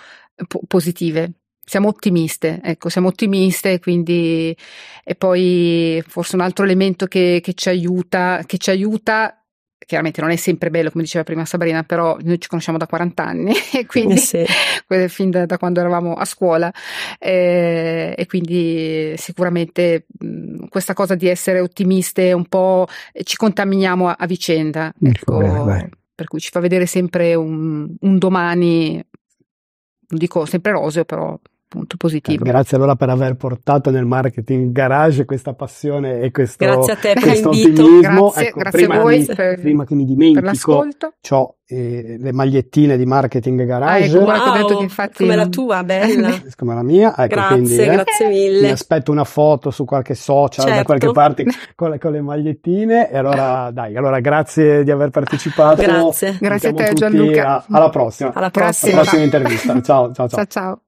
po- 0.47 0.61
positive, 0.67 1.33
siamo 1.63 1.87
ottimiste, 1.87 2.59
ecco, 2.63 2.89
siamo 2.89 3.07
ottimiste, 3.07 3.79
quindi 3.79 4.55
e 5.03 5.15
poi 5.15 6.03
forse 6.07 6.35
un 6.35 6.41
altro 6.41 6.65
elemento 6.65 7.05
che, 7.07 7.39
che 7.41 7.53
ci 7.53 7.69
aiuta, 7.69 8.43
che 8.45 8.57
ci 8.57 8.69
aiuta 8.69 9.40
chiaramente 9.85 10.21
non 10.21 10.29
è 10.29 10.35
sempre 10.35 10.69
bello, 10.69 10.91
come 10.91 11.03
diceva 11.03 11.23
prima 11.23 11.45
Sabrina, 11.45 11.83
però 11.83 12.17
noi 12.21 12.39
ci 12.39 12.47
conosciamo 12.47 12.77
da 12.77 12.87
40 12.87 13.23
anni 13.23 13.53
e 13.73 13.85
quindi 13.85 14.13
eh 14.15 14.17
sì. 14.17 14.45
fin 15.07 15.29
da, 15.29 15.45
da, 15.45 15.57
quando 15.57 15.79
eravamo 15.79 16.13
a 16.13 16.25
scuola 16.25 16.71
eh, 17.19 18.13
e 18.17 18.25
quindi 18.25 19.13
sicuramente 19.17 20.05
mh, 20.07 20.67
questa 20.69 20.93
cosa 20.93 21.15
di 21.15 21.27
essere 21.27 21.59
ottimiste 21.59 22.33
un 22.33 22.45
po' 22.45 22.87
ci 23.23 23.35
contaminiamo 23.35 24.07
a, 24.07 24.15
a 24.17 24.25
vicenda, 24.25 24.93
ecco, 25.01 25.37
bene, 25.37 25.89
per 26.13 26.27
cui 26.27 26.39
ci 26.39 26.49
fa 26.51 26.59
vedere 26.59 26.85
sempre 26.85 27.33
un, 27.33 27.95
un 27.99 28.17
domani, 28.17 28.93
non 28.93 30.19
dico 30.19 30.45
sempre 30.45 30.71
roseo, 30.71 31.05
però 31.05 31.39
punto 31.71 31.95
positivo. 31.95 32.43
Eh, 32.43 32.49
grazie 32.49 32.75
allora 32.75 32.97
per 32.97 33.07
aver 33.07 33.35
portato 33.35 33.91
nel 33.91 34.03
marketing 34.03 34.73
garage 34.73 35.23
questa 35.23 35.53
passione 35.53 36.19
e 36.19 36.29
questo, 36.29 36.65
grazie 36.65 36.91
a 36.91 36.95
te 36.97 37.13
per 37.13 37.23
questo 37.23 37.49
ottimismo. 37.49 37.99
Grazie, 38.01 38.47
ecco, 38.47 38.59
grazie 38.59 38.79
prima 38.79 38.95
a 38.95 38.99
voi 38.99 39.19
mi, 39.19 39.25
per, 39.25 39.59
prima 39.61 39.85
che 39.85 39.95
mi 39.95 40.05
dimentico, 40.05 40.85
ho 41.29 41.55
eh, 41.65 42.17
le 42.19 42.33
magliettine 42.33 42.97
di 42.97 43.05
marketing 43.05 43.63
garage. 43.63 44.17
Ah, 44.17 44.19
ecco, 44.19 44.29
wow, 44.29 44.53
detto 44.53 44.77
che 44.77 44.83
infatti 44.83 45.23
come 45.23 45.35
la 45.37 45.47
tua, 45.47 45.83
bella. 45.85 46.41
come 46.57 46.73
la 46.73 46.83
mia. 46.83 47.15
Ecco, 47.15 47.27
grazie, 47.27 47.55
quindi, 47.55 47.77
eh, 47.77 47.85
grazie 47.87 48.27
mille. 48.27 48.61
Mi 48.63 48.71
aspetto 48.71 49.11
una 49.11 49.23
foto 49.23 49.71
su 49.71 49.85
qualche 49.85 50.13
social 50.13 50.65
certo. 50.65 50.79
da 50.79 50.83
qualche 50.83 51.11
parte 51.11 51.45
con 51.73 51.91
le, 51.91 51.99
con 51.99 52.11
le, 52.11 52.19
magliettine 52.19 53.09
e 53.09 53.17
allora 53.17 53.71
dai, 53.71 53.95
allora 53.95 54.19
grazie 54.19 54.83
di 54.83 54.91
aver 54.91 55.09
partecipato. 55.09 55.81
Grazie. 55.81 56.37
Grazie 56.37 56.69
a 56.69 56.73
te 56.73 56.93
Gianluca. 56.93 57.47
A, 57.47 57.65
alla 57.69 57.89
prossima. 57.89 58.33
Alla 58.33 58.49
prossima. 58.49 58.91
Alla 58.91 59.01
prossima 59.03 59.23
intervista. 59.23 59.81
ciao, 59.81 60.11
ciao. 60.11 60.27
ciao. 60.27 60.27
ciao, 60.27 60.45
ciao. 60.47 60.81